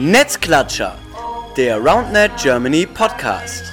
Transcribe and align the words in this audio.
Netzklatscher, 0.00 0.96
der 1.56 1.78
RoundNet 1.78 2.30
Germany 2.40 2.86
Podcast. 2.86 3.64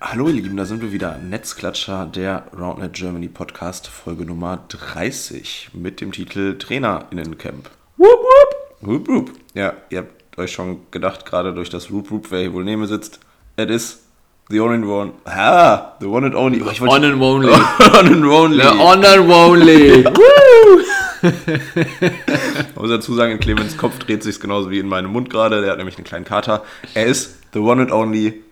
Hallo 0.00 0.26
ihr 0.26 0.32
Lieben, 0.32 0.56
da 0.56 0.64
sind 0.64 0.82
wir 0.82 0.90
wieder. 0.90 1.18
Netzklatscher, 1.18 2.06
der 2.06 2.48
RoundNet 2.58 2.94
Germany 2.94 3.28
Podcast, 3.28 3.86
Folge 3.86 4.24
Nummer 4.24 4.64
30 4.66 5.70
mit 5.74 6.00
dem 6.00 6.10
Titel 6.10 6.58
TrainerInnencamp. 6.58 7.70
Whoop 7.98 8.18
whoop! 8.18 8.64
Whoop 8.80 9.08
whoop. 9.08 9.30
Ja, 9.54 9.74
ihr 9.90 9.98
habt 9.98 10.23
euch 10.36 10.52
schon 10.52 10.90
gedacht, 10.90 11.26
gerade 11.26 11.52
durch 11.52 11.70
das 11.70 11.90
Whoop 11.90 12.10
whoop, 12.10 12.30
wer 12.30 12.40
hier 12.40 12.52
wohl 12.52 12.64
neben 12.64 12.80
mir 12.80 12.86
sitzt. 12.86 13.20
It 13.56 13.70
is 13.70 14.04
the 14.48 14.60
one 14.60 14.74
and 14.74 14.86
one. 14.86 15.12
Ah, 15.24 15.92
the 16.00 16.06
one 16.06 16.26
and 16.26 16.34
only. 16.34 16.62
Oh, 16.62 16.70
ich 16.70 16.80
On 16.80 17.04
and 17.04 17.20
only. 17.22 17.50
on 17.98 18.06
and 18.06 18.24
only. 18.24 18.62
The 18.62 18.68
on 18.68 19.04
and 19.04 19.30
only. 19.30 20.04
Ich 21.24 22.76
muss 22.76 22.90
dazu 22.90 23.14
sagen, 23.14 23.32
in 23.32 23.40
Clemens 23.40 23.78
Kopf 23.78 23.98
dreht 23.98 24.22
sich 24.22 24.38
genauso 24.40 24.70
wie 24.70 24.78
in 24.78 24.88
meinem 24.88 25.10
Mund 25.10 25.30
gerade. 25.30 25.62
Der 25.62 25.70
hat 25.70 25.78
nämlich 25.78 25.96
einen 25.96 26.04
kleinen 26.04 26.26
Kater. 26.26 26.62
Er 26.92 27.06
ist 27.06 27.38
the 27.54 27.60
one 27.60 27.80
and 27.80 27.90
only 27.90 28.42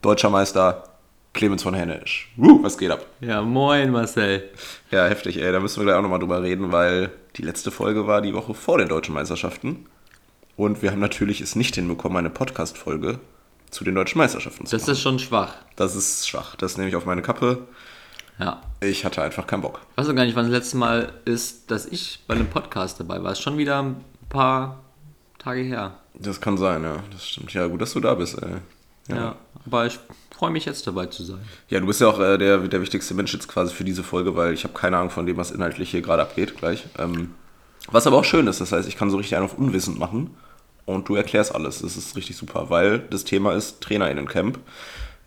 deutscher 0.00 0.30
Meister 0.30 0.84
Clemens 1.32 1.62
von 1.62 1.74
Hennisch. 1.74 2.30
Woo, 2.36 2.62
was 2.62 2.78
geht 2.78 2.90
ab? 2.90 3.04
Ja, 3.20 3.42
moin 3.42 3.90
Marcel. 3.90 4.48
Ja, 4.90 5.06
heftig, 5.06 5.42
ey. 5.42 5.50
Da 5.50 5.60
müssen 5.60 5.80
wir 5.80 5.86
gleich 5.86 5.96
auch 5.96 6.02
nochmal 6.02 6.20
drüber 6.20 6.42
reden, 6.42 6.70
weil 6.72 7.10
die 7.36 7.42
letzte 7.42 7.70
Folge 7.70 8.06
war 8.06 8.20
die 8.22 8.34
Woche 8.34 8.54
vor 8.54 8.78
den 8.78 8.88
deutschen 8.88 9.14
Meisterschaften. 9.14 9.86
Und 10.60 10.82
wir 10.82 10.90
haben 10.90 11.00
natürlich 11.00 11.40
es 11.40 11.56
nicht 11.56 11.76
hinbekommen, 11.76 12.18
eine 12.18 12.28
Podcast-Folge 12.28 13.18
zu 13.70 13.82
den 13.82 13.94
deutschen 13.94 14.18
Meisterschaften 14.18 14.66
zu 14.66 14.76
Das 14.76 14.82
machen. 14.82 14.92
ist 14.92 15.00
schon 15.00 15.18
schwach. 15.18 15.54
Das 15.74 15.96
ist 15.96 16.28
schwach. 16.28 16.54
Das 16.56 16.76
nehme 16.76 16.90
ich 16.90 16.96
auf 16.96 17.06
meine 17.06 17.22
Kappe. 17.22 17.66
Ja. 18.38 18.60
Ich 18.82 19.06
hatte 19.06 19.22
einfach 19.22 19.46
keinen 19.46 19.62
Bock. 19.62 19.80
Ich 19.92 19.96
weiß 19.96 20.08
noch 20.08 20.14
gar 20.14 20.26
nicht, 20.26 20.36
wann 20.36 20.44
das 20.44 20.52
letzte 20.52 20.76
Mal 20.76 21.14
ist, 21.24 21.70
dass 21.70 21.86
ich 21.86 22.22
bei 22.26 22.34
einem 22.34 22.46
Podcast 22.46 23.00
dabei 23.00 23.22
war. 23.22 23.32
Ist 23.32 23.40
schon 23.40 23.56
wieder 23.56 23.82
ein 23.82 24.04
paar 24.28 24.80
Tage 25.38 25.62
her. 25.62 25.94
Das 26.12 26.42
kann 26.42 26.58
sein, 26.58 26.82
ja. 26.82 27.02
Das 27.10 27.26
stimmt. 27.26 27.54
Ja, 27.54 27.66
gut, 27.66 27.80
dass 27.80 27.94
du 27.94 28.00
da 28.00 28.12
bist, 28.12 28.36
ey. 28.42 28.56
Ja. 29.08 29.36
Aber 29.64 29.86
ich 29.86 29.98
freue 30.30 30.50
mich 30.50 30.66
jetzt 30.66 30.86
dabei 30.86 31.06
zu 31.06 31.24
sein. 31.24 31.40
Ja, 31.70 31.80
du 31.80 31.86
bist 31.86 32.02
ja 32.02 32.08
auch 32.08 32.20
äh, 32.20 32.36
der, 32.36 32.58
der 32.58 32.82
wichtigste 32.82 33.14
Mensch 33.14 33.32
jetzt 33.32 33.48
quasi 33.48 33.72
für 33.74 33.84
diese 33.84 34.02
Folge, 34.02 34.36
weil 34.36 34.52
ich 34.52 34.64
habe 34.64 34.74
keine 34.74 34.98
Ahnung 34.98 35.08
von 35.08 35.24
dem, 35.24 35.38
was 35.38 35.52
inhaltlich 35.52 35.90
hier 35.90 36.02
gerade 36.02 36.20
abgeht 36.20 36.58
gleich. 36.58 36.84
Ähm, 36.98 37.34
was 37.90 38.06
aber 38.06 38.18
auch 38.18 38.24
schön 38.24 38.46
ist, 38.46 38.60
das 38.60 38.72
heißt, 38.72 38.86
ich 38.86 38.96
kann 38.98 39.08
so 39.10 39.16
richtig 39.16 39.36
einen 39.36 39.46
auf 39.46 39.56
unwissend 39.56 39.98
machen 39.98 40.36
und 40.94 41.08
du 41.08 41.14
erklärst 41.14 41.54
alles. 41.54 41.80
Das 41.82 41.96
ist 41.96 42.16
richtig 42.16 42.36
super, 42.36 42.70
weil 42.70 42.98
das 42.98 43.24
Thema 43.24 43.54
ist 43.54 43.80
TrainerInnencamp. 43.80 44.58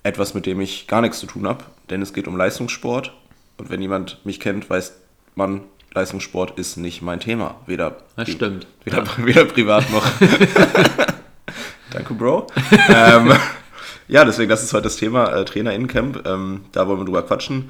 Etwas, 0.04 0.34
mit 0.34 0.46
dem 0.46 0.60
ich 0.60 0.88
gar 0.88 1.02
nichts 1.02 1.20
zu 1.20 1.28
tun 1.28 1.48
habe, 1.48 1.64
denn 1.90 2.02
es 2.02 2.14
geht 2.14 2.28
um 2.28 2.36
Leistungssport. 2.36 3.14
Und 3.58 3.70
wenn 3.70 3.82
jemand 3.82 4.20
mich 4.26 4.40
kennt, 4.40 4.70
weiß 4.70 4.94
man, 5.36 5.62
Leistungssport 5.94 6.58
ist 6.60 6.78
nicht 6.78 7.02
mein 7.02 7.20
Thema. 7.20 7.56
Weder, 7.68 7.98
Das 8.16 8.30
stimmt. 8.30 8.68
Weder, 8.84 9.06
weder 9.18 9.46
privat 9.46 9.90
noch. 9.92 10.06
Danke, 11.92 12.14
Bro. 12.16 12.48
ähm, 12.90 13.32
ja, 14.08 14.26
deswegen, 14.26 14.50
das 14.50 14.64
ist 14.64 14.74
heute 14.74 14.84
das 14.84 14.96
Thema 14.98 15.32
äh, 15.32 15.46
TrainerInnencamp. 15.46 16.28
Ähm, 16.28 16.66
da 16.72 16.88
wollen 16.88 17.00
wir 17.00 17.06
drüber 17.06 17.24
quatschen. 17.24 17.70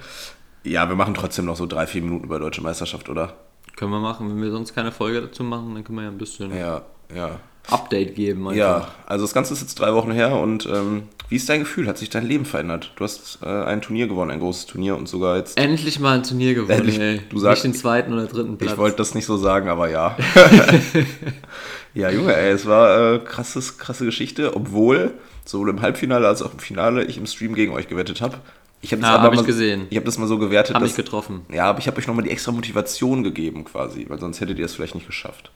Ja, 0.64 0.88
wir 0.88 0.96
machen 0.96 1.14
trotzdem 1.14 1.46
noch 1.46 1.58
so 1.58 1.66
drei, 1.66 1.86
vier 1.86 2.02
Minuten 2.02 2.24
über 2.24 2.40
Deutsche 2.40 2.62
Meisterschaft, 2.62 3.10
oder? 3.10 3.36
Können 3.76 3.92
wir 3.92 4.00
machen. 4.00 4.30
Wenn 4.30 4.42
wir 4.42 4.52
sonst 4.52 4.74
keine 4.74 4.92
Folge 4.92 5.22
dazu 5.22 5.44
machen, 5.44 5.74
dann 5.74 5.84
können 5.84 5.98
wir 5.98 6.04
ja 6.04 6.10
ein 6.10 6.18
bisschen 6.18 6.56
Ja, 6.56 6.82
ja. 7.14 7.40
Update 7.70 8.16
geben. 8.16 8.48
einfach. 8.48 8.58
Ja, 8.58 8.88
also 9.06 9.24
das 9.26 9.34
Ganze 9.34 9.54
ist 9.54 9.62
jetzt 9.62 9.76
drei 9.80 9.94
Wochen 9.94 10.12
her 10.12 10.36
und 10.38 10.66
ähm, 10.66 11.04
wie 11.30 11.38
ist 11.38 11.48
dein 11.50 11.62
Gefühl? 11.62 11.88
Hat 11.88 11.98
sich 11.98 12.10
dein 12.10 12.28
Leben 12.28 12.46
verändert? 12.46 12.92
Du 12.98 13.04
hast 13.04 13.40
äh, 13.42 13.48
ein 13.48 13.82
Turnier 13.82 14.08
gewonnen, 14.08 14.32
ein 14.32 14.40
großes 14.40 14.66
Turnier 14.68 14.96
und 14.98 15.08
sogar 15.08 15.38
jetzt. 15.38 15.58
Endlich 15.58 16.00
mal 16.00 16.18
ein 16.18 16.24
Turnier 16.24 16.54
gewonnen, 16.54 16.72
Endlich. 16.80 17.00
ey. 17.00 17.22
Du 17.30 17.40
sagst- 17.40 17.64
Nicht 17.64 17.76
den 17.76 17.80
zweiten 17.80 18.14
oder 18.14 18.26
dritten 18.26 18.58
Platz. 18.58 18.72
Ich 18.74 18.78
wollte 18.78 18.98
das 18.98 19.16
nicht 19.16 19.26
so 19.26 19.38
sagen, 19.38 19.70
aber 19.70 19.90
ja. 19.90 20.16
ja, 21.94 22.10
Junge, 22.10 22.36
ey, 22.36 22.52
es 22.52 22.66
war 22.66 23.14
äh, 23.16 23.20
krasses, 23.20 23.78
krasse 23.78 24.06
Geschichte, 24.06 24.56
obwohl 24.56 25.14
sowohl 25.46 25.70
im 25.70 25.82
Halbfinale 25.82 26.28
als 26.28 26.42
auch 26.42 26.54
im 26.54 26.60
Finale 26.60 27.04
ich 27.06 27.18
im 27.18 27.26
Stream 27.26 27.56
gegen 27.56 27.74
euch 27.74 27.88
gewettet 27.88 28.22
habe. 28.22 28.38
Ich 28.82 28.92
habe 28.92 29.02
das 29.02 29.10
Ja, 29.10 29.16
aber 29.16 29.38
hab 29.38 29.48
ich 29.48 29.56
mal. 29.56 29.88
Ich 29.90 29.96
habe 29.98 30.06
das 30.06 30.18
mal 30.18 30.28
so 30.28 30.38
gewertet, 30.38 30.76
Hab 30.76 30.82
dass, 30.82 30.90
mich 30.92 30.98
getroffen. 30.98 31.42
Ja, 31.52 31.66
aber 31.66 31.80
ich 31.80 31.88
habe 31.88 31.98
euch 31.98 32.08
nochmal 32.08 32.26
die 32.26 32.32
extra 32.32 32.52
Motivation 32.52 33.24
gegeben 33.24 33.64
quasi, 33.64 34.06
weil 34.10 34.20
sonst 34.20 34.42
hättet 34.42 34.60
ihr 34.60 34.66
es 34.66 34.76
vielleicht 34.76 34.96
nicht 34.96 35.08
geschafft. 35.08 35.52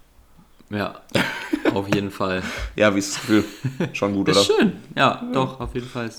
Ja, 0.69 0.95
auf 1.73 1.93
jeden 1.93 2.11
Fall. 2.11 2.43
Ja, 2.75 2.93
wie 2.93 2.99
ist 2.99 3.15
das 3.15 3.21
Gefühl? 3.21 3.43
Schon 3.93 4.13
gut, 4.13 4.29
oder? 4.29 4.41
Ist 4.41 4.47
schön. 4.47 4.73
Ja, 4.95 5.23
doch, 5.33 5.59
auf 5.59 5.73
jeden 5.73 5.87
Fall. 5.87 6.09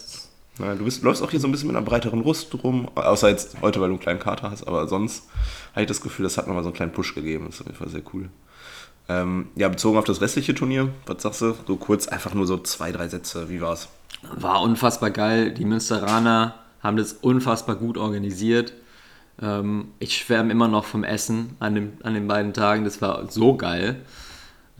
Ja, 0.58 0.74
du 0.74 0.84
bist, 0.84 1.02
läufst 1.02 1.22
auch 1.22 1.30
hier 1.30 1.38
so 1.38 1.46
ein 1.46 1.52
bisschen 1.52 1.68
mit 1.68 1.76
einer 1.76 1.84
breiteren 1.84 2.22
Brust 2.22 2.52
rum, 2.64 2.88
außer 2.94 3.28
jetzt 3.28 3.56
heute, 3.62 3.80
weil 3.80 3.88
du 3.88 3.94
einen 3.94 4.00
kleinen 4.00 4.18
Kater 4.18 4.50
hast, 4.50 4.66
aber 4.66 4.88
sonst 4.88 5.24
habe 5.72 5.82
ich 5.82 5.86
das 5.86 6.00
Gefühl, 6.00 6.24
das 6.24 6.36
hat 6.36 6.48
nochmal 6.48 6.64
so 6.64 6.70
einen 6.70 6.76
kleinen 6.76 6.92
Push 6.92 7.14
gegeben. 7.14 7.46
Das 7.46 7.56
ist 7.56 7.60
auf 7.60 7.66
jeden 7.66 7.78
Fall 7.78 7.88
sehr 7.88 8.02
cool. 8.12 8.28
Ähm, 9.08 9.48
ja, 9.54 9.68
bezogen 9.68 9.96
auf 9.98 10.04
das 10.04 10.20
restliche 10.20 10.54
Turnier, 10.54 10.88
was 11.06 11.22
sagst 11.22 11.40
du? 11.42 11.54
So 11.66 11.76
kurz, 11.76 12.08
einfach 12.08 12.34
nur 12.34 12.46
so 12.46 12.58
zwei, 12.58 12.92
drei 12.92 13.08
Sätze, 13.08 13.48
wie 13.48 13.60
war's? 13.60 13.88
War 14.34 14.62
unfassbar 14.62 15.10
geil. 15.10 15.52
Die 15.52 15.64
Münsteraner 15.64 16.54
haben 16.82 16.96
das 16.96 17.12
unfassbar 17.12 17.76
gut 17.76 17.96
organisiert. 17.96 18.72
Ähm, 19.40 19.88
ich 19.98 20.16
schwärme 20.16 20.50
immer 20.50 20.68
noch 20.68 20.84
vom 20.84 21.04
Essen 21.04 21.56
an, 21.60 21.74
dem, 21.74 21.92
an 22.02 22.14
den 22.14 22.26
beiden 22.26 22.52
Tagen. 22.52 22.84
Das 22.84 23.00
war 23.00 23.30
so 23.30 23.56
geil. 23.56 24.02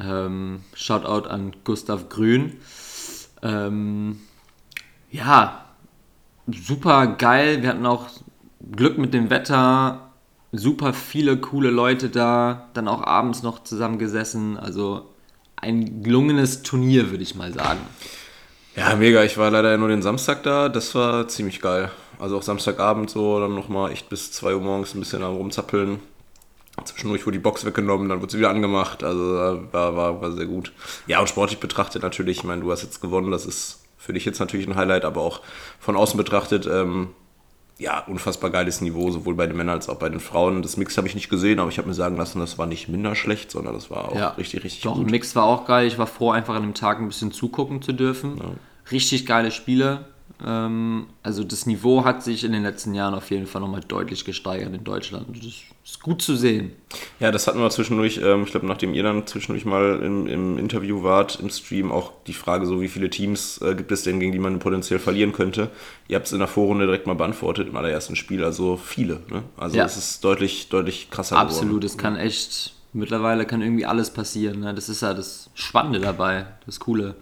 Ähm, 0.01 0.61
Shoutout 0.75 1.29
an 1.29 1.53
Gustav 1.65 2.09
Grün. 2.09 2.55
Ähm, 3.43 4.21
ja, 5.11 5.65
super 6.47 7.07
geil. 7.07 7.63
Wir 7.63 7.71
hatten 7.71 7.87
auch 7.87 8.07
Glück 8.73 8.99
mit 8.99 9.15
dem 9.15 9.31
Wetter. 9.31 10.11
Super 10.53 10.93
viele 10.93 11.37
coole 11.39 11.71
Leute 11.71 12.09
da. 12.09 12.69
Dann 12.75 12.89
auch 12.89 13.03
abends 13.03 13.43
noch 13.43 13.63
zusammengesessen. 13.63 14.57
Also 14.57 15.07
ein 15.57 16.03
gelungenes 16.03 16.63
Turnier, 16.63 17.11
würde 17.11 17.23
ich 17.23 17.35
mal 17.35 17.53
sagen. 17.53 17.81
Ja, 18.77 18.95
mega. 18.97 19.25
Ich 19.25 19.37
war 19.39 19.51
leider 19.51 19.77
nur 19.77 19.89
den 19.89 20.03
Samstag 20.03 20.43
da. 20.43 20.69
Das 20.69 20.95
war 20.95 21.29
ziemlich 21.29 21.61
geil. 21.61 21.91
Also 22.19 22.39
auch 22.39 22.43
Samstagabend 22.43 23.11
so, 23.11 23.39
dann 23.41 23.55
nochmal 23.55 23.93
echt 23.93 24.09
bis 24.09 24.33
2 24.33 24.55
Uhr 24.55 24.61
morgens 24.61 24.95
ein 24.95 25.01
bisschen 25.01 25.23
am 25.23 25.37
Rumzappeln. 25.37 26.01
Zwischendurch 26.85 27.27
wurde 27.27 27.39
die 27.39 27.43
Box 27.43 27.65
weggenommen, 27.65 28.09
dann 28.09 28.21
wurde 28.21 28.33
sie 28.33 28.39
wieder 28.39 28.51
angemacht. 28.51 29.03
Also 29.05 29.37
äh, 29.37 29.73
war, 29.73 29.97
war, 29.97 30.21
war 30.21 30.33
sehr 30.33 30.47
gut. 30.47 30.73
Ja, 31.07 31.21
und 31.21 31.29
sportlich 31.29 31.61
betrachtet 31.61 32.03
natürlich, 32.03 32.39
ich 32.39 32.45
meine, 32.45 32.63
du 32.63 32.71
hast 32.71 32.83
jetzt 32.83 33.01
gewonnen, 33.01 33.31
das 33.31 33.47
ist 33.47 33.81
für 33.97 34.13
dich 34.13 34.25
jetzt 34.25 34.39
natürlich 34.39 34.67
ein 34.67 34.77
Highlight, 34.77 35.05
aber 35.05 35.21
auch 35.21 35.41
von 35.81 35.97
außen 35.97 36.17
betrachtet, 36.17 36.67
ähm, 36.67 37.09
ja, 37.79 38.01
unfassbar 38.07 38.51
geiles 38.51 38.81
Niveau, 38.81 39.11
sowohl 39.11 39.35
bei 39.35 39.47
den 39.47 39.57
Männern 39.57 39.77
als 39.77 39.89
auch 39.89 39.99
bei 39.99 40.09
den 40.09 40.19
Frauen. 40.19 40.63
Das 40.63 40.77
Mix 40.77 40.97
habe 40.97 41.07
ich 41.07 41.15
nicht 41.15 41.29
gesehen, 41.29 41.61
aber 41.61 41.71
ich 41.71 41.79
habe 41.79 41.87
mir 41.87 41.95
sagen 41.95 42.17
lassen, 42.17 42.41
das 42.41 42.59
war 42.59 42.67
nicht 42.67 42.89
minder 42.89 43.15
schlecht, 43.15 43.51
sondern 43.53 43.75
das 43.75 43.91
war 43.91 44.11
auch 44.11 44.17
Ja, 44.17 44.31
richtig, 44.31 44.65
richtig 44.65 44.83
Doch, 44.83 44.95
gut. 44.95 45.11
Mix 45.11 45.37
war 45.37 45.45
auch 45.45 45.65
geil. 45.65 45.87
Ich 45.87 45.97
war 45.97 46.09
froh, 46.09 46.31
einfach 46.33 46.57
an 46.57 46.63
dem 46.63 46.75
Tag 46.75 46.99
ein 46.99 47.07
bisschen 47.07 47.31
zugucken 47.31 47.81
zu 47.81 47.93
dürfen. 47.93 48.41
Richtig 48.91 49.27
geile 49.27 49.53
Spiele. 49.53 50.07
Ähm, 50.45 51.07
also 51.23 51.43
das 51.43 51.67
Niveau 51.67 52.05
hat 52.05 52.23
sich 52.23 52.45
in 52.45 52.53
den 52.53 52.63
letzten 52.63 52.95
Jahren 52.95 53.15
auf 53.15 53.31
jeden 53.31 53.47
Fall 53.47 53.61
nochmal 53.61 53.81
deutlich 53.87 54.25
gesteigert 54.25 54.73
in 54.75 54.85
Deutschland. 54.85 55.27
Das 55.37 55.45
ist 55.45 56.03
gut 56.03 56.23
zu 56.23 56.37
sehen. 56.37 56.73
Ja, 57.19 57.33
das 57.33 57.47
hatten 57.47 57.59
wir 57.59 57.71
zwischendurch, 57.71 58.21
ähm, 58.23 58.45
ich 58.45 58.51
glaube, 58.51 58.67
nachdem 58.67 58.95
ihr 58.95 59.03
dann 59.03 59.27
zwischendurch 59.27 59.65
mal 59.65 60.01
im, 60.01 60.27
im 60.27 60.59
Interview 60.59 61.03
wart, 61.03 61.41
im 61.41 61.51
Stream, 61.51 61.91
auch 61.91 62.13
die 62.27 62.35
Frage 62.35 62.67
so, 62.67 62.81
wie 62.81 62.89
viele 62.89 63.11
Teams 63.11 63.59
äh, 63.63 63.75
gibt 63.75 63.91
es 63.91 64.03
denn, 64.05 64.21
gegen 64.21 64.33
die 64.33 64.39
man 64.39 64.59
potenziell 64.61 64.99
verlieren 64.99 65.33
könnte? 65.33 65.71
Ihr 66.07 66.17
habt 66.17 66.27
es 66.27 66.33
in 66.33 66.39
der 66.39 66.49
Vorrunde 66.49 66.87
direkt 66.87 67.07
mal 67.07 67.15
beantwortet, 67.15 67.69
im 67.69 67.77
allerersten 67.77 68.15
Spiel, 68.17 68.45
also 68.45 68.77
viele. 68.77 69.21
Ne? 69.31 69.43
Also 69.57 69.77
Ja. 69.77 69.87
es 69.87 69.97
ist 69.97 70.23
deutlich, 70.25 70.69
deutlich 70.69 71.11
krasser 71.11 71.37
Absolut, 71.37 71.83
es 71.85 71.99
kann 71.99 72.17
echt, 72.17 72.75
mittlerweile 72.93 73.45
kann 73.45 73.61
irgendwie 73.61 73.87
alles 73.87 74.11
passieren. 74.11 74.61
Ne? 74.61 74.75
Das 74.75 74.89
ist 74.89 75.03
ja 75.03 75.15
das 75.15 75.51
Spannende 75.55 75.99
dabei, 76.01 76.47
das 76.67 76.79
Coole. 76.79 77.17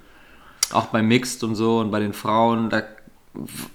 Auch 0.72 0.86
bei 0.86 1.00
Mixed 1.00 1.44
und 1.44 1.54
so 1.54 1.78
und 1.78 1.92
bei 1.92 2.00
den 2.00 2.12
Frauen, 2.12 2.68
da, 2.68 2.82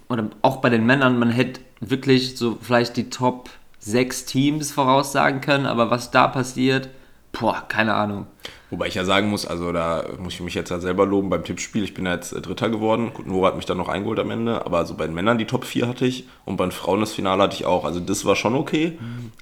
oder 0.09 0.29
auch 0.41 0.57
bei 0.57 0.69
den 0.69 0.85
Männern, 0.85 1.19
man 1.19 1.29
hätte 1.29 1.61
wirklich 1.79 2.37
so 2.37 2.57
vielleicht 2.61 2.97
die 2.97 3.09
Top 3.09 3.49
6 3.79 4.25
Teams 4.25 4.71
voraussagen 4.71 5.41
können, 5.41 5.65
aber 5.65 5.89
was 5.89 6.11
da 6.11 6.27
passiert, 6.27 6.89
boah, 7.31 7.63
keine 7.67 7.93
Ahnung. 7.95 8.27
Wobei 8.69 8.87
ich 8.87 8.95
ja 8.95 9.03
sagen 9.03 9.29
muss, 9.29 9.45
also 9.45 9.71
da 9.73 10.05
muss 10.17 10.33
ich 10.33 10.41
mich 10.41 10.53
jetzt 10.53 10.69
ja 10.69 10.79
selber 10.79 11.05
loben 11.05 11.29
beim 11.29 11.43
Tippspiel. 11.43 11.83
Ich 11.83 11.93
bin 11.93 12.05
ja 12.05 12.13
jetzt 12.13 12.31
äh, 12.31 12.39
Dritter 12.39 12.69
geworden. 12.69 13.11
Gut, 13.13 13.27
Nora 13.27 13.49
hat 13.49 13.57
mich 13.57 13.65
dann 13.65 13.77
noch 13.77 13.89
eingeholt 13.89 14.19
am 14.19 14.31
Ende, 14.31 14.65
aber 14.65 14.85
so 14.85 14.93
bei 14.95 15.05
den 15.05 15.13
Männern 15.13 15.37
die 15.37 15.45
Top 15.45 15.65
4 15.65 15.87
hatte 15.87 16.05
ich 16.05 16.27
und 16.45 16.55
bei 16.55 16.65
den 16.65 16.71
Frauen 16.71 17.01
das 17.01 17.11
Finale 17.11 17.43
hatte 17.43 17.55
ich 17.55 17.65
auch. 17.65 17.83
Also 17.83 17.99
das 17.99 18.23
war 18.23 18.35
schon 18.35 18.55
okay, 18.55 18.97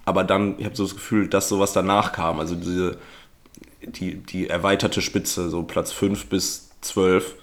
aber 0.05 0.23
dann, 0.23 0.55
ich 0.57 0.65
habe 0.65 0.75
so 0.75 0.83
das 0.83 0.95
Gefühl, 0.95 1.27
dass 1.27 1.47
sowas 1.47 1.73
danach 1.73 2.11
kam. 2.11 2.39
Also 2.39 2.55
diese, 2.55 2.97
die, 3.83 4.15
die 4.15 4.49
erweiterte 4.49 5.01
Spitze, 5.01 5.49
so 5.49 5.61
Platz 5.63 5.91
5 5.91 6.25
bis 6.27 6.71
12, 6.81 7.35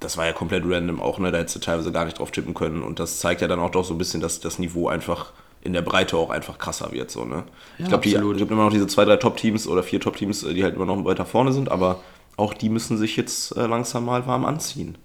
das 0.00 0.16
war 0.16 0.26
ja 0.26 0.32
komplett 0.32 0.64
random 0.66 1.00
auch, 1.00 1.18
ne? 1.18 1.30
Da 1.30 1.38
hättest 1.38 1.56
du 1.56 1.60
teilweise 1.60 1.92
gar 1.92 2.06
nicht 2.06 2.18
drauf 2.18 2.30
tippen 2.30 2.54
können. 2.54 2.82
Und 2.82 2.98
das 2.98 3.20
zeigt 3.20 3.42
ja 3.42 3.48
dann 3.48 3.60
auch 3.60 3.70
doch 3.70 3.84
so 3.84 3.94
ein 3.94 3.98
bisschen, 3.98 4.20
dass 4.20 4.40
das 4.40 4.58
Niveau 4.58 4.88
einfach 4.88 5.32
in 5.62 5.72
der 5.72 5.82
Breite 5.82 6.16
auch 6.16 6.30
einfach 6.30 6.58
krasser 6.58 6.92
wird. 6.92 7.10
So, 7.10 7.24
ne? 7.24 7.44
ich 7.78 7.86
glaube, 7.86 8.08
es 8.08 8.38
gibt 8.38 8.50
immer 8.50 8.64
noch 8.64 8.72
diese 8.72 8.86
zwei, 8.86 9.04
drei 9.04 9.16
Top-Teams 9.16 9.66
oder 9.66 9.82
vier 9.82 10.00
Top-Teams, 10.00 10.42
äh, 10.44 10.54
die 10.54 10.64
halt 10.64 10.74
immer 10.74 10.86
noch 10.86 11.04
weiter 11.04 11.26
vorne 11.26 11.52
sind, 11.52 11.70
aber 11.70 12.00
auch 12.36 12.54
die 12.54 12.70
müssen 12.70 12.96
sich 12.96 13.16
jetzt 13.16 13.56
äh, 13.56 13.66
langsam 13.66 14.06
mal 14.06 14.26
warm 14.26 14.46
anziehen. 14.46 14.96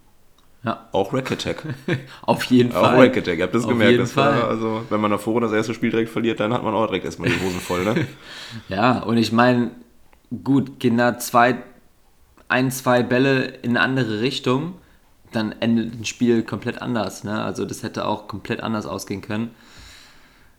Ja. 0.63 0.87
Auch 0.93 1.13
Rack 1.13 1.31
Attack. 1.31 1.63
Auf 2.23 2.43
jeden 2.45 2.71
Auch 2.71 2.81
Fall. 2.81 2.99
Rack 2.99 3.17
Attack, 3.17 3.37
ihr 3.37 3.43
habt 3.43 3.53
das 3.53 3.65
Auf 3.65 3.69
gemerkt. 3.69 3.99
Das 3.99 4.15
war, 4.15 4.45
also, 4.45 4.83
wenn 4.89 4.99
man 4.99 5.11
davor 5.11 5.39
das 5.41 5.51
erste 5.51 5.73
Spiel 5.73 5.91
direkt 5.91 6.09
verliert, 6.09 6.39
dann 6.39 6.53
hat 6.53 6.63
man 6.63 6.73
auch 6.73 6.87
direkt 6.87 7.05
erstmal 7.05 7.29
die 7.29 7.39
Hosen 7.39 7.59
voll, 7.59 7.83
ne? 7.83 8.07
Ja, 8.69 8.99
und 8.99 9.17
ich 9.17 9.31
meine, 9.31 9.71
gut, 10.43 10.71
da 10.81 11.19
zwei, 11.19 11.57
ein, 12.47 12.71
zwei 12.71 13.03
Bälle 13.03 13.45
in 13.61 13.71
eine 13.71 13.81
andere 13.81 14.21
Richtung, 14.21 14.75
dann 15.35 15.53
endet 15.59 15.93
ein 15.93 16.05
Spiel 16.05 16.43
komplett 16.43 16.81
anders. 16.81 17.23
Ne? 17.23 17.43
Also 17.43 17.65
das 17.65 17.83
hätte 17.83 18.05
auch 18.05 18.27
komplett 18.27 18.61
anders 18.61 18.85
ausgehen 18.85 19.21
können. 19.21 19.51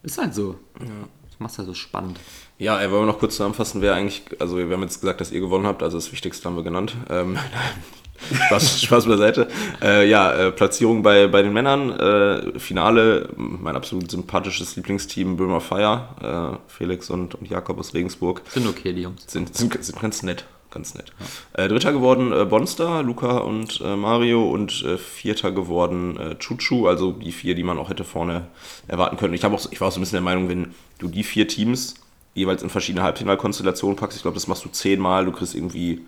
Ist 0.03 0.19
halt 0.19 0.35
so. 0.35 0.57
Das 0.79 1.41
macht 1.41 1.59
halt 1.59 1.69
so 1.69 1.75
spannend. 1.75 2.19
Ja, 2.59 2.81
ey, 2.81 2.91
wollen 2.91 3.03
wir 3.03 3.13
noch 3.13 3.19
kurz 3.19 3.35
zusammenfassen, 3.35 3.83
wer 3.83 3.95
eigentlich, 3.95 4.23
also 4.39 4.57
wir 4.57 4.71
haben 4.71 4.83
jetzt 4.83 5.01
gesagt, 5.01 5.21
dass 5.21 5.31
ihr 5.31 5.41
gewonnen 5.41 5.67
habt, 5.67 5.83
also 5.83 5.99
das 5.99 6.11
Wichtigste 6.13 6.49
haben 6.49 6.57
wir 6.57 6.63
genannt. 6.63 6.97
Ähm, 7.11 7.39
Spaß, 8.47 8.83
Spaß 8.83 9.07
beiseite. 9.07 9.49
Äh, 9.83 10.09
ja, 10.09 10.33
äh, 10.33 10.53
Platzierung 10.53 11.03
bei, 11.03 11.27
bei 11.27 11.43
den 11.43 11.53
Männern, 11.53 11.91
äh, 11.91 12.59
Finale, 12.59 13.29
mein 13.37 13.77
absolut 13.77 14.11
sympathisches 14.11 14.75
Lieblingsteam, 14.77 15.37
Böhmer 15.37 15.61
Feier, 15.61 16.59
äh, 16.69 16.73
Felix 16.73 17.11
und, 17.11 17.35
und 17.35 17.51
Jakob 17.51 17.79
aus 17.79 17.93
Regensburg. 17.93 18.41
Sind 18.49 18.67
okay, 18.67 18.95
die 18.95 19.03
Jungs. 19.03 19.25
Sind, 19.27 19.55
sind, 19.55 19.85
sind 19.85 20.01
ganz 20.01 20.23
nett, 20.23 20.47
ganz 20.77 20.95
nett. 20.95 21.13
Äh, 21.55 21.69
Dritter 21.69 21.93
geworden 21.93 22.33
äh, 22.33 22.45
Bonster, 22.45 23.03
Luca 23.03 23.39
und 23.39 23.81
äh, 23.81 23.97
Mario 23.97 24.51
und 24.51 24.85
äh, 24.85 24.99
Vierter 24.99 25.51
geworden 25.51 26.17
äh, 26.19 26.39
Chuchu, 26.39 26.87
also 26.87 27.13
die 27.13 27.33
vier, 27.33 27.55
die 27.55 27.63
man 27.63 27.79
auch 27.79 27.89
hätte 27.89 28.05
vorne 28.05 28.47
erwarten 28.87 29.17
können. 29.17 29.35
Ich, 29.35 29.45
auch, 29.45 29.73
ich 29.73 29.81
war 29.81 29.89
auch 29.89 29.93
so 29.93 29.99
ein 29.99 30.03
bisschen 30.03 30.17
der 30.17 30.23
Meinung, 30.23 30.49
wenn 30.49 30.75
du 30.99 31.09
die 31.09 31.25
vier 31.25 31.49
Teams 31.49 31.95
jeweils 32.35 32.63
in 32.63 32.69
verschiedene 32.69 33.03
Halbfinalkonstellationen 33.03 33.97
packst, 33.97 34.19
ich 34.19 34.23
glaube, 34.23 34.35
das 34.35 34.47
machst 34.47 34.65
du 34.65 34.69
zehnmal, 34.69 35.25
du 35.25 35.33
kriegst 35.33 35.55
irgendwie 35.55 36.03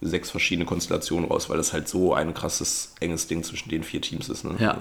sechs 0.00 0.30
verschiedene 0.30 0.64
Konstellationen 0.64 1.28
raus, 1.28 1.50
weil 1.50 1.56
das 1.56 1.72
halt 1.72 1.88
so 1.88 2.14
ein 2.14 2.34
krasses, 2.34 2.94
enges 3.00 3.26
Ding 3.26 3.42
zwischen 3.42 3.68
den 3.68 3.82
vier 3.82 4.00
Teams 4.00 4.28
ist. 4.28 4.44
Ne? 4.44 4.54
Ja, 4.58 4.78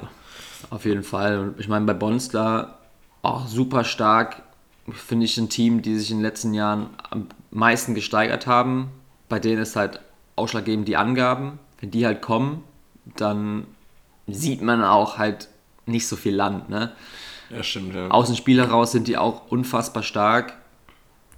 auf 0.69 0.85
jeden 0.85 1.03
Fall. 1.03 1.55
Ich 1.57 1.67
meine, 1.67 1.85
bei 1.85 1.93
Bonster 1.93 2.77
auch 3.23 3.47
super 3.47 3.83
stark. 3.83 4.43
Finde 4.91 5.25
ich 5.25 5.38
ein 5.38 5.49
Team, 5.49 5.81
die 5.81 5.97
sich 5.97 6.11
in 6.11 6.17
den 6.17 6.23
letzten 6.23 6.53
Jahren 6.53 6.89
am 7.09 7.27
meisten 7.51 7.95
gesteigert 7.95 8.45
haben. 8.45 8.89
Bei 9.31 9.39
denen 9.39 9.61
ist 9.61 9.77
halt 9.77 10.01
ausschlaggebend 10.35 10.89
die 10.89 10.97
Angaben. 10.97 11.57
Wenn 11.79 11.89
die 11.89 12.05
halt 12.05 12.21
kommen, 12.21 12.65
dann 13.15 13.65
sieht 14.27 14.61
man 14.61 14.83
auch 14.83 15.17
halt 15.17 15.47
nicht 15.85 16.05
so 16.05 16.17
viel 16.17 16.35
Land. 16.35 16.67
Ne? 16.67 16.91
ja 17.49 17.63
stimmt. 17.63 17.95
Ja. 17.95 18.09
Aus 18.09 18.27
dem 18.27 18.35
Spiel 18.35 18.59
heraus 18.59 18.91
sind 18.91 19.07
die 19.07 19.17
auch 19.17 19.49
unfassbar 19.49 20.03
stark. 20.03 20.57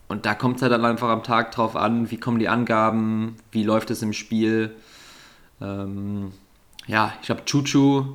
Und 0.07 0.25
da 0.25 0.33
kommt 0.33 0.55
es 0.55 0.63
halt 0.63 0.71
dann 0.71 0.83
einfach 0.85 1.09
am 1.09 1.21
Tag 1.21 1.51
drauf 1.51 1.75
an, 1.75 2.09
wie 2.09 2.17
kommen 2.17 2.39
die 2.39 2.49
Angaben, 2.49 3.35
wie 3.51 3.63
läuft 3.63 3.91
es 3.91 4.01
im 4.01 4.11
Spiel. 4.11 4.75
Ähm, 5.61 6.31
ja, 6.87 7.13
ich 7.21 7.27
glaube, 7.27 7.45
Chuchu, 7.45 8.05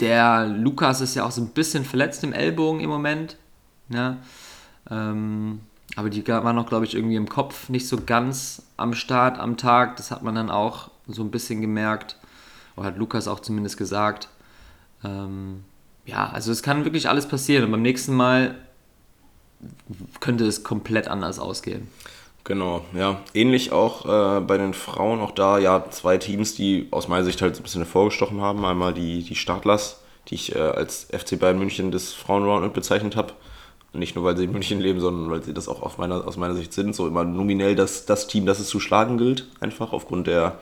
der 0.00 0.46
Lukas 0.46 1.00
ist 1.00 1.14
ja 1.14 1.24
auch 1.24 1.30
so 1.30 1.42
ein 1.42 1.50
bisschen 1.50 1.84
verletzt 1.84 2.24
im 2.24 2.32
Ellbogen 2.32 2.80
im 2.80 2.90
Moment. 2.90 3.36
Ne? 3.88 4.18
Ähm, 4.90 5.60
aber 5.96 6.08
die 6.10 6.26
waren 6.26 6.56
noch, 6.56 6.68
glaube 6.68 6.84
ich, 6.84 6.94
irgendwie 6.94 7.16
im 7.16 7.28
Kopf 7.28 7.68
nicht 7.68 7.86
so 7.86 7.98
ganz 8.04 8.62
am 8.76 8.94
Start 8.94 9.38
am 9.38 9.56
Tag. 9.56 9.96
Das 9.96 10.10
hat 10.10 10.22
man 10.22 10.34
dann 10.34 10.50
auch 10.50 10.90
so 11.06 11.22
ein 11.22 11.30
bisschen 11.30 11.60
gemerkt. 11.60 12.16
Oder 12.76 12.86
hat 12.86 12.96
Lukas 12.96 13.28
auch 13.28 13.40
zumindest 13.40 13.76
gesagt. 13.76 14.28
Ähm, 15.04 15.64
ja, 16.06 16.30
also 16.30 16.50
es 16.50 16.62
kann 16.62 16.84
wirklich 16.84 17.08
alles 17.08 17.28
passieren. 17.28 17.64
Und 17.64 17.72
beim 17.72 17.82
nächsten 17.82 18.14
Mal 18.14 18.54
könnte 20.20 20.46
es 20.46 20.64
komplett 20.64 21.08
anders 21.08 21.38
ausgehen. 21.38 21.88
Genau, 22.44 22.84
ja. 22.94 23.20
Ähnlich 23.34 23.70
auch 23.70 24.06
äh, 24.06 24.40
bei 24.40 24.56
den 24.58 24.74
Frauen, 24.74 25.20
auch 25.20 25.30
da 25.30 25.58
ja 25.58 25.84
zwei 25.90 26.18
Teams, 26.18 26.54
die 26.54 26.88
aus 26.90 27.06
meiner 27.06 27.24
Sicht 27.24 27.40
halt 27.40 27.54
so 27.54 27.60
ein 27.60 27.64
bisschen 27.64 27.82
hervorgestochen 27.82 28.40
haben. 28.40 28.64
Einmal 28.64 28.94
die, 28.94 29.22
die 29.22 29.36
Startlers, 29.36 30.00
die 30.28 30.34
ich 30.36 30.56
äh, 30.56 30.58
als 30.58 31.06
FC 31.12 31.38
Bayern 31.38 31.58
München 31.58 31.92
des 31.92 32.14
Frauenroundup 32.14 32.72
bezeichnet 32.72 33.14
habe. 33.14 33.34
Nicht 33.94 34.16
nur, 34.16 34.24
weil 34.24 34.36
sie 34.38 34.44
in 34.44 34.52
München 34.52 34.80
leben, 34.80 35.00
sondern 35.00 35.30
weil 35.30 35.42
sie 35.42 35.52
das 35.52 35.68
auch 35.68 35.82
auf 35.82 35.98
meiner, 35.98 36.26
aus 36.26 36.38
meiner 36.38 36.54
Sicht 36.54 36.72
sind. 36.72 36.96
So 36.96 37.06
immer 37.06 37.24
nominell 37.24 37.74
das, 37.74 38.06
das 38.06 38.26
Team, 38.26 38.46
das 38.46 38.58
es 38.58 38.68
zu 38.68 38.80
schlagen 38.80 39.18
gilt, 39.18 39.46
einfach 39.60 39.92
aufgrund 39.92 40.26
der, 40.26 40.58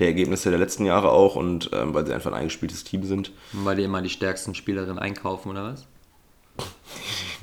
der 0.00 0.08
Ergebnisse 0.08 0.50
der 0.50 0.58
letzten 0.58 0.84
Jahre 0.84 1.10
auch 1.10 1.36
und 1.36 1.70
ähm, 1.72 1.94
weil 1.94 2.04
sie 2.06 2.12
einfach 2.12 2.32
ein 2.32 2.38
eingespieltes 2.38 2.82
Team 2.82 3.04
sind. 3.04 3.30
Weil 3.52 3.76
die 3.76 3.84
immer 3.84 4.02
die 4.02 4.08
stärksten 4.08 4.56
Spielerinnen 4.56 4.98
einkaufen, 4.98 5.50
oder 5.50 5.62
was? 5.64 5.86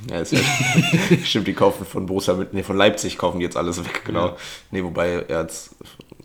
Ja, 0.10 0.20
ist 0.20 0.34
ja 0.34 0.40
stimmt, 1.24 1.48
die 1.48 1.54
kaufen 1.54 1.86
von 1.86 2.06
Borussia 2.06 2.34
mit, 2.34 2.54
nee, 2.54 2.64
von 2.64 2.78
Leipzig 2.78 3.18
kaufen 3.18 3.40
die 3.40 3.46
jetzt 3.46 3.58
alles 3.58 3.84
weg, 3.84 4.04
genau. 4.06 4.28
Ja. 4.28 4.38
Nee, 4.72 4.84
wobei 4.84 5.24
er 5.28 5.44
jetzt, 5.44 5.76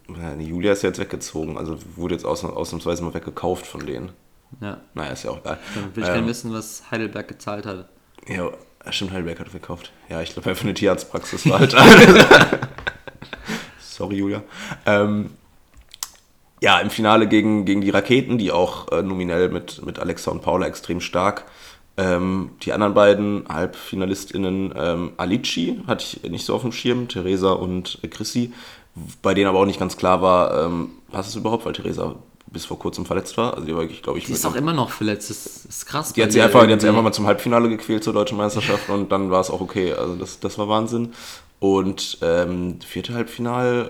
ja, 0.09 0.35
Julia 0.35 0.73
ist 0.73 0.83
ja 0.83 0.89
jetzt 0.89 0.99
weggezogen, 0.99 1.57
also 1.57 1.79
wurde 1.95 2.15
jetzt 2.15 2.25
aus, 2.25 2.45
ausnahmsweise 2.45 3.05
mal 3.05 3.15
weggekauft 3.15 3.67
von 3.67 3.85
denen. 3.87 4.13
Ja. 4.61 4.81
Naja, 4.95 5.13
ist 5.13 5.25
ja 5.25 5.31
auch 5.31 5.39
egal. 5.39 5.59
Dann 5.75 5.97
will 5.97 6.05
ich 6.05 6.11
gerne 6.13 6.27
wissen, 6.27 6.53
was 6.53 6.91
Heidelberg 6.91 7.27
gezahlt 7.29 7.67
hat. 7.67 7.89
Ja, 8.29 8.51
stimmt, 8.93 9.13
Heidelberg 9.13 9.41
hat 9.41 9.49
verkauft. 9.49 9.93
Ja, 10.09 10.21
ich 10.21 10.33
glaube, 10.33 10.51
einfach 10.51 10.65
eine 10.65 10.75
Tierarztpraxis 10.75 11.49
war 11.49 11.61
halt. 11.61 11.75
Sorry, 13.79 14.17
Julia. 14.17 14.43
Ähm, 14.87 15.31
ja, 16.61 16.79
im 16.81 16.91
Finale 16.91 17.29
gegen, 17.29 17.65
gegen 17.65 17.81
die 17.81 17.91
Raketen, 17.91 18.39
die 18.39 18.51
auch 18.51 18.91
äh, 18.91 19.03
nominell 19.03 19.49
mit, 19.49 19.85
mit 19.85 19.99
Alexa 19.99 20.31
und 20.31 20.43
Paula 20.43 20.67
extrem 20.67 21.01
stark. 21.01 21.45
Ähm, 21.97 22.51
die 22.63 22.73
anderen 22.73 22.95
beiden 22.95 23.45
HalbfinalistInnen, 23.49 24.75
ähm, 24.77 25.13
Alici 25.17 25.81
hatte 25.87 26.05
ich 26.05 26.31
nicht 26.31 26.45
so 26.45 26.55
auf 26.55 26.63
dem 26.63 26.73
Schirm, 26.73 27.07
Theresa 27.09 27.53
und 27.53 28.01
äh, 28.03 28.09
Chrissy, 28.09 28.53
bei 29.23 29.35
denen 29.35 29.47
aber 29.49 29.61
auch 29.61 29.67
nicht 29.67 29.79
ganz 29.79 29.97
klar 29.97 30.21
war, 30.21 30.65
ähm, 30.65 30.91
passt 31.13 31.29
es 31.29 31.37
überhaupt, 31.37 31.65
weil 31.65 31.73
Theresa 31.73 32.17
bis 32.55 32.65
vor 32.65 32.79
kurzem 32.79 33.05
verletzt 33.05 33.37
war. 33.37 33.53
Also 33.55 33.67
die 33.67 33.75
war 33.75 33.83
wirklich, 33.83 34.03
glaube 34.03 34.19
ich, 34.19 34.25
Die 34.25 34.33
ist 34.33 34.47
auch 34.47 34.55
immer 34.55 34.73
noch 34.73 34.91
verletzt. 34.91 35.29
Das 35.29 35.45
ist 35.67 35.85
krass. 35.87 36.13
die 36.15 36.23
hat 36.23 36.33
sie 36.33 36.41
einfach, 36.41 36.67
die 36.67 36.73
hat 36.73 36.81
sie 36.81 36.89
einfach 36.89 37.03
mal 37.03 37.13
zum 37.13 37.27
Halbfinale 37.27 37.69
gequält 37.69 38.03
zur 38.03 38.15
deutschen 38.15 38.39
Meisterschaft 38.39 38.89
und 38.89 39.13
dann 39.13 39.31
war 39.31 39.41
es 39.43 39.51
auch 39.51 39.61
okay. 39.61 39.93
Also 39.93 40.15
das, 40.15 40.41
das 40.41 40.57
war 40.57 40.69
Wahnsinn. 40.69 41.13
Und 41.61 42.19
ähm, 42.23 42.79
vierte 42.81 43.13
Halbfinal 43.15 43.89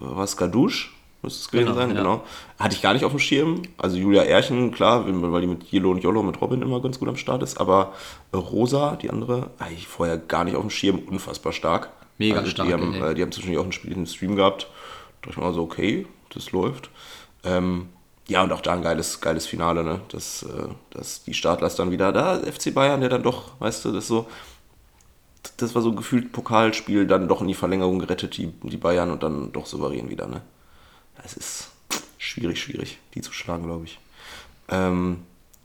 äh, 0.00 0.04
war 0.04 0.26
Skadouche, 0.26 0.88
müsste 1.22 1.40
es 1.40 1.50
gewesen 1.50 1.66
Genau, 1.66 1.76
sein, 1.78 1.90
ja. 1.90 1.96
genau. 1.96 2.24
Hatte 2.58 2.74
ich 2.76 2.82
gar 2.82 2.92
nicht 2.92 3.04
auf 3.04 3.12
dem 3.12 3.20
Schirm. 3.20 3.62
Also 3.78 3.96
Julia 3.96 4.22
Erchen, 4.22 4.70
klar, 4.72 5.04
weil 5.06 5.40
die 5.40 5.46
mit 5.46 5.72
Yellow 5.72 5.90
und 5.92 6.02
Yolo 6.02 6.22
mit 6.22 6.40
Robin 6.40 6.60
immer 6.62 6.80
ganz 6.80 6.98
gut 6.98 7.08
am 7.08 7.16
Start 7.16 7.42
ist. 7.42 7.58
Aber 7.60 7.92
Rosa, 8.34 8.96
die 8.96 9.10
andere, 9.10 9.50
hatte 9.58 9.74
ich 9.74 9.86
vorher 9.86 10.18
gar 10.18 10.44
nicht 10.44 10.56
auf 10.56 10.62
dem 10.62 10.70
Schirm, 10.70 10.98
unfassbar 10.98 11.52
stark. 11.52 11.90
Mega 12.18 12.38
also 12.38 12.50
stark, 12.50 12.68
Die 12.68 12.74
haben, 12.74 12.94
ey. 12.94 13.10
äh, 13.10 13.14
die 13.14 13.22
haben 13.22 13.32
zwischendurch 13.32 13.60
auch 13.60 13.66
ein 13.68 13.72
Spiel 13.72 13.92
im 13.92 14.06
Stream 14.06 14.36
gehabt. 14.36 14.66
Da 15.22 15.28
dachte 15.28 15.30
ich 15.30 15.36
mir 15.38 15.44
mal 15.44 15.54
so, 15.54 15.62
okay, 15.62 16.06
das 16.34 16.52
läuft. 16.52 16.90
Ähm, 17.44 17.88
ja, 18.26 18.42
und 18.42 18.52
auch 18.52 18.62
da 18.62 18.72
ein 18.72 18.82
geiles, 18.82 19.20
geiles 19.20 19.46
Finale, 19.46 19.84
ne? 19.84 20.00
Dass, 20.08 20.42
äh, 20.44 20.68
dass 20.90 21.24
die 21.24 21.34
Startlers 21.34 21.76
dann 21.76 21.90
wieder 21.90 22.12
da, 22.12 22.38
FC 22.38 22.72
Bayern, 22.72 23.00
der 23.00 23.10
dann 23.10 23.22
doch, 23.22 23.60
weißt 23.60 23.84
du, 23.84 23.92
das 23.92 24.06
so, 24.06 24.26
das 25.58 25.74
war 25.74 25.82
so 25.82 25.92
gefühlt 25.92 26.32
Pokalspiel, 26.32 27.06
dann 27.06 27.28
doch 27.28 27.42
in 27.42 27.48
die 27.48 27.54
Verlängerung 27.54 27.98
gerettet, 27.98 28.36
die, 28.38 28.46
die 28.62 28.76
Bayern 28.78 29.10
und 29.10 29.22
dann 29.22 29.52
doch 29.52 29.66
souverän 29.66 30.08
wieder, 30.08 30.26
ne? 30.26 30.40
Das 31.22 31.34
ist 31.34 31.70
schwierig, 32.18 32.60
schwierig, 32.60 32.98
die 33.14 33.20
zu 33.20 33.32
schlagen, 33.32 33.64
glaube 33.64 33.84
ich. 33.84 33.98
Ähm, 34.68 35.18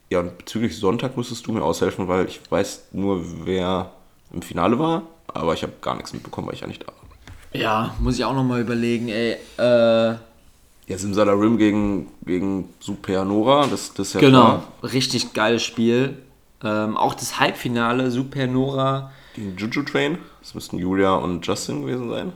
ja, 0.10 0.20
und 0.20 0.38
bezüglich 0.38 0.78
Sonntag 0.78 1.16
musstest 1.16 1.48
du 1.48 1.54
mir 1.54 1.64
aushelfen, 1.64 2.08
weil 2.08 2.28
ich 2.28 2.42
weiß 2.50 2.90
nur, 2.92 3.46
wer 3.46 3.92
im 4.34 4.42
Finale 4.42 4.78
war, 4.80 5.04
aber 5.28 5.54
ich 5.54 5.64
habe 5.64 5.74
gar 5.82 5.96
nichts 5.96 6.14
mitbekommen, 6.14 6.48
weil 6.48 6.56
ich 6.56 6.62
ja 6.62 6.68
nicht 6.68 6.84
da 6.84 6.88
war. 6.88 6.96
Ja, 7.54 7.96
muss 8.00 8.18
ich 8.18 8.26
auch 8.26 8.34
nochmal 8.34 8.62
überlegen, 8.62 9.10
ey. 9.10 9.38
Äh, 9.58 10.18
Ja, 10.90 10.98
Simsalarim 10.98 11.60
gegen, 11.60 12.08
gegen 12.26 12.70
Supernova, 12.80 13.68
das, 13.68 13.94
das 13.94 14.08
ist 14.08 14.14
ja 14.16 14.22
genau, 14.22 14.42
klar. 14.42 14.92
richtig 14.92 15.34
geiles 15.34 15.62
Spiel. 15.62 16.18
Ähm, 16.64 16.98
auch 16.98 17.14
das 17.14 17.40
Halbfinale, 17.40 18.10
Supernora. 18.10 19.12
Gegen 19.36 19.56
Juju 19.56 19.84
Train, 19.84 20.18
das 20.42 20.56
müssten 20.56 20.80
Julia 20.80 21.14
und 21.14 21.46
Justin 21.46 21.84
gewesen 21.84 22.10
sein. 22.10 22.34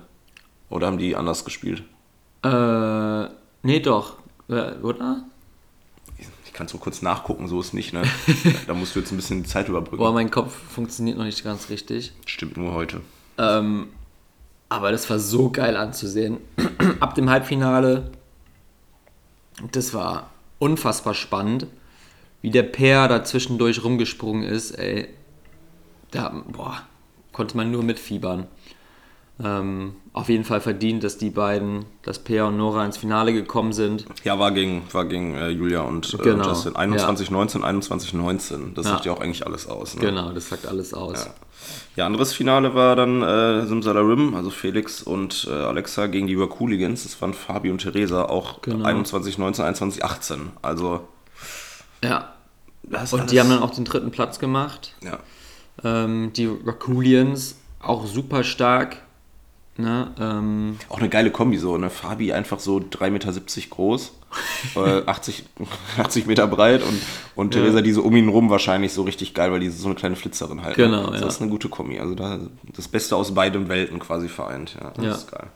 Oder 0.69 0.86
haben 0.86 1.00
die 1.00 1.15
anders 1.15 1.45
gespielt? 1.45 1.81
Äh, 2.43 3.24
nee, 3.63 3.79
doch. 3.79 4.17
Äh, 4.48 4.74
oder? 4.83 5.24
Ich 6.45 6.53
kann 6.53 6.67
es 6.67 6.74
so 6.74 6.77
kurz 6.77 7.01
nachgucken, 7.01 7.48
so 7.48 7.60
ist 7.60 7.74
nicht, 7.74 7.91
ne? 7.91 8.03
da 8.67 8.75
musst 8.75 8.95
du 8.95 9.00
jetzt 9.00 9.12
ein 9.12 9.15
bisschen 9.15 9.41
die 9.41 9.50
Zeit 9.50 9.67
überbrücken. 9.67 9.98
Boah, 9.98 10.13
mein 10.13 10.29
Kopf 10.29 10.53
funktioniert 10.69 11.17
noch 11.17 11.25
nicht 11.25 11.43
ganz 11.43 11.72
richtig. 11.72 12.13
Stimmt 12.27 12.57
nur 12.57 12.75
heute. 12.75 13.01
Ähm, 13.39 13.88
aber 14.69 14.91
das 14.91 15.10
war 15.10 15.17
so 15.17 15.50
geil 15.50 15.75
anzusehen. 15.75 16.38
Ab 17.00 17.15
dem 17.15 17.31
Halbfinale, 17.31 18.12
das 19.72 19.93
war 19.93 20.29
unfassbar 20.60 21.13
spannend, 21.13 21.67
wie 22.41 22.51
der 22.51 22.63
Pair 22.63 23.07
da 23.07 23.24
zwischendurch 23.24 23.83
rumgesprungen 23.83 24.43
ist, 24.43 24.72
ey. 24.72 25.07
Da, 26.12 26.43
boah, 26.48 26.83
konnte 27.31 27.57
man 27.57 27.72
nur 27.72 27.83
mitfiebern. 27.83 28.48
Ähm, 29.44 29.96
auf 30.13 30.30
jeden 30.30 30.44
Fall 30.44 30.62
verdient, 30.62 31.04
dass 31.04 31.18
die 31.18 31.32
beiden, 31.32 31.86
dass 32.04 32.20
Peer 32.20 32.46
und 32.46 32.58
Nora 32.58 32.86
ins 32.86 32.98
Finale 32.98 33.34
gekommen 33.34 33.74
sind. 33.74 34.06
Ja, 34.24 34.38
war 34.38 34.52
gegen, 34.52 34.84
war 34.92 35.06
gegen 35.06 35.34
äh, 35.34 35.50
Julia 35.50 35.82
und 35.82 36.13
äh, 36.13 36.18
Genau, 36.18 36.50
Justin. 36.50 36.75
21, 36.75 37.32
19, 37.32 37.63
21, 37.63 38.13
19. 38.13 38.74
Das 38.75 38.86
Ja. 38.86 38.92
sagt 38.92 39.06
ja 39.06 39.12
auch 39.13 39.22
eigentlich 39.22 39.46
alles 39.48 39.68
aus. 39.68 39.96
Ne? 39.96 40.02
Genau, 40.02 40.32
das 40.32 40.50
sagt 40.50 40.68
alles 40.68 40.94
aus. 40.94 41.28
Ja, 41.96 42.06
anderes 42.06 42.32
Finale 42.34 42.75
war 42.75 42.96
dann 42.96 43.24
äh, 43.24 43.66
Simsalarim, 43.66 44.36
also 44.36 44.52
Felix 44.52 45.02
und 45.02 45.48
äh, 45.50 45.54
Alexa 45.54 46.08
gegen 46.08 46.28
die 46.28 46.38
Hooligans. 46.38 47.04
Das 47.04 47.20
waren 47.22 47.34
Fabi 47.34 47.72
und 47.72 47.80
Theresa, 47.80 48.25
auch 48.25 48.62
Genau. 48.62 48.86
21, 48.86 49.40
19, 49.40 49.66
21, 49.66 50.06
18. 50.06 50.52
Also, 50.62 51.08
Ja. 52.04 52.34
Und 53.12 53.32
die 53.32 53.40
haben 53.40 53.50
dann 53.50 53.63
auch 53.63 53.72
den 53.72 53.86
dritten 53.86 54.12
Platz 54.12 54.38
gemacht. 54.40 54.94
Ja. 55.04 55.20
Ähm, 55.84 56.32
die 56.36 56.46
Rakulians 56.48 57.58
auch 57.80 58.06
super 58.06 58.44
stark. 58.44 58.98
Ne? 59.75 60.12
Ähm, 60.20 60.77
Auch 60.89 61.00
eine 61.00 61.10
geile 61.10 61.32
Kombi 61.32 61.58
so, 61.58 61.77
ne? 61.77 61.89
Fabi 61.89 62.32
einfach 62.32 62.60
so 62.60 62.77
3,70 62.77 63.10
Meter 63.10 63.32
groß, 63.72 64.12
äh, 64.75 65.01
80, 65.08 65.46
80 65.98 66.25
Meter 66.27 66.46
breit 66.48 66.84
und, 66.84 67.01
und 67.36 67.51
Theresa 67.51 67.82
die 67.82 67.92
so 67.92 68.03
um 68.03 68.15
ihn 68.15 68.30
rum 68.30 68.51
wahrscheinlich 68.51 68.94
so 68.94 69.01
richtig 69.01 69.34
geil, 69.34 69.51
weil 69.51 69.60
die 69.62 69.70
so 69.70 69.88
eine 69.88 69.96
kleine 69.96 70.15
Flitzerin 70.15 70.62
halt. 70.63 70.77
ne? 70.77 70.84
Genau, 70.86 71.10
Das 71.10 71.22
ja. 71.22 71.27
ist 71.27 71.42
eine 71.42 71.50
gute 71.50 71.70
Kombi. 71.70 72.00
Also 72.00 72.13
da 72.13 72.39
das 72.75 72.88
Beste 72.88 73.15
aus 73.15 73.34
beiden 73.34 73.68
Welten 73.68 73.98
quasi 73.98 74.30
vereint. 74.30 74.75
Ja, 74.80 74.92
das 74.92 75.06
Ja. 75.06 75.12
ist 75.13 75.32
geil. 75.32 75.48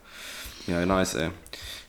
Ja, 0.66 0.86
nice, 0.86 1.14
ey. 1.14 1.30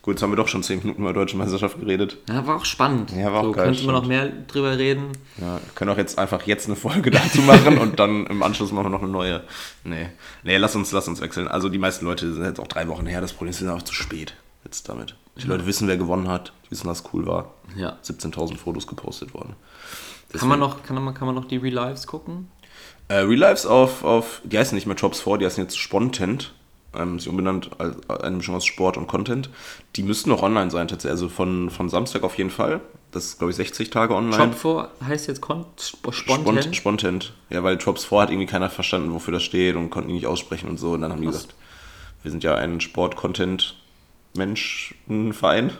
Gut, 0.01 0.13
jetzt 0.13 0.23
haben 0.23 0.31
wir 0.31 0.37
doch 0.37 0.47
schon 0.47 0.63
10 0.63 0.79
Minuten 0.79 1.01
über 1.01 1.11
Deutsche 1.11 1.35
Meisterschaft 1.35 1.79
geredet. 1.79 2.17
ja, 2.29 2.47
war 2.47 2.55
auch 2.55 2.65
spannend. 2.65 3.11
Ja, 3.11 3.33
war 3.33 3.41
auch 3.41 3.45
so, 3.45 3.51
geil, 3.51 3.65
Könnte 3.65 3.85
man 3.85 3.95
noch 3.95 4.07
mehr 4.07 4.29
drüber 4.47 4.77
reden. 4.77 5.11
Ja, 5.37 5.55
wir 5.55 5.61
können 5.75 5.91
auch 5.91 5.97
jetzt 5.97 6.17
einfach 6.17 6.47
jetzt 6.47 6.67
eine 6.67 6.77
Folge 6.77 7.11
dazu 7.11 7.41
machen 7.41 7.77
und 7.77 7.99
dann 7.99 8.25
im 8.27 8.41
Anschluss 8.41 8.71
machen 8.71 8.85
wir 8.85 8.89
noch 8.91 9.03
eine 9.03 9.11
neue. 9.11 9.43
Nee. 9.83 10.07
Nee, 10.43 10.57
lass 10.57 10.75
uns, 10.75 10.91
lass 10.93 11.07
uns 11.07 11.19
wechseln. 11.19 11.47
Also 11.47 11.67
die 11.67 11.79
meisten 11.79 12.05
Leute 12.05 12.33
sind 12.33 12.45
jetzt 12.45 12.59
auch 12.59 12.67
drei 12.67 12.87
Wochen 12.87 13.05
her. 13.07 13.19
Das 13.19 13.33
Problem 13.33 13.49
ist, 13.49 13.59
wir 13.59 13.67
sind 13.67 13.77
auch 13.77 13.83
zu 13.83 13.93
spät 13.93 14.35
jetzt 14.63 14.87
damit. 14.87 15.15
Die 15.37 15.47
Leute 15.47 15.65
wissen, 15.65 15.87
wer 15.87 15.97
gewonnen 15.97 16.27
hat, 16.27 16.53
die 16.65 16.71
wissen, 16.71 16.87
was 16.87 17.03
cool 17.13 17.25
war. 17.25 17.53
Ja. 17.75 17.97
17.000 18.03 18.57
Fotos 18.57 18.87
gepostet 18.87 19.33
worden. 19.33 19.55
Kann 20.33 20.47
man, 20.47 20.59
noch, 20.59 20.83
kann, 20.83 21.01
man, 21.03 21.13
kann 21.13 21.25
man 21.25 21.35
noch 21.35 21.45
die 21.45 21.57
Relives 21.57 22.05
gucken? 22.07 22.49
Äh, 23.07 23.19
Real 23.19 23.39
Lives 23.39 23.65
auf, 23.65 24.03
auf, 24.03 24.41
die 24.43 24.57
heißen 24.57 24.75
nicht 24.75 24.85
mehr 24.85 24.95
Tops 24.95 25.21
4, 25.21 25.37
die 25.39 25.45
heißen 25.45 25.63
jetzt 25.63 25.77
Spontent. 25.77 26.53
Ähm, 26.97 27.19
sie 27.19 27.29
umbenannt 27.29 27.69
als 27.77 27.97
eine 28.09 28.37
Mischung 28.37 28.55
aus 28.55 28.65
Sport 28.65 28.97
und 28.97 29.05
Content. 29.07 29.49
Die 29.95 30.01
müssten 30.03 30.29
noch 30.29 30.41
online 30.41 30.71
sein 30.71 30.87
tatsächlich. 30.87 31.11
Also 31.11 31.29
von, 31.29 31.69
von 31.69 31.89
Samstag 31.89 32.23
auf 32.23 32.37
jeden 32.37 32.49
Fall. 32.49 32.81
Das 33.11 33.25
ist, 33.25 33.39
glaube 33.39 33.51
ich, 33.51 33.57
60 33.57 33.89
Tage 33.89 34.15
online. 34.15 34.37
Shop 34.37 34.55
vor 34.55 34.91
heißt 35.05 35.27
jetzt 35.27 35.41
Kon 35.41 35.65
Sp 35.77 36.11
Spont, 36.11 36.41
Spontan. 36.41 36.73
Spontent. 36.73 37.33
Ja, 37.49 37.61
weil 37.63 37.77
Drops 37.77 38.05
4 38.05 38.21
hat 38.21 38.29
irgendwie 38.29 38.47
keiner 38.47 38.69
verstanden, 38.69 39.13
wofür 39.13 39.33
das 39.33 39.43
steht 39.43 39.75
und 39.75 39.89
konnten 39.89 40.07
die 40.09 40.15
nicht 40.15 40.27
aussprechen 40.27 40.69
und 40.69 40.77
so. 40.77 40.91
Und 40.91 41.01
dann 41.01 41.11
haben 41.11 41.21
die 41.21 41.27
gesagt, 41.27 41.55
wir 42.23 42.31
sind 42.31 42.43
ja 42.43 42.55
ein 42.55 42.81
Sport-Content-Menschenverein. 42.81 45.69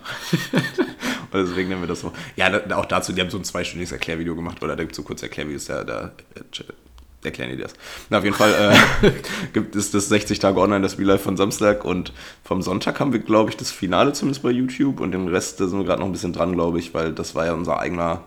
und 1.32 1.34
deswegen 1.34 1.70
nennen 1.70 1.82
wir 1.82 1.88
das 1.88 2.02
so. 2.02 2.12
Ja, 2.36 2.52
auch 2.76 2.86
dazu, 2.86 3.14
die 3.14 3.22
haben 3.22 3.30
so 3.30 3.38
ein 3.38 3.44
zweistündiges 3.44 3.92
Erklärvideo 3.92 4.36
gemacht, 4.36 4.64
oder 4.64 4.76
da 4.76 4.82
gibt 4.84 4.94
es 4.94 4.98
so 4.98 5.04
kurz 5.04 5.22
Erklärvideos, 5.22 5.66
da, 5.66 5.84
da 5.84 6.12
äh, 6.36 6.64
erklären 7.24 7.52
die 7.52 7.58
das. 7.58 7.74
Na, 8.10 8.20
auf 8.20 8.24
jeden 8.24 8.36
Fall 8.36 8.74
äh, 9.02 9.12
gibt 9.54 9.76
es 9.76 9.92
das 9.92 10.10
60 10.10 10.40
Tage 10.40 10.60
online, 10.60 10.82
das 10.82 10.98
Real 10.98 11.08
Life 11.08 11.24
von 11.24 11.38
Samstag 11.38 11.84
und 11.86 12.14
vom 12.44 12.62
Sonntag 12.62 13.00
haben 13.00 13.14
wir, 13.14 13.20
glaube 13.20 13.50
ich, 13.50 13.58
das 13.58 13.72
Finale 13.72 14.14
zumindest 14.14 14.44
bei 14.44 14.52
YouTube 14.52 15.00
und 15.00 15.12
den 15.12 15.28
Rest, 15.28 15.60
da 15.60 15.68
sind 15.68 15.78
wir 15.80 15.86
gerade 15.86 16.00
noch 16.00 16.08
ein 16.08 16.14
bisschen 16.14 16.34
dran, 16.34 16.54
glaube 16.54 16.80
ich, 16.80 16.94
weil 16.94 17.14
das 17.14 17.36
war 17.36 17.46
ja 17.46 17.54
unser 17.54 17.80
eigener 17.80 18.24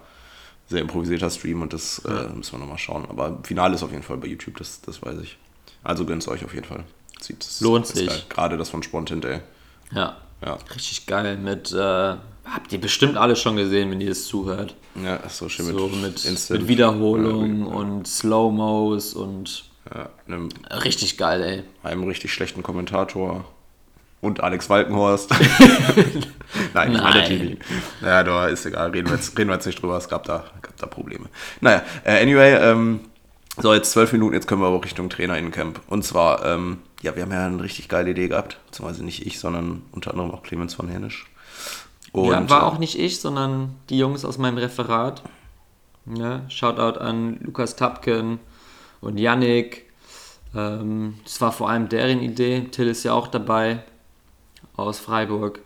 sehr 0.68 0.80
improvisierter 0.80 1.30
Stream 1.30 1.62
und 1.62 1.72
das 1.72 2.00
äh, 2.04 2.28
müssen 2.34 2.52
wir 2.52 2.58
nochmal 2.58 2.78
schauen. 2.78 3.06
Aber 3.08 3.38
Finale 3.42 3.74
ist 3.74 3.82
auf 3.82 3.90
jeden 3.92 4.02
Fall 4.02 4.16
bei 4.16 4.26
YouTube, 4.26 4.58
das, 4.58 4.80
das 4.80 5.02
weiß 5.02 5.18
ich. 5.22 5.38
Also 5.84 6.04
gönnt 6.04 6.22
es 6.22 6.28
euch 6.28 6.44
auf 6.44 6.54
jeden 6.54 6.66
Fall. 6.66 6.84
Sieht, 7.20 7.46
Lohnt 7.60 7.86
sich. 7.86 8.28
Gerade 8.28 8.56
das 8.56 8.70
von 8.70 8.82
Spontent, 8.82 9.24
ey. 9.24 9.40
Ja. 9.92 10.16
Ja. 10.44 10.58
Richtig 10.74 11.06
geil. 11.06 11.36
Mit, 11.36 11.72
äh, 11.72 12.16
habt 12.44 12.72
ihr 12.72 12.80
bestimmt 12.80 13.16
alle 13.16 13.36
schon 13.36 13.56
gesehen, 13.56 13.90
wenn 13.90 14.00
ihr 14.00 14.08
das 14.08 14.24
zuhört. 14.24 14.74
Ja, 15.02 15.20
so 15.28 15.48
schön 15.48 15.66
So 15.66 15.88
mit, 15.88 16.24
mit, 16.24 16.50
mit 16.50 16.68
Wiederholung 16.68 17.66
und 17.66 18.06
Slow-Mos 18.06 19.14
und 19.14 19.64
Ja, 19.94 20.08
einem, 20.26 20.48
richtig 20.70 21.18
geil, 21.18 21.42
ey. 21.42 21.62
einem 21.88 22.04
richtig 22.04 22.32
schlechten 22.32 22.62
Kommentator 22.62 23.44
und 24.20 24.40
Alex 24.42 24.70
Walkenhorst. 24.70 25.30
Nein, 26.74 26.92
ich 26.92 26.98
meine 26.98 26.98
Nein. 26.98 27.02
natürlich 27.02 27.50
nicht. 27.50 27.62
Ja, 28.02 28.22
da 28.22 28.46
ist 28.48 28.64
egal, 28.66 28.90
reden 28.90 29.08
wir, 29.08 29.16
jetzt, 29.16 29.36
reden 29.38 29.50
wir 29.50 29.54
jetzt 29.54 29.66
nicht 29.66 29.82
drüber, 29.82 29.96
es 29.96 30.08
gab 30.08 30.24
da, 30.24 30.44
gab 30.62 30.76
da 30.76 30.86
Probleme. 30.86 31.26
Naja, 31.60 31.82
äh, 32.04 32.22
anyway, 32.22 32.54
ähm, 32.54 33.00
so 33.58 33.74
jetzt 33.74 33.92
zwölf 33.92 34.12
Minuten, 34.12 34.34
jetzt 34.34 34.46
können 34.46 34.62
wir 34.62 34.68
aber 34.68 34.82
Richtung 34.84 35.10
Trainerinnencamp. 35.10 35.80
Und 35.88 36.04
zwar, 36.04 36.44
ähm, 36.44 36.78
ja, 37.02 37.16
wir 37.16 37.22
haben 37.22 37.32
ja 37.32 37.46
eine 37.46 37.62
richtig 37.62 37.88
geile 37.88 38.10
Idee 38.10 38.28
gehabt, 38.28 38.58
beziehungsweise 38.66 39.04
nicht 39.04 39.26
ich, 39.26 39.38
sondern 39.38 39.82
unter 39.92 40.12
anderem 40.12 40.30
auch 40.30 40.42
Clemens 40.42 40.74
von 40.74 40.88
Hernisch. 40.88 41.26
Und, 42.12 42.30
ja, 42.30 42.50
war 42.50 42.62
äh, 42.62 42.64
auch 42.64 42.78
nicht 42.78 42.98
ich, 42.98 43.20
sondern 43.20 43.74
die 43.88 43.98
Jungs 43.98 44.24
aus 44.24 44.38
meinem 44.38 44.58
Referat. 44.58 45.22
Ja, 46.14 46.48
Shoutout 46.48 46.98
an 46.98 47.38
Lukas 47.40 47.76
Tapken 47.76 48.38
und 49.00 49.18
Yannick. 49.18 49.86
Ähm, 50.54 51.18
das 51.24 51.40
war 51.40 51.52
vor 51.52 51.70
allem 51.70 51.88
deren 51.88 52.20
Idee. 52.20 52.68
Till 52.70 52.88
ist 52.88 53.04
ja 53.04 53.12
auch 53.14 53.28
dabei 53.28 53.82
aus 54.76 54.98
Freiburg. 54.98 55.60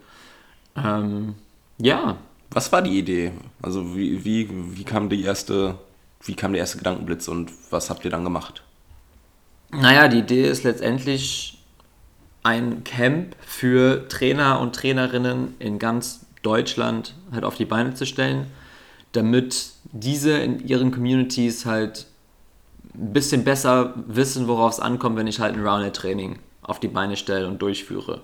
Ähm, 0.76 1.34
ja, 1.78 2.16
Was 2.50 2.70
war 2.70 2.82
die 2.82 2.98
Idee? 2.98 3.32
Also 3.62 3.96
wie, 3.96 4.24
wie, 4.24 4.48
wie 4.76 4.84
kam 4.84 5.08
die 5.08 5.22
erste, 5.22 5.76
wie 6.22 6.34
kam 6.34 6.52
der 6.52 6.60
erste 6.60 6.78
Gedankenblitz 6.78 7.28
und 7.28 7.50
was 7.70 7.90
habt 7.90 8.04
ihr 8.04 8.10
dann 8.10 8.24
gemacht? 8.24 8.62
naja, 9.70 10.08
die 10.08 10.18
Idee 10.18 10.48
ist 10.48 10.64
letztendlich 10.64 11.58
ein 12.42 12.84
Camp 12.84 13.34
für 13.40 14.08
Trainer 14.08 14.60
und 14.60 14.74
Trainerinnen 14.74 15.54
in 15.58 15.78
ganz 15.78 16.25
Deutschland 16.46 17.14
halt 17.32 17.44
auf 17.44 17.56
die 17.56 17.64
Beine 17.64 17.94
zu 17.94 18.06
stellen, 18.06 18.46
damit 19.10 19.70
diese 19.90 20.38
in 20.38 20.64
ihren 20.64 20.92
Communities 20.92 21.66
halt 21.66 22.06
ein 22.94 23.12
bisschen 23.12 23.42
besser 23.42 23.94
wissen, 24.06 24.46
worauf 24.46 24.74
es 24.74 24.80
ankommt, 24.80 25.16
wenn 25.16 25.26
ich 25.26 25.40
halt 25.40 25.54
ein 25.54 25.66
Roundhead-Training 25.66 26.38
auf 26.62 26.78
die 26.78 26.86
Beine 26.86 27.16
stelle 27.16 27.48
und 27.48 27.60
durchführe. 27.60 28.22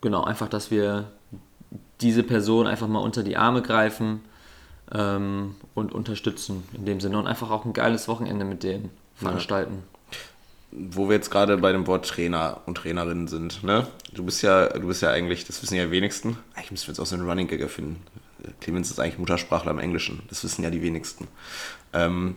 Genau, 0.00 0.24
einfach, 0.24 0.48
dass 0.48 0.70
wir 0.70 1.10
diese 2.00 2.22
Person 2.22 2.66
einfach 2.66 2.88
mal 2.88 3.00
unter 3.00 3.22
die 3.22 3.36
Arme 3.36 3.60
greifen 3.60 4.22
ähm, 4.92 5.56
und 5.74 5.92
unterstützen 5.92 6.64
in 6.72 6.86
dem 6.86 7.00
Sinne 7.00 7.18
und 7.18 7.26
einfach 7.26 7.50
auch 7.50 7.66
ein 7.66 7.74
geiles 7.74 8.08
Wochenende 8.08 8.46
mit 8.46 8.62
denen 8.62 8.90
veranstalten. 9.14 9.82
Wo 10.70 11.08
wir 11.08 11.16
jetzt 11.16 11.30
gerade 11.30 11.56
bei 11.56 11.72
dem 11.72 11.86
Wort 11.86 12.06
Trainer 12.06 12.60
und 12.66 12.76
Trainerinnen 12.76 13.26
sind, 13.26 13.64
ne? 13.64 13.86
Du 14.12 14.24
bist 14.24 14.42
ja, 14.42 14.68
du 14.68 14.86
bist 14.86 15.00
ja 15.00 15.10
eigentlich, 15.10 15.44
das 15.46 15.62
wissen 15.62 15.76
ja 15.76 15.86
die 15.86 15.90
wenigsten. 15.90 16.36
Eigentlich 16.54 16.70
müssen 16.72 16.86
wir 16.88 16.92
jetzt 16.92 17.00
auch 17.00 17.06
so 17.06 17.16
einen 17.16 17.28
Running 17.28 17.48
Gag 17.48 17.60
erfinden. 17.60 18.02
Clemens 18.60 18.90
ist 18.90 19.00
eigentlich 19.00 19.18
Muttersprachler 19.18 19.70
im 19.70 19.78
Englischen. 19.78 20.22
Das 20.28 20.44
wissen 20.44 20.62
ja 20.62 20.70
die 20.70 20.82
wenigsten. 20.82 21.26
Ähm, 21.92 22.36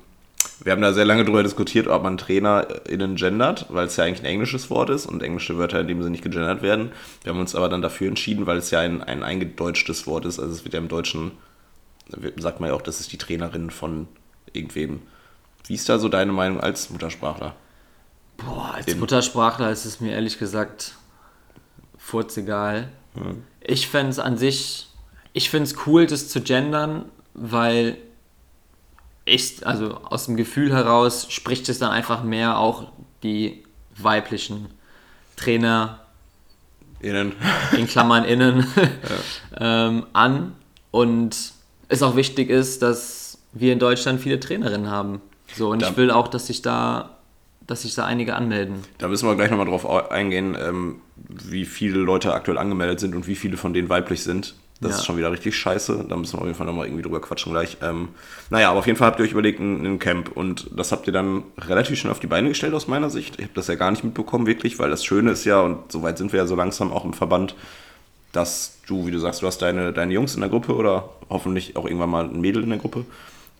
wir 0.63 0.71
haben 0.71 0.81
da 0.81 0.93
sehr 0.93 1.05
lange 1.05 1.25
drüber 1.25 1.43
diskutiert, 1.43 1.87
ob 1.87 2.03
man 2.03 2.17
TrainerInnen 2.17 3.15
gendert, 3.15 3.65
weil 3.69 3.87
es 3.87 3.95
ja 3.97 4.05
eigentlich 4.05 4.21
ein 4.21 4.25
englisches 4.25 4.69
Wort 4.69 4.89
ist 4.89 5.05
und 5.05 5.23
englische 5.23 5.57
Wörter 5.57 5.81
in 5.81 5.87
dem 5.87 5.99
Sinne 5.99 6.11
nicht 6.11 6.23
gegendert 6.23 6.61
werden. 6.61 6.91
Wir 7.23 7.33
haben 7.33 7.39
uns 7.39 7.55
aber 7.55 7.69
dann 7.69 7.81
dafür 7.81 8.07
entschieden, 8.07 8.45
weil 8.45 8.57
es 8.57 8.71
ja 8.71 8.79
ein, 8.79 9.01
ein 9.03 9.23
eingedeutschtes 9.23 10.07
Wort 10.07 10.25
ist. 10.25 10.39
Also 10.39 10.53
es 10.53 10.63
wird 10.63 10.73
ja 10.73 10.79
im 10.79 10.87
Deutschen, 10.87 11.31
sagt 12.37 12.59
man 12.59 12.69
ja 12.69 12.75
auch, 12.75 12.81
das 12.81 12.99
ist 12.99 13.11
die 13.11 13.17
Trainerin 13.17 13.69
von 13.71 14.07
irgendwem. 14.53 15.01
Wie 15.65 15.75
ist 15.75 15.89
da 15.89 15.99
so 15.99 16.09
deine 16.09 16.31
Meinung 16.31 16.59
als 16.59 16.89
Muttersprachler? 16.89 17.55
Boah, 18.45 18.73
als 18.75 18.95
Muttersprachler 18.95 19.71
ist 19.71 19.85
es 19.85 19.99
mir 19.99 20.13
ehrlich 20.13 20.39
gesagt 20.39 20.93
furzegal. 21.97 22.89
Ich 23.61 23.87
fände 23.87 24.09
es 24.11 24.19
an 24.19 24.37
sich, 24.37 24.87
ich 25.33 25.49
finde 25.49 25.65
es 25.65 25.75
cool, 25.85 26.05
das 26.07 26.29
zu 26.29 26.41
gendern, 26.41 27.05
weil 27.33 27.97
ich, 29.25 29.65
also 29.67 29.95
aus 29.97 30.25
dem 30.25 30.35
Gefühl 30.37 30.73
heraus 30.73 31.27
spricht 31.31 31.69
es 31.69 31.79
dann 31.79 31.91
einfach 31.91 32.23
mehr 32.23 32.57
auch 32.57 32.91
die 33.23 33.63
weiblichen 33.97 34.67
Trainer 35.35 35.99
Innen. 36.99 37.33
in 37.77 37.87
Klammern 37.87 38.23
innen 38.25 38.65
ähm, 39.59 40.05
an 40.13 40.55
und 40.91 41.35
es 41.87 42.03
auch 42.03 42.15
wichtig 42.15 42.49
ist, 42.49 42.81
dass 42.81 43.37
wir 43.53 43.73
in 43.73 43.79
Deutschland 43.79 44.21
viele 44.21 44.39
Trainerinnen 44.39 44.89
haben. 44.89 45.21
So, 45.55 45.69
und 45.69 45.81
Da- 45.81 45.89
ich 45.89 45.97
will 45.97 46.11
auch, 46.11 46.27
dass 46.27 46.47
sich 46.47 46.61
da, 46.61 47.17
dass 47.71 47.81
sich 47.83 47.95
da 47.95 48.05
einige 48.05 48.35
anmelden. 48.35 48.75
Da 48.99 49.07
müssen 49.07 49.27
wir 49.27 49.35
gleich 49.35 49.49
nochmal 49.49 49.65
drauf 49.65 49.85
au- 49.85 50.09
eingehen, 50.09 50.55
ähm, 50.59 50.97
wie 51.15 51.65
viele 51.65 51.99
Leute 51.99 52.33
aktuell 52.33 52.57
angemeldet 52.57 52.99
sind 52.99 53.15
und 53.15 53.27
wie 53.27 53.35
viele 53.35 53.57
von 53.57 53.73
denen 53.73 53.89
weiblich 53.89 54.21
sind. 54.23 54.55
Das 54.81 54.91
Ja. 54.91 54.97
ist 54.97 55.05
schon 55.05 55.15
wieder 55.17 55.31
richtig 55.31 55.55
scheiße. 55.55 56.05
Da 56.09 56.15
müssen 56.17 56.33
wir 56.33 56.39
auf 56.39 56.45
jeden 56.45 56.57
Fall 56.57 56.65
nochmal 56.65 56.87
irgendwie 56.87 57.03
drüber 57.03 57.21
quatschen 57.21 57.51
gleich. 57.51 57.77
Ähm, 57.83 58.09
naja, 58.49 58.71
aber 58.71 58.79
auf 58.79 58.87
jeden 58.87 58.97
Fall 58.97 59.07
habt 59.09 59.19
ihr 59.19 59.25
euch 59.25 59.31
überlegt, 59.31 59.59
ein, 59.59 59.85
ein 59.85 59.99
Camp. 59.99 60.31
Und 60.35 60.69
das 60.75 60.91
habt 60.91 61.05
ihr 61.05 61.13
dann 61.13 61.43
relativ 61.59 61.99
schnell 61.99 62.11
auf 62.11 62.19
die 62.19 62.25
Beine 62.27 62.49
gestellt 62.49 62.73
aus 62.73 62.87
meiner 62.87 63.09
Sicht. 63.11 63.35
Ich 63.37 63.43
habe 63.43 63.53
das 63.53 63.67
ja 63.67 63.75
gar 63.75 63.91
nicht 63.91 64.03
mitbekommen, 64.03 64.47
wirklich, 64.47 64.79
weil 64.79 64.89
das 64.89 65.05
Schöne 65.05 65.31
ist 65.31 65.45
ja, 65.45 65.61
und 65.61 65.91
soweit 65.91 66.17
sind 66.17 66.33
wir 66.33 66.39
ja 66.39 66.47
so 66.47 66.55
langsam 66.55 66.91
auch 66.91 67.05
im 67.05 67.13
Verband, 67.13 67.55
dass 68.31 68.79
du, 68.87 69.05
wie 69.05 69.11
du 69.11 69.19
sagst, 69.19 69.41
du 69.43 69.47
hast 69.47 69.61
deine, 69.61 69.93
deine 69.93 70.13
Jungs 70.13 70.33
in 70.35 70.41
der 70.41 70.49
Gruppe 70.49 70.73
oder 70.75 71.09
hoffentlich 71.29 71.75
auch 71.75 71.85
irgendwann 71.85 72.09
mal 72.09 72.25
ein 72.25 72.41
Mädel 72.41 72.63
in 72.63 72.69
der 72.69 72.79
Gruppe. 72.79 73.05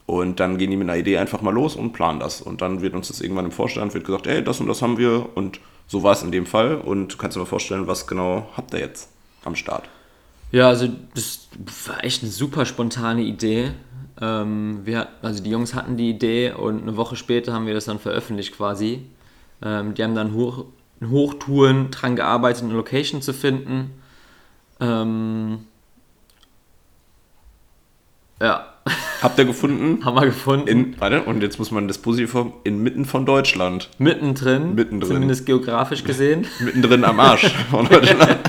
Und 0.06 0.40
dann 0.40 0.58
gehen 0.58 0.72
die 0.72 0.78
mit 0.78 0.90
einer 0.90 0.98
Idee 0.98 1.18
einfach 1.18 1.42
mal 1.42 1.54
los 1.54 1.76
und 1.76 1.94
planen 1.94 2.20
das. 2.20 2.42
Und 2.42 2.62
dann 2.62 2.82
wird 2.82 2.94
uns 2.94 3.08
das 3.08 3.22
irgendwann 3.22 3.46
im 3.46 3.52
Vorstand 3.52 3.94
wird 3.94 4.06
gesagt, 4.06 4.28
ey, 4.28 4.44
das 4.44 4.60
und 4.60 4.68
das 4.68 4.82
haben 4.82 4.98
wir 4.98 5.30
und 5.36 5.60
so 5.88 6.04
war 6.04 6.14
es 6.14 6.24
in 6.24 6.32
dem 6.32 6.46
Fall. 6.46 6.76
Und 6.76 7.14
du 7.14 7.18
kannst 7.18 7.36
dir 7.36 7.42
mal 7.42 7.46
vorstellen, 7.46 7.88
was 7.88 8.08
genau 8.08 8.50
habt 8.56 8.74
ihr 8.74 8.80
jetzt 8.80 9.10
am 9.44 9.56
Start? 9.56 9.90
Ja, 10.52 10.68
also 10.68 10.88
das 11.16 11.48
war 11.86 12.04
echt 12.04 12.24
eine 12.24 12.32
super 12.32 12.66
spontane 12.66 13.22
Idee. 13.22 13.72
Ähm, 14.20 14.82
wir, 14.84 15.08
also 15.22 15.42
die 15.42 15.50
Jungs 15.50 15.74
hatten 15.74 15.98
die 15.98 16.10
Idee 16.10 16.52
und 16.52 16.82
eine 16.82 16.98
Woche 16.98 17.16
später 17.16 17.54
haben 17.54 17.66
wir 17.66 17.74
das 17.74 17.86
dann 17.86 18.00
veröffentlicht 18.00 18.56
quasi. 18.56 19.06
Ähm, 19.62 19.94
die 19.94 20.04
haben 20.04 20.16
dann 20.16 20.34
hoch, 20.34 20.66
Hochtouren 21.04 21.90
dran 21.92 22.16
gearbeitet, 22.16 22.64
eine 22.64 22.74
Location 22.74 23.22
zu 23.22 23.34
finden. 23.34 23.92
Ähm, 24.80 25.66
ja. 28.40 28.71
Habt 29.22 29.38
ihr 29.38 29.46
gefunden? 29.46 30.04
haben 30.04 30.16
wir 30.16 30.26
gefunden. 30.26 30.68
In, 30.68 31.00
warte, 31.00 31.22
und 31.24 31.42
jetzt 31.42 31.60
muss 31.60 31.72
man 31.72 31.88
das 31.88 31.98
positiv 32.00 32.32
form- 32.32 32.54
inmitten 32.64 33.06
von 33.06 33.26
Deutschland. 33.26 33.90
mittendrin, 34.00 34.74
Mittendrin. 34.76 35.14
zumindest 35.14 35.46
geografisch 35.46 36.04
gesehen. 36.04 36.48
Mittendrin 36.60 37.04
am 37.04 37.20
Arsch 37.20 37.52
von 37.70 37.88
Deutschland. 37.88 38.40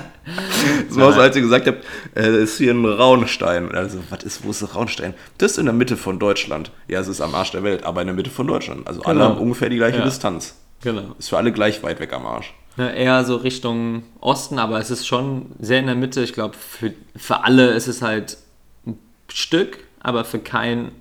So 0.88 1.00
was, 1.00 1.19
als 1.19 1.35
ihr 1.37 1.43
gesagt 1.43 1.67
habt, 1.67 1.85
äh, 2.14 2.23
das 2.23 2.35
ist 2.35 2.59
hier 2.59 2.73
ein 2.73 2.85
Raunstein. 2.85 3.73
Also, 3.73 3.99
was 4.11 4.23
ist, 4.23 4.45
wo 4.45 4.50
ist 4.50 4.62
das 4.62 4.75
Raunstein? 4.75 5.14
Das 5.38 5.52
ist 5.52 5.59
in 5.59 5.64
der 5.67 5.75
Mitte 5.75 5.97
von 5.97 6.19
Deutschland. 6.19 6.71
Ja, 6.88 7.00
es 7.00 7.09
ist 7.09 7.21
am 7.21 7.35
Arsch 7.35 7.50
der 7.50 7.62
Welt, 7.64 7.83
aber 7.85 8.00
in 8.02 8.07
der 8.07 8.14
Mitte 8.17 8.31
von 8.31 8.47
Deutschland. 8.47 8.87
Also 8.87 9.02
alle 9.02 9.19
Genau. 9.21 9.31
haben 9.31 9.38
ungefähr 9.41 9.69
die 9.69 9.76
gleiche 9.76 9.99
Ja. 9.99 10.05
Distanz. 10.05 10.55
Genau. 10.83 11.14
Ist 11.19 11.29
für 11.31 11.37
alle 11.38 11.52
gleich 11.52 11.83
weit 11.83 11.99
weg 12.00 12.12
am 12.12 12.25
Arsch. 12.26 12.55
Ja, 12.76 12.88
eher 12.88 13.25
so 13.25 13.37
Richtung 13.37 14.05
Osten, 14.21 14.59
aber 14.59 14.79
es 14.79 14.91
ist 14.91 15.07
schon 15.07 15.47
sehr 15.61 15.81
in 15.81 15.87
der 15.87 15.95
Mitte. 15.95 16.23
Ich 16.23 16.33
glaube, 16.33 16.55
für, 16.57 16.95
für 17.17 17.45
alle 17.45 17.73
ist 17.73 17.87
es 17.88 18.00
halt 18.00 18.38
ein 18.87 18.99
Stück, 19.31 19.79
aber 20.02 20.25
für 20.25 20.38
keinen 20.38 20.92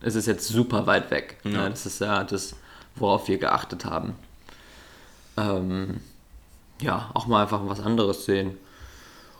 ist 0.00 0.14
es 0.14 0.26
jetzt 0.26 0.46
super 0.48 0.86
weit 0.86 1.10
weg. 1.10 1.38
Ja. 1.44 1.68
das 1.68 1.86
ist 1.86 2.00
ja 2.00 2.24
das, 2.24 2.54
worauf 2.94 3.28
wir 3.28 3.38
geachtet 3.38 3.84
haben. 3.84 4.14
Ähm, 5.36 6.00
ja, 6.80 7.10
auch 7.14 7.26
mal 7.26 7.42
einfach 7.42 7.60
was 7.64 7.80
anderes 7.80 8.24
sehen. 8.24 8.56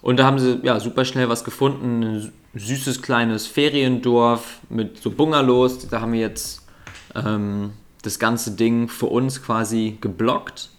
Und 0.01 0.19
da 0.19 0.25
haben 0.25 0.39
sie 0.39 0.61
ja 0.63 0.79
super 0.81 1.05
schnell 1.05 1.29
was 1.29 1.45
gefunden. 1.45 2.03
Ein 2.03 2.33
süßes 2.55 3.03
kleines 3.03 3.47
Feriendorf 3.47 4.61
mit 4.69 5.03
so 5.03 5.11
Bungalows. 5.11 5.89
Da 5.89 6.01
haben 6.01 6.13
wir 6.13 6.21
jetzt 6.21 6.67
ähm, 7.15 7.73
das 8.03 8.19
ganze 8.19 8.53
Ding 8.53 8.89
für 8.89 9.07
uns 9.07 9.43
quasi 9.43 9.99
geblockt. 10.01 10.71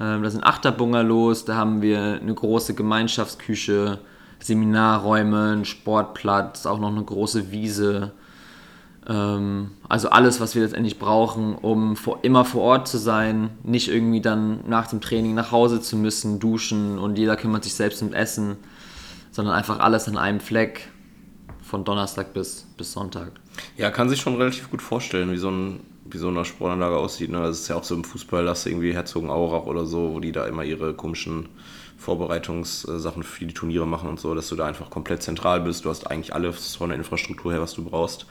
Ähm, 0.00 0.22
da 0.22 0.30
sind 0.30 0.44
Achterbungalows, 0.44 1.44
da 1.44 1.56
haben 1.56 1.80
wir 1.80 2.18
eine 2.20 2.34
große 2.34 2.74
Gemeinschaftsküche, 2.74 3.98
Seminarräume, 4.40 5.52
einen 5.52 5.64
Sportplatz, 5.64 6.66
auch 6.66 6.78
noch 6.78 6.90
eine 6.90 7.02
große 7.02 7.50
Wiese. 7.50 8.12
Ähm, 9.08 9.72
also 9.88 10.10
alles, 10.10 10.40
was 10.40 10.54
wir 10.54 10.62
letztendlich 10.62 10.98
brauchen, 10.98 11.54
um 11.54 11.96
vor, 11.96 12.20
immer 12.22 12.44
vor 12.44 12.62
Ort 12.62 12.88
zu 12.88 12.98
sein, 12.98 13.50
nicht 13.62 13.88
irgendwie 13.88 14.20
dann 14.20 14.60
nach 14.68 14.88
dem 14.88 15.00
Training 15.00 15.34
nach 15.34 15.52
Hause 15.52 15.80
zu 15.80 15.96
müssen, 15.96 16.38
duschen 16.38 16.98
und 16.98 17.18
jeder 17.18 17.36
kümmert 17.36 17.64
sich 17.64 17.74
selbst 17.74 18.02
um 18.02 18.12
Essen, 18.12 18.56
sondern 19.30 19.54
einfach 19.54 19.78
alles 19.80 20.08
an 20.08 20.16
einem 20.16 20.40
Fleck 20.40 20.90
von 21.62 21.84
Donnerstag 21.84 22.32
bis, 22.32 22.66
bis 22.76 22.92
Sonntag. 22.92 23.32
Ja, 23.76 23.90
kann 23.90 24.08
sich 24.08 24.20
schon 24.20 24.36
relativ 24.36 24.70
gut 24.70 24.82
vorstellen, 24.82 25.32
wie 25.32 25.36
so, 25.36 25.50
ein, 25.50 25.80
wie 26.04 26.18
so 26.18 26.28
eine 26.28 26.44
Sportanlage 26.44 26.96
aussieht. 26.96 27.30
Ne? 27.30 27.40
Das 27.40 27.60
ist 27.60 27.68
ja 27.68 27.76
auch 27.76 27.84
so 27.84 27.94
im 27.94 28.04
Fußball, 28.04 28.44
du 28.44 28.68
irgendwie 28.70 28.92
Herzogenaurach 28.92 29.66
oder 29.66 29.86
so, 29.86 30.14
wo 30.14 30.20
die 30.20 30.32
da 30.32 30.46
immer 30.46 30.64
ihre 30.64 30.94
komischen 30.94 31.48
Vorbereitungssachen 31.96 33.22
für 33.22 33.46
die 33.46 33.54
Turniere 33.54 33.86
machen 33.86 34.08
und 34.08 34.20
so, 34.20 34.34
dass 34.34 34.48
du 34.48 34.56
da 34.56 34.66
einfach 34.66 34.90
komplett 34.90 35.22
zentral 35.22 35.60
bist. 35.60 35.84
Du 35.84 35.90
hast 35.90 36.06
eigentlich 36.10 36.34
alles 36.34 36.76
von 36.76 36.90
der 36.90 36.98
Infrastruktur 36.98 37.52
her, 37.52 37.60
was 37.60 37.74
du 37.74 37.84
brauchst. 37.84 38.26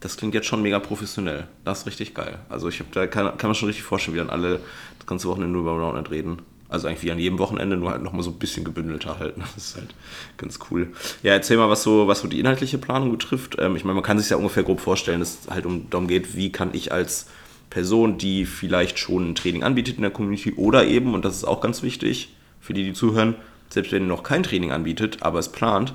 Das 0.00 0.16
klingt 0.16 0.34
jetzt 0.34 0.46
schon 0.46 0.62
mega 0.62 0.78
professionell. 0.78 1.46
Das 1.64 1.80
ist 1.80 1.86
richtig 1.86 2.14
geil. 2.14 2.38
Also 2.48 2.68
ich 2.68 2.80
hab, 2.80 2.90
da 2.92 3.06
kann, 3.06 3.36
kann 3.36 3.48
man 3.48 3.54
schon 3.54 3.68
richtig 3.68 3.84
vorstellen, 3.84 4.14
wie 4.14 4.18
dann 4.20 4.30
alle 4.30 4.60
das 4.98 5.06
ganze 5.06 5.28
Wochenende 5.28 5.52
nur 5.52 5.62
über 5.62 5.72
Roundnet 5.72 6.10
reden. 6.10 6.38
Also 6.70 6.86
eigentlich 6.86 7.02
wie 7.02 7.10
an 7.10 7.18
jedem 7.18 7.38
Wochenende, 7.38 7.76
nur 7.76 7.90
halt 7.90 8.02
nochmal 8.02 8.22
so 8.22 8.30
ein 8.30 8.38
bisschen 8.38 8.64
gebündelter 8.64 9.18
halt. 9.18 9.34
Das 9.38 9.56
ist 9.56 9.76
halt 9.76 9.94
ganz 10.38 10.58
cool. 10.70 10.92
Ja, 11.22 11.32
erzähl 11.32 11.58
mal, 11.58 11.68
was 11.68 11.82
so, 11.82 12.06
was 12.06 12.20
so 12.20 12.28
die 12.28 12.40
inhaltliche 12.40 12.78
Planung 12.78 13.10
betrifft. 13.10 13.56
Ähm, 13.58 13.76
ich 13.76 13.84
meine, 13.84 13.94
man 13.94 14.04
kann 14.04 14.18
sich 14.18 14.30
ja 14.30 14.36
ungefähr 14.36 14.62
grob 14.62 14.80
vorstellen, 14.80 15.20
dass 15.20 15.40
es 15.42 15.50
halt 15.50 15.66
um, 15.66 15.90
darum 15.90 16.08
geht, 16.08 16.34
wie 16.36 16.50
kann 16.50 16.70
ich 16.72 16.92
als 16.92 17.26
Person, 17.68 18.18
die 18.18 18.46
vielleicht 18.46 18.98
schon 18.98 19.30
ein 19.30 19.34
Training 19.34 19.62
anbietet 19.62 19.96
in 19.96 20.02
der 20.02 20.10
Community 20.10 20.54
oder 20.54 20.86
eben, 20.86 21.14
und 21.14 21.24
das 21.24 21.36
ist 21.36 21.44
auch 21.44 21.60
ganz 21.60 21.82
wichtig 21.82 22.30
für 22.60 22.74
die, 22.74 22.84
die 22.84 22.92
zuhören, 22.92 23.34
selbst 23.70 23.92
wenn 23.92 24.02
ihr 24.02 24.08
noch 24.08 24.22
kein 24.22 24.42
Training 24.42 24.72
anbietet, 24.72 25.22
aber 25.22 25.38
es 25.38 25.50
plant, 25.50 25.94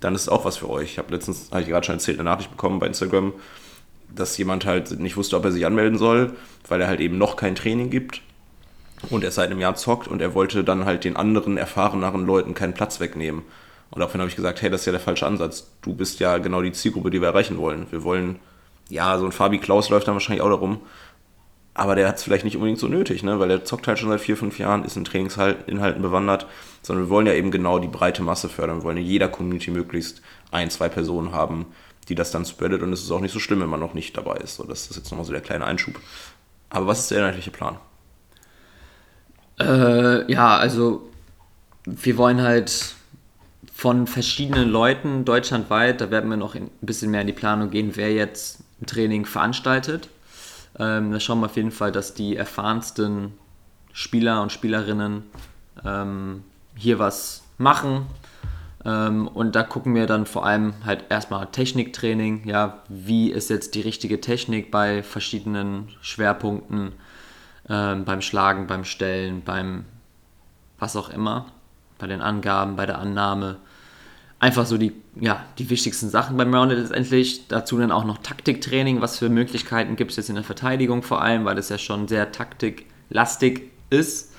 dann 0.00 0.14
ist 0.14 0.22
es 0.22 0.28
auch 0.28 0.44
was 0.44 0.58
für 0.58 0.68
euch. 0.68 0.92
Ich 0.92 0.98
habe 0.98 1.12
letztens, 1.12 1.50
habe 1.50 1.62
ich 1.62 1.68
gerade 1.68 1.86
schon 1.86 1.96
erzählt, 1.96 2.18
eine 2.18 2.28
Nachricht 2.28 2.50
bekommen 2.50 2.78
bei 2.78 2.86
Instagram, 2.86 3.32
dass 4.14 4.36
jemand 4.36 4.66
halt 4.66 4.98
nicht 5.00 5.16
wusste, 5.16 5.36
ob 5.36 5.44
er 5.44 5.52
sich 5.52 5.66
anmelden 5.66 5.98
soll, 5.98 6.34
weil 6.68 6.80
er 6.80 6.88
halt 6.88 7.00
eben 7.00 7.18
noch 7.18 7.36
kein 7.36 7.54
Training 7.54 7.90
gibt 7.90 8.20
und 9.10 9.24
er 9.24 9.30
seit 9.30 9.50
einem 9.50 9.60
Jahr 9.60 9.74
zockt 9.74 10.08
und 10.08 10.20
er 10.20 10.34
wollte 10.34 10.64
dann 10.64 10.84
halt 10.84 11.04
den 11.04 11.16
anderen 11.16 11.56
erfahreneren 11.56 12.26
Leuten 12.26 12.54
keinen 12.54 12.74
Platz 12.74 13.00
wegnehmen. 13.00 13.42
Und 13.90 14.00
daraufhin 14.00 14.20
habe 14.20 14.28
ich 14.28 14.36
gesagt, 14.36 14.62
hey, 14.62 14.70
das 14.70 14.80
ist 14.80 14.86
ja 14.86 14.92
der 14.92 15.00
falsche 15.00 15.26
Ansatz. 15.26 15.70
Du 15.82 15.94
bist 15.94 16.20
ja 16.20 16.38
genau 16.38 16.62
die 16.62 16.72
Zielgruppe, 16.72 17.10
die 17.10 17.20
wir 17.20 17.28
erreichen 17.28 17.58
wollen. 17.58 17.86
Wir 17.90 18.02
wollen, 18.02 18.40
ja, 18.88 19.18
so 19.18 19.24
ein 19.24 19.32
Fabi 19.32 19.58
Klaus 19.58 19.88
läuft 19.88 20.08
dann 20.08 20.14
wahrscheinlich 20.14 20.42
auch 20.42 20.50
darum, 20.50 20.80
aber 21.74 21.96
der 21.96 22.06
hat 22.06 22.16
es 22.16 22.22
vielleicht 22.22 22.44
nicht 22.44 22.56
unbedingt 22.56 22.78
so 22.78 22.86
nötig, 22.86 23.24
ne? 23.24 23.40
weil 23.40 23.48
der 23.48 23.64
zockt 23.64 23.88
halt 23.88 23.98
schon 23.98 24.08
seit 24.08 24.20
vier, 24.20 24.36
fünf 24.36 24.58
Jahren, 24.58 24.84
ist 24.84 24.96
in 24.96 25.04
Trainingsinhalten 25.04 26.02
bewandert, 26.02 26.46
sondern 26.82 27.06
wir 27.06 27.10
wollen 27.10 27.26
ja 27.26 27.34
eben 27.34 27.50
genau 27.50 27.80
die 27.80 27.88
breite 27.88 28.22
Masse 28.22 28.48
fördern. 28.48 28.78
Wir 28.78 28.84
wollen 28.84 28.98
in 28.98 29.04
jeder 29.04 29.28
Community 29.28 29.72
möglichst 29.72 30.22
ein, 30.52 30.70
zwei 30.70 30.88
Personen 30.88 31.32
haben, 31.32 31.66
die 32.08 32.14
das 32.14 32.30
dann 32.30 32.44
spreadet 32.44 32.82
und 32.82 32.92
es 32.92 33.02
ist 33.02 33.10
auch 33.10 33.20
nicht 33.20 33.32
so 33.32 33.40
schlimm, 33.40 33.60
wenn 33.60 33.68
man 33.68 33.80
noch 33.80 33.94
nicht 33.94 34.16
dabei 34.16 34.36
ist. 34.36 34.56
So, 34.56 34.64
das 34.64 34.88
ist 34.88 34.96
jetzt 34.96 35.10
nochmal 35.10 35.24
so 35.26 35.32
der 35.32 35.40
kleine 35.40 35.64
Einschub. 35.64 35.98
Aber 36.70 36.86
was 36.86 37.00
ist 37.00 37.10
der 37.10 37.18
inhaltliche 37.18 37.50
Plan? 37.50 37.76
Äh, 39.58 40.30
ja, 40.30 40.56
also 40.56 41.08
wir 41.86 42.16
wollen 42.16 42.40
halt 42.40 42.94
von 43.74 44.06
verschiedenen 44.06 44.68
Leuten 44.70 45.24
deutschlandweit, 45.24 46.00
da 46.00 46.10
werden 46.10 46.30
wir 46.30 46.36
noch 46.36 46.54
ein 46.54 46.70
bisschen 46.80 47.10
mehr 47.10 47.22
in 47.22 47.26
die 47.26 47.32
Planung 47.32 47.70
gehen, 47.70 47.92
wer 47.94 48.12
jetzt 48.12 48.60
ein 48.80 48.86
Training 48.86 49.26
veranstaltet. 49.26 50.08
Ähm, 50.78 51.12
da 51.12 51.20
schauen 51.20 51.40
wir 51.40 51.46
auf 51.46 51.56
jeden 51.56 51.70
Fall, 51.70 51.92
dass 51.92 52.14
die 52.14 52.36
erfahrensten 52.36 53.34
Spieler 53.92 54.42
und 54.42 54.50
Spielerinnen 54.50 55.22
ähm, 55.84 56.42
hier 56.76 56.98
was 56.98 57.42
machen. 57.58 58.06
Ähm, 58.84 59.28
und 59.28 59.54
da 59.54 59.62
gucken 59.62 59.94
wir 59.94 60.06
dann 60.06 60.26
vor 60.26 60.44
allem 60.44 60.74
halt 60.84 61.04
erstmal 61.08 61.46
Techniktraining, 61.46 62.46
ja, 62.46 62.82
wie 62.88 63.30
ist 63.30 63.50
jetzt 63.50 63.74
die 63.74 63.80
richtige 63.80 64.20
Technik 64.20 64.70
bei 64.70 65.02
verschiedenen 65.02 65.88
Schwerpunkten, 66.02 66.92
ähm, 67.68 68.04
beim 68.04 68.20
Schlagen, 68.20 68.66
beim 68.66 68.84
Stellen, 68.84 69.42
beim 69.42 69.86
was 70.78 70.96
auch 70.96 71.08
immer, 71.08 71.46
bei 71.98 72.06
den 72.06 72.20
Angaben, 72.20 72.76
bei 72.76 72.84
der 72.84 72.98
Annahme. 72.98 73.56
Einfach 74.44 74.66
so 74.66 74.76
die, 74.76 74.92
ja, 75.18 75.42
die 75.56 75.70
wichtigsten 75.70 76.10
Sachen 76.10 76.36
beim 76.36 76.54
Rounded 76.54 76.78
letztendlich. 76.78 77.48
Dazu 77.48 77.78
dann 77.78 77.90
auch 77.90 78.04
noch 78.04 78.18
Taktiktraining, 78.18 79.00
was 79.00 79.18
für 79.18 79.30
Möglichkeiten 79.30 79.96
gibt 79.96 80.10
es 80.10 80.18
jetzt 80.18 80.28
in 80.28 80.34
der 80.34 80.44
Verteidigung 80.44 81.02
vor 81.02 81.22
allem, 81.22 81.46
weil 81.46 81.56
es 81.56 81.70
ja 81.70 81.78
schon 81.78 82.08
sehr 82.08 82.30
taktiklastig 82.30 83.70
ist. 83.88 84.34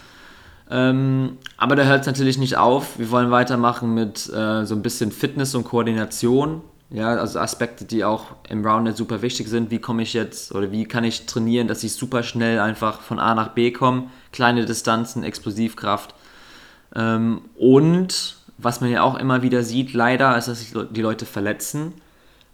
Ähm, 0.69 1.39
aber 1.57 1.75
da 1.75 1.85
hört 1.85 2.01
es 2.01 2.05
natürlich 2.05 2.37
nicht 2.37 2.55
auf. 2.55 2.99
Wir 2.99 3.09
wollen 3.09 3.31
weitermachen 3.31 3.95
mit 3.95 4.31
äh, 4.31 4.63
so 4.63 4.75
ein 4.75 4.83
bisschen 4.83 5.11
Fitness 5.11 5.55
und 5.55 5.63
Koordination. 5.63 6.61
Ja, 6.91 7.15
also 7.15 7.39
Aspekte, 7.39 7.85
die 7.85 8.03
auch 8.03 8.25
im 8.47 8.63
Roundnet 8.63 8.97
super 8.97 9.23
wichtig 9.23 9.47
sind. 9.47 9.71
Wie 9.71 9.79
komme 9.79 10.03
ich 10.03 10.13
jetzt 10.13 10.53
oder 10.53 10.71
wie 10.71 10.85
kann 10.85 11.03
ich 11.03 11.25
trainieren, 11.25 11.67
dass 11.67 11.83
ich 11.83 11.93
super 11.93 12.21
schnell 12.21 12.59
einfach 12.59 13.01
von 13.01 13.17
A 13.17 13.33
nach 13.33 13.55
B 13.55 13.71
komme? 13.71 14.11
Kleine 14.31 14.65
Distanzen, 14.65 15.23
Explosivkraft. 15.23 16.13
Ähm, 16.93 17.41
und 17.55 18.34
was 18.57 18.81
man 18.81 18.89
ja 18.89 19.03
auch 19.03 19.15
immer 19.15 19.41
wieder 19.41 19.63
sieht, 19.63 19.93
leider, 19.93 20.37
ist, 20.37 20.47
dass 20.47 20.59
sich 20.59 20.73
die 20.91 21.01
Leute 21.01 21.25
verletzen. 21.25 21.93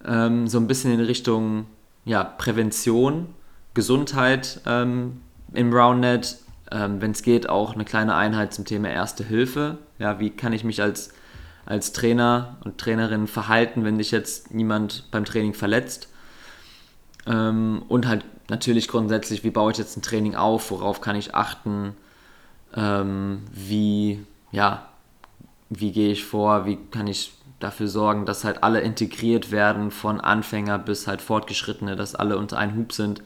Ähm, 0.06 0.48
so 0.48 0.58
ein 0.58 0.68
bisschen 0.68 0.94
in 0.94 1.00
Richtung 1.02 1.68
ja, 2.06 2.24
Prävention, 2.24 3.28
Gesundheit 3.74 4.62
ähm, 4.66 5.22
im 5.54 5.74
Roundnet. 5.74 6.38
Ähm, 6.72 7.02
Wenn 7.02 7.12
es 7.12 7.22
geht, 7.22 7.50
auch 7.50 7.76
eine 7.76 7.86
kleine 7.86 8.16
Einheit 8.16 8.54
zum 8.54 8.66
Thema 8.66 8.90
Erste 8.90 9.24
Hilfe. 9.24 9.78
Ja, 10.00 10.20
wie 10.20 10.32
kann 10.32 10.54
ich 10.54 10.64
mich 10.64 10.82
als, 10.82 11.14
als 11.66 11.94
Trainer 11.94 12.58
und 12.64 12.78
Trainerin 12.78 13.28
verhalten, 13.28 13.84
wenn 13.84 13.98
sich 13.98 14.12
jetzt 14.12 14.54
niemand 14.54 15.10
beim 15.12 15.26
Training 15.26 15.54
verletzt? 15.54 16.08
Ähm, 17.28 17.84
und 17.88 18.08
halt 18.08 18.26
natürlich 18.50 18.88
grundsätzlich, 18.88 19.44
wie 19.44 19.52
baue 19.52 19.72
ich 19.72 19.78
jetzt 19.78 19.98
ein 19.98 20.02
Training 20.02 20.36
auf, 20.36 20.72
worauf 20.72 21.02
kann 21.02 21.16
ich 21.16 21.36
achten, 21.36 21.96
ähm, 22.76 23.44
wie, 23.52 24.26
ja, 24.52 24.88
wie 25.72 25.92
gehe 25.92 26.12
ich 26.12 26.26
vor, 26.26 26.66
wie 26.66 26.78
kann 26.92 27.08
ich 27.08 27.32
dafür 27.60 27.88
sorgen, 27.88 28.26
dass 28.26 28.44
halt 28.44 28.62
alle 28.62 28.82
integriert 28.82 29.52
werden, 29.52 29.90
von 29.90 30.20
Anfänger 30.20 30.78
bis 30.78 31.08
halt 31.08 31.22
Fortgeschrittene, 31.22 31.96
dass 31.96 32.14
alle 32.14 32.38
unter 32.38 32.58
einen 32.58 32.78
Hub 32.78 32.92
sind. 32.92 33.24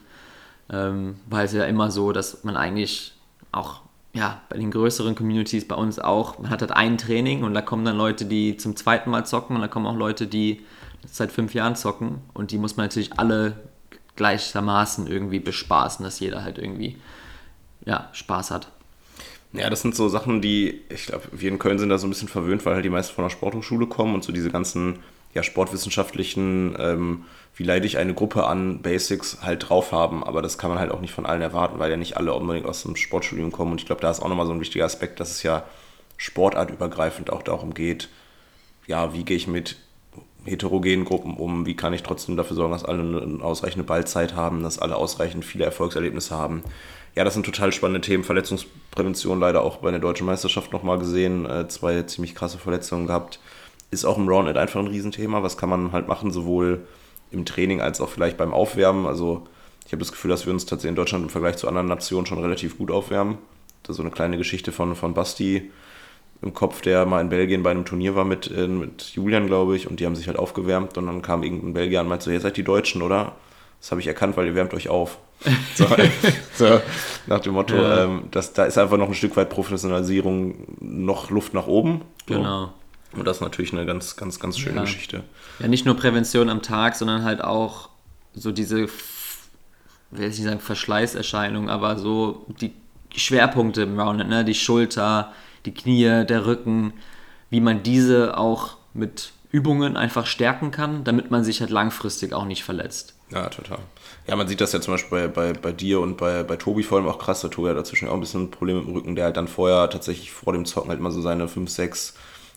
Ähm, 0.69 1.19
weil 1.29 1.45
es 1.45 1.53
ja 1.53 1.65
immer 1.65 1.91
so, 1.91 2.11
dass 2.11 2.43
man 2.43 2.55
eigentlich 2.55 3.13
auch 3.51 3.81
ja, 4.13 4.41
bei 4.49 4.57
den 4.57 4.71
größeren 4.71 5.15
Communities, 5.15 5.67
bei 5.67 5.75
uns 5.75 5.99
auch, 5.99 6.39
man 6.39 6.49
hat 6.49 6.61
halt 6.61 6.71
ein 6.71 6.97
Training 6.97 7.43
und 7.43 7.53
da 7.53 7.61
kommen 7.61 7.83
dann 7.83 7.97
Leute, 7.97 8.25
die 8.25 8.57
zum 8.57 8.75
zweiten 8.75 9.09
Mal 9.09 9.25
zocken 9.25 9.55
und 9.55 9.61
da 9.61 9.67
kommen 9.67 9.85
auch 9.87 9.95
Leute, 9.95 10.27
die 10.27 10.63
seit 11.05 11.31
fünf 11.31 11.53
Jahren 11.53 11.75
zocken 11.75 12.21
und 12.33 12.51
die 12.51 12.57
muss 12.57 12.77
man 12.77 12.85
natürlich 12.85 13.19
alle 13.19 13.53
gleichermaßen 14.15 15.07
irgendwie 15.07 15.39
bespaßen, 15.39 16.03
dass 16.05 16.19
jeder 16.19 16.43
halt 16.43 16.57
irgendwie 16.57 16.97
ja, 17.85 18.09
Spaß 18.13 18.51
hat. 18.51 18.71
Ja, 19.57 19.69
das 19.69 19.81
sind 19.81 19.95
so 19.95 20.09
Sachen, 20.09 20.41
die, 20.41 20.81
ich 20.89 21.05
glaube, 21.05 21.23
wir 21.31 21.49
in 21.49 21.59
Köln 21.59 21.79
sind 21.79 21.89
da 21.89 21.97
so 21.97 22.07
ein 22.07 22.09
bisschen 22.09 22.27
verwöhnt, 22.27 22.65
weil 22.65 22.75
halt 22.75 22.85
die 22.85 22.89
meisten 22.89 23.13
von 23.13 23.23
der 23.23 23.29
Sporthochschule 23.29 23.87
kommen 23.87 24.13
und 24.13 24.23
so 24.23 24.33
diese 24.33 24.49
ganzen 24.49 24.99
ja, 25.33 25.43
sportwissenschaftlichen, 25.43 26.75
ähm, 26.79 27.25
wie 27.55 27.63
leite 27.63 27.85
ich 27.85 27.97
eine 27.97 28.13
Gruppe 28.13 28.47
an, 28.47 28.81
Basics 28.81 29.39
halt 29.41 29.69
drauf 29.69 29.91
haben. 29.91 30.23
Aber 30.23 30.41
das 30.41 30.57
kann 30.57 30.69
man 30.69 30.79
halt 30.79 30.91
auch 30.91 31.01
nicht 31.01 31.13
von 31.13 31.25
allen 31.25 31.41
erwarten, 31.41 31.79
weil 31.79 31.91
ja 31.91 31.97
nicht 31.97 32.17
alle 32.17 32.33
unbedingt 32.33 32.65
aus 32.65 32.83
dem 32.83 32.95
Sportstudium 32.95 33.51
kommen. 33.51 33.71
Und 33.71 33.81
ich 33.81 33.85
glaube, 33.85 34.01
da 34.01 34.11
ist 34.11 34.21
auch 34.21 34.29
nochmal 34.29 34.45
so 34.45 34.53
ein 34.53 34.59
wichtiger 34.59 34.85
Aspekt, 34.85 35.19
dass 35.19 35.31
es 35.31 35.43
ja 35.43 35.63
sportartübergreifend 36.17 37.29
auch 37.29 37.43
darum 37.43 37.73
geht, 37.73 38.09
ja, 38.87 39.13
wie 39.13 39.23
gehe 39.23 39.37
ich 39.37 39.47
mit 39.47 39.77
heterogenen 40.45 41.05
Gruppen 41.05 41.35
um, 41.35 41.65
wie 41.65 41.75
kann 41.75 41.93
ich 41.93 42.03
trotzdem 42.03 42.37
dafür 42.37 42.55
sorgen, 42.55 42.71
dass 42.71 42.85
alle 42.85 43.21
eine 43.21 43.43
ausreichende 43.43 43.83
Ballzeit 43.83 44.35
haben, 44.35 44.63
dass 44.63 44.79
alle 44.79 44.95
ausreichend 44.95 45.43
viele 45.43 45.65
Erfolgserlebnisse 45.65 46.35
haben 46.35 46.63
ja, 47.15 47.23
das 47.23 47.33
sind 47.33 47.45
total 47.45 47.71
spannende 47.71 48.01
Themen. 48.01 48.23
Verletzungsprävention 48.23 49.39
leider 49.39 49.61
auch 49.61 49.77
bei 49.77 49.91
der 49.91 49.99
deutschen 49.99 50.27
Meisterschaft 50.27 50.73
nochmal 50.73 50.99
gesehen. 50.99 51.45
Äh, 51.45 51.67
zwei 51.69 52.01
ziemlich 52.03 52.35
krasse 52.35 52.57
Verletzungen 52.57 53.07
gehabt. 53.07 53.39
Ist 53.89 54.05
auch 54.05 54.17
im 54.17 54.27
Roundnet 54.27 54.57
einfach 54.57 54.81
ein 54.81 54.87
Riesenthema. 54.87 55.41
Was 55.41 55.57
kann 55.57 55.69
man 55.69 55.93
halt 55.93 56.07
machen, 56.07 56.31
sowohl 56.31 56.85
im 57.31 57.45
Training 57.45 57.79
als 57.79 58.01
auch 58.01 58.09
vielleicht 58.09 58.37
beim 58.37 58.53
Aufwärmen? 58.53 59.05
Also 59.05 59.47
ich 59.85 59.93
habe 59.93 59.99
das 59.99 60.11
Gefühl, 60.11 60.29
dass 60.29 60.45
wir 60.45 60.51
uns 60.51 60.65
tatsächlich 60.65 60.89
in 60.89 60.95
Deutschland 60.95 61.23
im 61.23 61.29
Vergleich 61.29 61.55
zu 61.55 61.67
anderen 61.69 61.87
Nationen 61.87 62.25
schon 62.25 62.39
relativ 62.39 62.77
gut 62.77 62.91
aufwärmen. 62.91 63.37
Ist 63.87 63.95
so 63.95 64.01
eine 64.01 64.11
kleine 64.11 64.37
Geschichte 64.37 64.71
von, 64.71 64.95
von 64.95 65.13
Basti 65.13 65.71
im 66.41 66.53
Kopf, 66.53 66.81
der 66.81 67.05
mal 67.05 67.21
in 67.21 67.29
Belgien 67.29 67.63
bei 67.63 67.71
einem 67.71 67.85
Turnier 67.85 68.15
war 68.15 68.25
mit, 68.25 68.51
äh, 68.51 68.67
mit 68.67 69.11
Julian, 69.13 69.47
glaube 69.47 69.77
ich, 69.77 69.87
und 69.87 69.99
die 69.99 70.05
haben 70.05 70.15
sich 70.15 70.27
halt 70.27 70.37
aufgewärmt 70.37 70.97
und 70.97 71.05
dann 71.05 71.21
kam 71.21 71.43
irgendein 71.43 71.73
Belgier 71.73 72.01
und 72.01 72.07
meinte 72.07 72.25
so, 72.25 72.31
ihr 72.31 72.41
seid 72.41 72.57
die 72.57 72.63
Deutschen, 72.63 73.01
oder? 73.01 73.33
Das 73.85 73.91
habe 73.91 74.01
ich 74.01 74.07
erkannt, 74.07 74.35
weil 74.35 74.47
ihr 74.47 74.55
wärmt 74.55 74.73
euch 74.73 74.89
auf. 74.89 75.19
So, 75.75 75.85
so 76.55 76.81
nach 77.27 77.41
dem 77.41 77.53
Motto, 77.53 77.75
ja. 77.75 78.05
ähm, 78.05 78.29
das, 78.31 78.53
da 78.53 78.65
ist 78.65 78.79
einfach 78.79 78.97
noch 78.97 79.09
ein 79.09 79.13
Stück 79.13 79.37
weit 79.37 79.49
Professionalisierung, 79.49 80.55
noch 80.79 81.29
Luft 81.29 81.53
nach 81.53 81.67
oben. 81.67 82.01
So. 82.27 82.33
Genau. 82.33 82.73
Und 83.11 83.25
das 83.27 83.37
ist 83.37 83.41
natürlich 83.41 83.73
eine 83.73 83.85
ganz, 83.85 84.15
ganz, 84.15 84.39
ganz 84.39 84.57
schöne 84.57 84.77
ja. 84.77 84.81
Geschichte. 84.81 85.23
Ja, 85.59 85.67
nicht 85.67 85.85
nur 85.85 85.95
Prävention 85.95 86.49
am 86.49 86.63
Tag, 86.63 86.95
sondern 86.95 87.23
halt 87.23 87.43
auch 87.43 87.89
so 88.33 88.51
diese, 88.51 88.87
will 90.09 90.29
ich 90.29 90.39
nicht 90.39 90.45
sagen 90.45 90.61
Verschleißerscheinungen, 90.61 91.69
aber 91.69 91.99
so 91.99 92.47
die 92.59 92.71
Schwerpunkte 93.15 93.83
im 93.83 93.99
Rounded, 93.99 94.29
ne? 94.29 94.43
die 94.43 94.55
Schulter, 94.55 95.31
die 95.65 95.75
Knie, 95.75 96.25
der 96.25 96.47
Rücken, 96.47 96.93
wie 97.51 97.59
man 97.59 97.83
diese 97.83 98.35
auch 98.35 98.77
mit 98.95 99.31
Übungen 99.51 99.97
einfach 99.97 100.25
stärken 100.25 100.71
kann, 100.71 101.03
damit 101.03 101.31
man 101.31 101.43
sich 101.43 101.61
halt 101.61 101.69
langfristig 101.69 102.33
auch 102.33 102.45
nicht 102.45 102.63
verletzt. 102.63 103.15
Ja, 103.31 103.49
total. 103.49 103.79
Ja, 104.27 104.35
man 104.35 104.47
sieht 104.47 104.61
das 104.61 104.71
ja 104.71 104.81
zum 104.81 104.93
Beispiel 104.93 105.27
bei, 105.27 105.27
bei, 105.27 105.53
bei 105.53 105.71
dir 105.71 105.99
und 105.99 106.17
bei, 106.17 106.43
bei 106.43 106.55
Tobi 106.57 106.83
vor 106.83 106.97
allem 106.97 107.07
auch 107.07 107.19
krass. 107.19 107.41
Der 107.41 107.49
Tobi 107.49 107.69
hat 107.69 107.77
dazwischen 107.77 108.07
auch 108.07 108.13
ein 108.13 108.19
bisschen 108.19 108.51
Probleme 108.51 108.79
mit 108.79 108.87
dem 108.87 108.95
Rücken, 108.95 109.15
der 109.15 109.25
halt 109.25 109.37
dann 109.37 109.47
vorher 109.47 109.89
tatsächlich 109.89 110.31
vor 110.31 110.53
dem 110.53 110.65
Zocken 110.65 110.89
halt 110.89 110.99
mal 110.99 111.11
so 111.11 111.21
seine 111.21 111.47
5, 111.47 111.69
6 111.69 112.13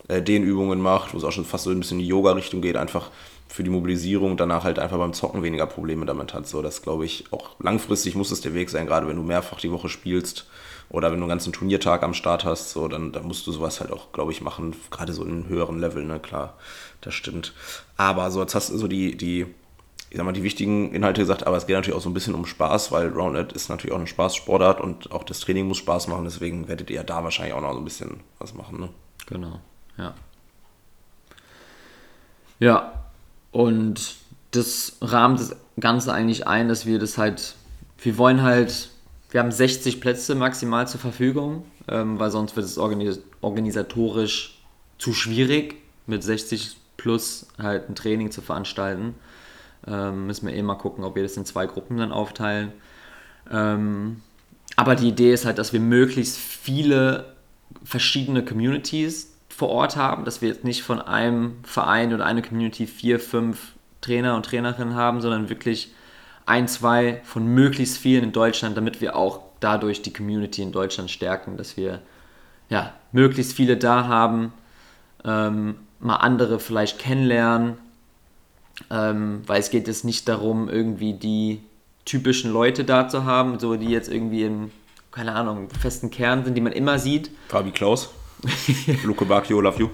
äh, 0.07 0.21
Dehnübungen 0.21 0.79
macht, 0.79 1.13
wo 1.13 1.17
es 1.17 1.23
auch 1.23 1.31
schon 1.31 1.45
fast 1.45 1.63
so 1.63 1.71
ein 1.71 1.79
bisschen 1.79 1.99
in 1.99 2.03
die 2.03 2.09
Yoga-Richtung 2.09 2.61
geht, 2.61 2.75
einfach 2.75 3.09
für 3.47 3.63
die 3.63 3.71
Mobilisierung 3.71 4.37
danach 4.37 4.63
halt 4.63 4.77
einfach 4.77 4.97
beim 4.97 5.13
Zocken 5.13 5.41
weniger 5.41 5.65
Probleme 5.65 6.05
damit 6.05 6.33
hat. 6.33 6.47
So, 6.47 6.61
das 6.61 6.81
glaube 6.81 7.05
ich 7.05 7.25
auch 7.31 7.59
langfristig 7.59 8.15
muss 8.15 8.31
es 8.31 8.41
der 8.41 8.53
Weg 8.53 8.69
sein, 8.69 8.85
gerade 8.85 9.07
wenn 9.07 9.15
du 9.15 9.23
mehrfach 9.23 9.59
die 9.59 9.71
Woche 9.71 9.89
spielst 9.89 10.47
oder 10.89 11.11
wenn 11.11 11.19
du 11.19 11.25
einen 11.25 11.29
ganzen 11.29 11.53
Turniertag 11.53 12.03
am 12.03 12.13
Start 12.13 12.45
hast, 12.45 12.71
so, 12.71 12.87
dann, 12.87 13.11
dann 13.11 13.25
musst 13.25 13.45
du 13.45 13.51
sowas 13.51 13.79
halt 13.79 13.91
auch, 13.91 14.11
glaube 14.11 14.31
ich, 14.31 14.41
machen, 14.41 14.75
gerade 14.89 15.13
so 15.13 15.23
in 15.23 15.31
einem 15.31 15.47
höheren 15.47 15.79
Level, 15.79 16.03
ne, 16.03 16.19
klar, 16.19 16.55
das 17.01 17.13
stimmt. 17.13 17.53
Aber 17.97 18.31
so, 18.31 18.41
jetzt 18.41 18.55
hast 18.55 18.69
du 18.69 18.77
so 18.77 18.87
die, 18.87 19.15
die 19.15 19.47
ich 20.09 20.17
sag 20.17 20.25
mal, 20.25 20.31
die 20.31 20.43
wichtigen 20.43 20.91
Inhalte 20.91 21.21
gesagt, 21.21 21.45
aber 21.45 21.57
es 21.57 21.67
geht 21.67 21.75
natürlich 21.75 21.95
auch 21.95 22.01
so 22.01 22.09
ein 22.09 22.15
bisschen 22.15 22.33
um 22.33 22.45
Spaß, 22.45 22.91
weil 22.91 23.09
Rounded 23.09 23.53
ist 23.53 23.69
natürlich 23.69 23.93
auch 23.93 23.99
eine 23.99 24.07
Spaßsportart 24.07 24.81
und 24.81 25.11
auch 25.11 25.23
das 25.23 25.39
Training 25.39 25.67
muss 25.67 25.77
Spaß 25.77 26.07
machen, 26.07 26.23
deswegen 26.23 26.67
werdet 26.67 26.89
ihr 26.89 26.97
ja 26.97 27.03
da 27.03 27.23
wahrscheinlich 27.23 27.53
auch 27.53 27.61
noch 27.61 27.73
so 27.73 27.79
ein 27.79 27.83
bisschen 27.83 28.21
was 28.39 28.55
machen. 28.55 28.79
Ne? 28.79 28.89
Genau, 29.27 29.59
ja. 29.97 30.15
Ja, 32.59 32.93
und 33.51 34.15
das 34.51 34.97
rahmt 35.01 35.39
das 35.39 35.55
Ganze 35.79 36.11
eigentlich 36.11 36.47
ein, 36.47 36.67
dass 36.67 36.87
wir 36.87 36.97
das 36.97 37.17
halt, 37.19 37.55
wir 37.99 38.17
wollen 38.17 38.41
halt, 38.41 38.89
wir 39.31 39.39
haben 39.39 39.51
60 39.51 40.01
Plätze 40.01 40.35
maximal 40.35 40.87
zur 40.87 40.99
Verfügung, 40.99 41.63
ähm, 41.87 42.19
weil 42.19 42.31
sonst 42.31 42.55
wird 42.55 42.65
es 42.65 42.77
organis 42.77 43.19
organisatorisch 43.41 44.59
zu 44.97 45.13
schwierig, 45.13 45.75
mit 46.07 46.23
60 46.23 46.77
plus 46.97 47.47
halt 47.57 47.89
ein 47.89 47.95
Training 47.95 48.31
zu 48.31 48.41
veranstalten. 48.41 49.15
Ähm, 49.87 50.27
müssen 50.27 50.47
wir 50.47 50.53
eh 50.53 50.61
mal 50.61 50.75
gucken, 50.75 51.03
ob 51.03 51.15
wir 51.15 51.23
das 51.23 51.37
in 51.37 51.45
zwei 51.45 51.65
Gruppen 51.65 51.97
dann 51.97 52.11
aufteilen. 52.11 52.73
Ähm, 53.49 54.21
aber 54.75 54.95
die 54.95 55.07
Idee 55.09 55.33
ist 55.33 55.45
halt, 55.45 55.57
dass 55.57 55.73
wir 55.73 55.79
möglichst 55.79 56.37
viele 56.37 57.35
verschiedene 57.83 58.43
Communities 58.43 59.33
vor 59.47 59.69
Ort 59.69 59.95
haben, 59.95 60.25
dass 60.25 60.41
wir 60.41 60.49
jetzt 60.49 60.63
nicht 60.63 60.83
von 60.83 61.01
einem 61.01 61.57
Verein 61.63 62.13
oder 62.13 62.25
einer 62.25 62.41
Community 62.41 62.87
vier, 62.87 63.19
fünf 63.19 63.73
Trainer 64.01 64.35
und 64.35 64.45
Trainerinnen 64.45 64.95
haben, 64.95 65.21
sondern 65.21 65.49
wirklich 65.49 65.91
ein, 66.49 66.67
zwei 66.67 67.21
von 67.23 67.45
möglichst 67.45 67.97
vielen 67.97 68.23
in 68.23 68.31
Deutschland, 68.31 68.75
damit 68.75 69.01
wir 69.01 69.15
auch 69.15 69.41
dadurch 69.59 70.01
die 70.01 70.11
Community 70.11 70.61
in 70.61 70.71
Deutschland 70.71 71.11
stärken, 71.11 71.57
dass 71.57 71.77
wir 71.77 72.01
ja, 72.69 72.93
möglichst 73.11 73.53
viele 73.53 73.77
da 73.77 74.07
haben, 74.07 74.51
ähm, 75.23 75.75
mal 75.99 76.17
andere 76.17 76.59
vielleicht 76.59 76.97
kennenlernen, 76.97 77.77
ähm, 78.89 79.41
weil 79.45 79.59
es 79.59 79.69
geht 79.69 79.87
jetzt 79.87 80.05
nicht 80.05 80.27
darum, 80.27 80.69
irgendwie 80.69 81.13
die 81.13 81.61
typischen 82.05 82.51
Leute 82.51 82.83
da 82.83 83.07
zu 83.07 83.25
haben, 83.25 83.59
so 83.59 83.75
die 83.75 83.89
jetzt 83.89 84.09
irgendwie 84.09 84.43
im, 84.43 84.71
keine 85.11 85.33
Ahnung, 85.33 85.69
festen 85.79 86.09
Kern 86.09 86.43
sind, 86.43 86.55
die 86.55 86.61
man 86.61 86.71
immer 86.71 86.97
sieht. 86.97 87.29
Fabi 87.49 87.71
Klaus, 87.71 88.09
Luke 89.03 89.25
Bacchio, 89.25 89.61
love 89.61 89.79
you. 89.79 89.89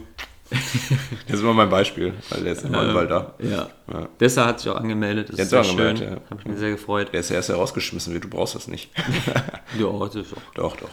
Das 1.27 1.37
ist 1.37 1.41
immer 1.41 1.53
mein 1.53 1.69
Beispiel, 1.69 2.13
weil 2.29 2.43
der 2.43 2.53
ist 2.53 2.63
immer 2.63 2.83
ähm, 2.83 2.91
überall 2.91 3.07
da. 3.07 3.33
Ja. 3.39 3.69
ja. 3.91 4.09
Deshalb 4.19 4.47
hat 4.47 4.59
sich 4.59 4.71
auch 4.71 4.77
angemeldet. 4.77 5.29
Das 5.29 5.35
der 5.35 5.43
ist 5.43 5.49
sehr 5.49 5.59
angemeldet, 5.61 5.97
schön. 5.99 6.09
Ja. 6.09 6.17
Habe 6.29 6.41
ich 6.41 6.47
mir 6.47 6.57
sehr 6.57 6.71
gefreut. 6.71 7.09
Der 7.13 7.19
ist 7.21 7.29
ja 7.29 7.37
erst 7.37 7.49
herausgeschmissen 7.49 8.13
wird, 8.13 8.23
du 8.25 8.29
brauchst 8.29 8.55
das 8.55 8.67
nicht. 8.67 8.91
ja, 9.79 9.99
das 9.99 10.15
ist 10.15 10.33
auch. 10.33 10.53
Doch, 10.53 10.77
doch. 10.77 10.89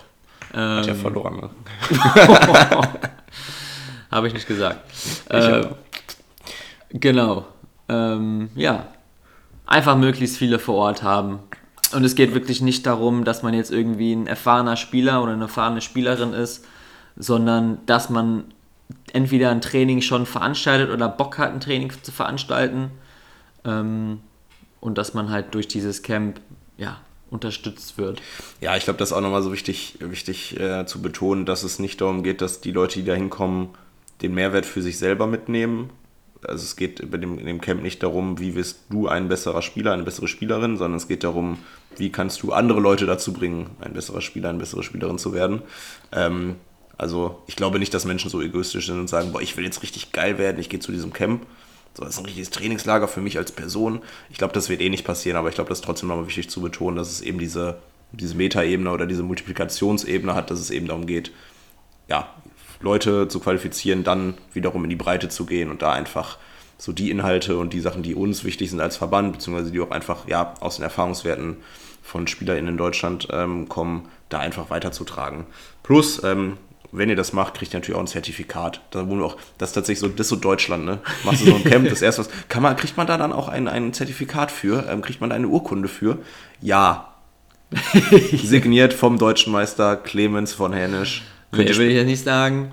Ähm, 0.54 0.78
hat 0.78 0.86
ja 0.86 0.94
verloren. 0.94 1.36
Ne? 1.36 1.50
Habe 4.10 4.26
ich 4.28 4.34
nicht 4.34 4.46
gesagt. 4.46 4.80
Ich 5.28 5.36
äh, 5.36 5.68
genau 6.90 7.46
ähm, 7.92 8.50
ja, 8.54 8.86
einfach 9.66 9.96
möglichst 9.96 10.36
viele 10.36 10.58
vor 10.58 10.76
Ort 10.76 11.02
haben. 11.02 11.40
Und 11.94 12.04
es 12.04 12.14
geht 12.14 12.34
wirklich 12.34 12.62
nicht 12.62 12.86
darum, 12.86 13.24
dass 13.24 13.42
man 13.42 13.54
jetzt 13.54 13.70
irgendwie 13.70 14.14
ein 14.14 14.26
erfahrener 14.26 14.76
Spieler 14.76 15.22
oder 15.22 15.32
eine 15.32 15.42
erfahrene 15.42 15.82
Spielerin 15.82 16.32
ist, 16.32 16.64
sondern 17.16 17.78
dass 17.86 18.08
man 18.08 18.44
entweder 19.12 19.50
ein 19.50 19.60
Training 19.60 20.00
schon 20.00 20.26
veranstaltet 20.26 20.90
oder 20.90 21.08
Bock 21.08 21.38
hat, 21.38 21.52
ein 21.52 21.60
Training 21.60 21.92
zu 22.02 22.12
veranstalten. 22.12 22.90
Ähm, 23.64 24.20
und 24.80 24.98
dass 24.98 25.14
man 25.14 25.30
halt 25.30 25.54
durch 25.54 25.68
dieses 25.68 26.02
Camp 26.02 26.40
ja, 26.76 27.00
unterstützt 27.30 27.98
wird. 27.98 28.20
Ja, 28.60 28.76
ich 28.76 28.84
glaube, 28.84 28.98
das 28.98 29.10
ist 29.10 29.12
auch 29.16 29.20
nochmal 29.20 29.42
so 29.42 29.52
wichtig, 29.52 29.96
wichtig 30.00 30.58
äh, 30.58 30.86
zu 30.86 31.00
betonen, 31.00 31.46
dass 31.46 31.62
es 31.62 31.78
nicht 31.78 32.00
darum 32.00 32.22
geht, 32.22 32.40
dass 32.40 32.60
die 32.60 32.72
Leute, 32.72 33.00
die 33.00 33.04
da 33.04 33.14
hinkommen, 33.14 33.68
den 34.22 34.34
Mehrwert 34.34 34.66
für 34.66 34.82
sich 34.82 34.98
selber 34.98 35.26
mitnehmen, 35.26 35.90
also 36.46 36.62
es 36.62 36.76
geht 36.76 37.10
bei 37.10 37.18
dem, 37.18 37.38
in 37.38 37.46
dem 37.46 37.60
Camp 37.60 37.82
nicht 37.82 38.02
darum, 38.02 38.38
wie 38.38 38.54
wirst 38.54 38.80
du 38.90 39.08
ein 39.08 39.28
besserer 39.28 39.62
Spieler, 39.62 39.92
eine 39.92 40.02
bessere 40.02 40.28
Spielerin, 40.28 40.76
sondern 40.76 40.96
es 40.96 41.08
geht 41.08 41.24
darum, 41.24 41.58
wie 41.96 42.10
kannst 42.10 42.42
du 42.42 42.52
andere 42.52 42.80
Leute 42.80 43.06
dazu 43.06 43.32
bringen, 43.32 43.70
ein 43.80 43.92
besserer 43.92 44.20
Spieler, 44.20 44.48
eine 44.48 44.58
bessere 44.58 44.82
Spielerin 44.82 45.18
zu 45.18 45.32
werden. 45.32 45.62
Ähm, 46.10 46.56
also 46.98 47.42
ich 47.46 47.56
glaube 47.56 47.78
nicht, 47.78 47.92
dass 47.94 48.04
Menschen 48.04 48.30
so 48.30 48.40
egoistisch 48.40 48.86
sind 48.86 49.00
und 49.00 49.08
sagen, 49.08 49.32
boah, 49.32 49.40
ich 49.40 49.56
will 49.56 49.64
jetzt 49.64 49.82
richtig 49.82 50.12
geil 50.12 50.38
werden, 50.38 50.60
ich 50.60 50.68
gehe 50.68 50.80
zu 50.80 50.92
diesem 50.92 51.12
Camp. 51.12 51.46
So, 51.94 52.04
das 52.04 52.14
ist 52.14 52.18
ein 52.20 52.24
richtiges 52.24 52.50
Trainingslager 52.50 53.06
für 53.06 53.20
mich 53.20 53.36
als 53.36 53.52
Person. 53.52 54.00
Ich 54.30 54.38
glaube, 54.38 54.54
das 54.54 54.68
wird 54.68 54.80
eh 54.80 54.88
nicht 54.88 55.04
passieren, 55.04 55.36
aber 55.36 55.48
ich 55.48 55.54
glaube, 55.54 55.68
das 55.68 55.78
ist 55.78 55.84
trotzdem 55.84 56.08
nochmal 56.08 56.26
wichtig 56.26 56.48
zu 56.48 56.60
betonen, 56.62 56.96
dass 56.96 57.10
es 57.10 57.20
eben 57.20 57.38
diese, 57.38 57.78
diese 58.12 58.34
Metaebene 58.34 58.90
oder 58.90 59.06
diese 59.06 59.22
Multiplikationsebene 59.22 60.34
hat, 60.34 60.50
dass 60.50 60.60
es 60.60 60.70
eben 60.70 60.86
darum 60.86 61.06
geht, 61.06 61.32
ja, 62.08 62.28
Leute 62.80 63.28
zu 63.28 63.40
qualifizieren, 63.40 64.04
dann 64.04 64.34
wiederum 64.52 64.84
in 64.84 64.90
die 64.90 64.96
Breite 64.96 65.28
zu 65.28 65.46
gehen 65.46 65.70
und 65.70 65.82
da 65.82 65.92
einfach 65.92 66.38
so 66.78 66.92
die 66.92 67.10
Inhalte 67.10 67.58
und 67.58 67.72
die 67.72 67.80
Sachen, 67.80 68.02
die 68.02 68.14
uns 68.14 68.42
wichtig 68.42 68.70
sind 68.70 68.80
als 68.80 68.96
Verband, 68.96 69.34
beziehungsweise 69.34 69.70
die 69.70 69.80
auch 69.80 69.92
einfach 69.92 70.26
ja, 70.26 70.54
aus 70.60 70.76
den 70.76 70.82
Erfahrungswerten 70.82 71.58
von 72.02 72.26
SpielerInnen 72.26 72.70
in 72.70 72.76
Deutschland 72.76 73.28
ähm, 73.30 73.68
kommen, 73.68 74.08
da 74.28 74.40
einfach 74.40 74.70
weiterzutragen. 74.70 75.46
Plus, 75.84 76.22
ähm, 76.24 76.56
wenn 76.92 77.08
ihr 77.08 77.16
das 77.16 77.32
macht, 77.32 77.54
kriegt 77.54 77.72
ihr 77.72 77.80
natürlich 77.80 77.96
auch 77.96 78.02
ein 78.02 78.06
Zertifikat. 78.06 78.82
Da 78.90 79.08
wohnen 79.08 79.20
wir 79.20 79.26
auch, 79.26 79.36
das 79.56 79.70
ist 79.70 79.74
tatsächlich 79.74 80.00
so, 80.00 80.08
das 80.08 80.26
ist 80.26 80.28
so 80.28 80.36
Deutschland, 80.36 80.84
ne? 80.84 80.98
Machst 81.24 81.40
du 81.40 81.46
so 81.46 81.54
ein 81.54 81.64
Camp, 81.64 81.88
das 81.88 82.02
erste 82.02 82.20
was. 82.20 82.30
Kann 82.48 82.62
man, 82.62 82.76
kriegt 82.76 82.98
man 82.98 83.06
da 83.06 83.16
dann 83.16 83.32
auch 83.32 83.48
ein, 83.48 83.66
ein 83.66 83.94
Zertifikat 83.94 84.52
für? 84.52 84.86
Ähm, 84.88 85.00
kriegt 85.00 85.20
man 85.20 85.30
da 85.30 85.36
eine 85.36 85.48
Urkunde 85.48 85.88
für? 85.88 86.18
Ja. 86.60 87.14
Signiert 88.32 88.92
vom 88.92 89.18
deutschen 89.18 89.52
Meister 89.52 89.96
Clemens 89.96 90.52
von 90.52 90.74
Hänisch. 90.74 91.22
Nee, 91.52 91.66
will 91.76 91.88
ich 91.88 91.96
ja 91.96 92.04
nicht 92.04 92.24
sagen. 92.24 92.72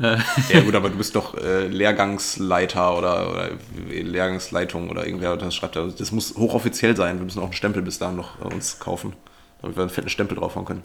ja 0.00 0.60
gut, 0.64 0.74
aber 0.74 0.88
du 0.88 0.96
bist 0.96 1.14
doch 1.14 1.36
äh, 1.36 1.66
Lehrgangsleiter 1.66 2.96
oder, 2.96 3.30
oder, 3.30 3.50
Lehrgangsleitung 3.88 4.88
oder 4.90 5.04
irgendwer 5.04 5.36
das 5.36 5.54
schreibt. 5.54 5.76
Da. 5.76 5.86
Das 5.86 6.12
muss 6.12 6.34
hochoffiziell 6.36 6.96
sein. 6.96 7.18
Wir 7.18 7.24
müssen 7.24 7.40
auch 7.40 7.44
einen 7.44 7.52
Stempel 7.52 7.82
bis 7.82 7.98
dahin 7.98 8.16
noch 8.16 8.40
äh, 8.40 8.54
uns 8.54 8.78
kaufen, 8.78 9.12
damit 9.60 9.76
wir 9.76 9.82
einen 9.82 9.90
fetten 9.90 10.08
Stempel 10.08 10.38
drauf 10.38 10.56
haben 10.56 10.64
können. 10.64 10.82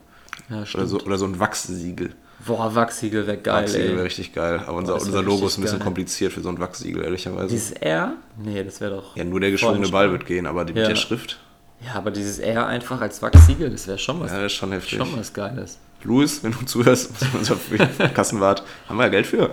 Ja, 0.49 0.63
Oder 0.73 0.87
so, 0.87 0.99
oder 0.99 1.17
so 1.17 1.25
ein 1.25 1.39
Wachssiegel. 1.39 2.15
Boah, 2.45 2.73
Wachsiegel 2.75 3.25
wäre 3.27 3.37
geil, 3.37 3.63
Wachsiegel 3.63 3.95
wäre 3.95 4.03
richtig 4.05 4.33
geil. 4.33 4.61
Aber 4.65 4.77
unser, 4.77 4.95
unser 4.95 5.21
Logo 5.21 5.47
ist 5.47 5.57
ein 5.57 5.61
bisschen 5.61 5.79
geil. 5.79 5.85
kompliziert 5.85 6.33
für 6.33 6.41
so 6.41 6.49
ein 6.49 6.59
Wachsiegel, 6.59 7.03
ehrlicherweise. 7.03 7.47
Dieses 7.47 7.71
R? 7.73 8.13
Nee, 8.37 8.63
das 8.63 8.81
wäre 8.81 8.95
doch. 8.95 9.15
ja, 9.15 9.23
nur 9.23 9.39
der 9.39 9.51
geschwungene 9.51 9.87
Ball 9.89 10.11
wird 10.11 10.25
gehen, 10.25 10.45
aber 10.45 10.65
die, 10.65 10.73
Ja. 10.73 10.81
mit 10.81 10.89
der 10.91 10.95
Schrift, 10.95 11.39
Ja, 11.85 11.93
aber 11.95 12.11
dieses 12.11 12.39
R 12.39 12.67
einfach 12.67 12.99
als 13.01 13.21
Wachsiegel, 13.21 13.69
das 13.69 13.87
wäre 13.87 13.97
schon 13.97 14.19
was, 14.19 14.31
ja, 14.31 14.37
das 14.41 14.51
ist 14.51 14.57
schon 14.57 14.71
heftig. 14.71 14.97
schon 14.97 15.17
was 15.17 15.33
Geiles. 15.33 15.79
Louis, 16.05 16.43
wenn 16.43 16.51
du 16.51 16.65
zuhörst, 16.65 17.11
unser 17.33 17.55
Kassenwart, 18.13 18.61
haben 18.89 18.97
wir 18.97 19.03
ja 19.03 19.09
Geld 19.09 19.25
für. 19.25 19.49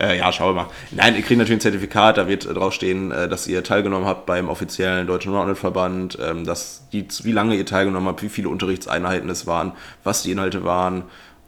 Äh, 0.00 0.16
ja, 0.16 0.32
schauen 0.32 0.54
wir 0.56 0.62
mal. 0.62 0.70
Nein, 0.90 1.14
ihr 1.16 1.20
kriegt 1.20 1.36
natürlich 1.38 1.58
ein 1.58 1.60
Zertifikat, 1.60 2.16
da 2.16 2.26
wird 2.28 2.46
draufstehen, 2.46 3.10
äh, 3.12 3.28
dass 3.28 3.46
ihr 3.46 3.62
teilgenommen 3.62 4.06
habt 4.06 4.24
beim 4.24 4.48
offiziellen 4.48 5.06
Deutschen 5.06 5.34
Rounded-Verband, 5.34 6.16
ähm, 6.18 6.46
dass 6.46 6.88
die, 6.94 7.06
wie 7.24 7.32
lange 7.32 7.56
ihr 7.56 7.66
teilgenommen 7.66 8.08
habt, 8.08 8.22
wie 8.22 8.30
viele 8.30 8.48
Unterrichtseinheiten 8.48 9.28
es 9.28 9.46
waren, 9.46 9.72
was 10.02 10.22
die 10.22 10.32
Inhalte 10.32 10.64
waren 10.64 11.02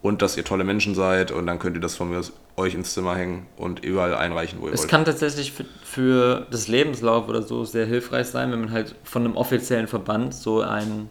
und 0.05 0.21
dass 0.21 0.37
ihr 0.37 0.45
tolle 0.45 0.65
Menschen 0.65 0.95
seid 0.95 1.31
und 1.31 1.47
dann 1.47 1.59
könnt 1.59 1.79
ihr 1.79 1.81
das 1.81 1.97
von 1.97 2.11
mir 2.11 2.21
euch 2.59 2.75
ins 2.75 2.93
Zimmer 2.93 3.17
hängen 3.17 3.47
und 3.57 3.83
überall 3.83 4.15
einreichen, 4.15 4.61
wo 4.61 4.67
ihr 4.67 4.75
Es 4.75 4.81
wollt. 4.81 4.91
kann 4.91 5.07
tatsächlich 5.07 5.51
für, 5.53 5.65
für 5.83 6.47
das 6.51 6.69
Lebenslauf 6.69 7.27
oder 7.27 7.41
so 7.41 7.65
sehr 7.65 7.87
hilfreich 7.87 8.27
sein, 8.27 8.53
wenn 8.53 8.61
man 8.61 8.71
halt 8.71 8.97
von 9.03 9.25
einem 9.25 9.35
offiziellen 9.35 9.87
Verband 9.89 10.35
so 10.35 10.61
einen, 10.61 11.09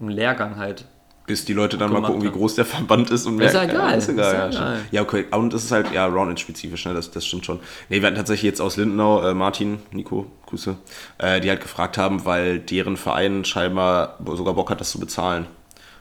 einen 0.00 0.08
Lehrgang 0.08 0.56
halt. 0.56 0.86
Bis 1.26 1.44
die 1.44 1.52
Leute 1.52 1.78
dann 1.78 1.92
mal 1.92 2.02
gucken, 2.02 2.22
wie 2.22 2.26
haben. 2.26 2.34
groß 2.34 2.56
der 2.56 2.64
Verband 2.64 3.08
ist 3.10 3.24
und 3.26 3.38
Ist 3.40 3.54
ja 3.54 3.60
merken, 3.60 3.76
egal, 3.76 3.98
ist 3.98 4.08
egal. 4.08 4.26
ist 4.26 4.32
ja 4.32 4.38
ja, 4.38 4.48
egal. 4.48 4.80
ja, 4.90 5.02
okay. 5.02 5.26
Und 5.30 5.54
es 5.54 5.62
ist 5.62 5.70
halt, 5.70 5.92
ja, 5.92 6.06
Rounded-spezifisch, 6.06 6.86
ne? 6.86 6.94
das, 6.94 7.12
das 7.12 7.24
stimmt 7.24 7.46
schon. 7.46 7.60
Nee, 7.88 8.00
wir 8.00 8.06
hatten 8.08 8.16
tatsächlich 8.16 8.50
jetzt 8.50 8.60
aus 8.60 8.76
Lindenau, 8.76 9.22
äh, 9.22 9.32
Martin, 9.32 9.78
Nico, 9.92 10.26
Grüße, 10.46 10.74
äh, 11.18 11.40
die 11.40 11.50
halt 11.50 11.60
gefragt 11.60 11.96
haben, 11.98 12.24
weil 12.24 12.58
deren 12.58 12.96
Verein 12.96 13.44
scheinbar 13.44 14.18
sogar 14.34 14.54
Bock 14.54 14.70
hat, 14.70 14.80
das 14.80 14.90
zu 14.90 14.98
bezahlen. 14.98 15.46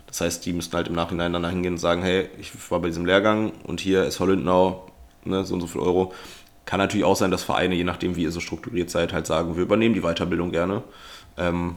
Das 0.08 0.22
heißt, 0.22 0.46
die 0.46 0.54
müssten 0.54 0.76
halt 0.76 0.88
im 0.88 0.96
Nachhinein 0.96 1.34
dann 1.34 1.44
da 1.44 1.50
hingehen 1.50 1.74
und 1.74 1.80
sagen, 1.80 2.02
hey, 2.02 2.30
ich 2.40 2.52
war 2.72 2.80
bei 2.80 2.88
diesem 2.88 3.06
Lehrgang 3.06 3.52
und 3.64 3.80
hier 3.82 4.06
ist 4.06 4.20
Lindenau, 4.20 4.88
ne, 5.26 5.44
so 5.44 5.54
und 5.54 5.62
so 5.62 5.68
viel 5.68 5.82
Euro. 5.82 6.14
Kann 6.66 6.80
natürlich 6.80 7.06
auch 7.06 7.16
sein, 7.16 7.32
dass 7.32 7.44
Vereine, 7.44 7.76
je 7.76 7.84
nachdem, 7.84 8.16
wie 8.16 8.24
ihr 8.24 8.32
so 8.32 8.40
strukturiert 8.40 8.90
seid, 8.90 9.14
halt 9.14 9.28
sagen, 9.28 9.56
wir 9.56 9.64
übernehmen 9.64 9.94
die 9.94 10.02
Weiterbildung 10.02 10.52
gerne. 10.52 10.84
Ähm, 11.38 11.76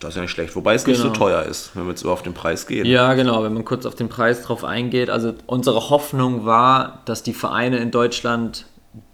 das 0.00 0.10
ist 0.10 0.16
ja 0.16 0.22
nicht 0.22 0.32
schlecht. 0.32 0.56
Wobei 0.56 0.74
es 0.74 0.86
nicht 0.86 0.96
so 0.98 1.04
Genau. 1.04 1.14
teuer 1.14 1.42
ist, 1.44 1.76
wenn 1.76 1.84
wir 1.84 1.90
jetzt 1.90 2.02
über 2.02 2.12
auf 2.12 2.22
den 2.22 2.34
Preis 2.34 2.66
gehen. 2.66 2.84
Ja, 2.86 3.14
genau, 3.14 3.44
wenn 3.44 3.54
man 3.54 3.64
kurz 3.64 3.86
auf 3.86 3.94
den 3.94 4.08
Preis 4.08 4.42
drauf 4.42 4.64
eingeht. 4.64 5.10
Also 5.10 5.34
unsere 5.46 5.90
Hoffnung 5.90 6.44
war, 6.44 7.00
dass 7.04 7.22
die 7.22 7.32
Vereine 7.32 7.78
in 7.78 7.90
Deutschland 7.90 8.66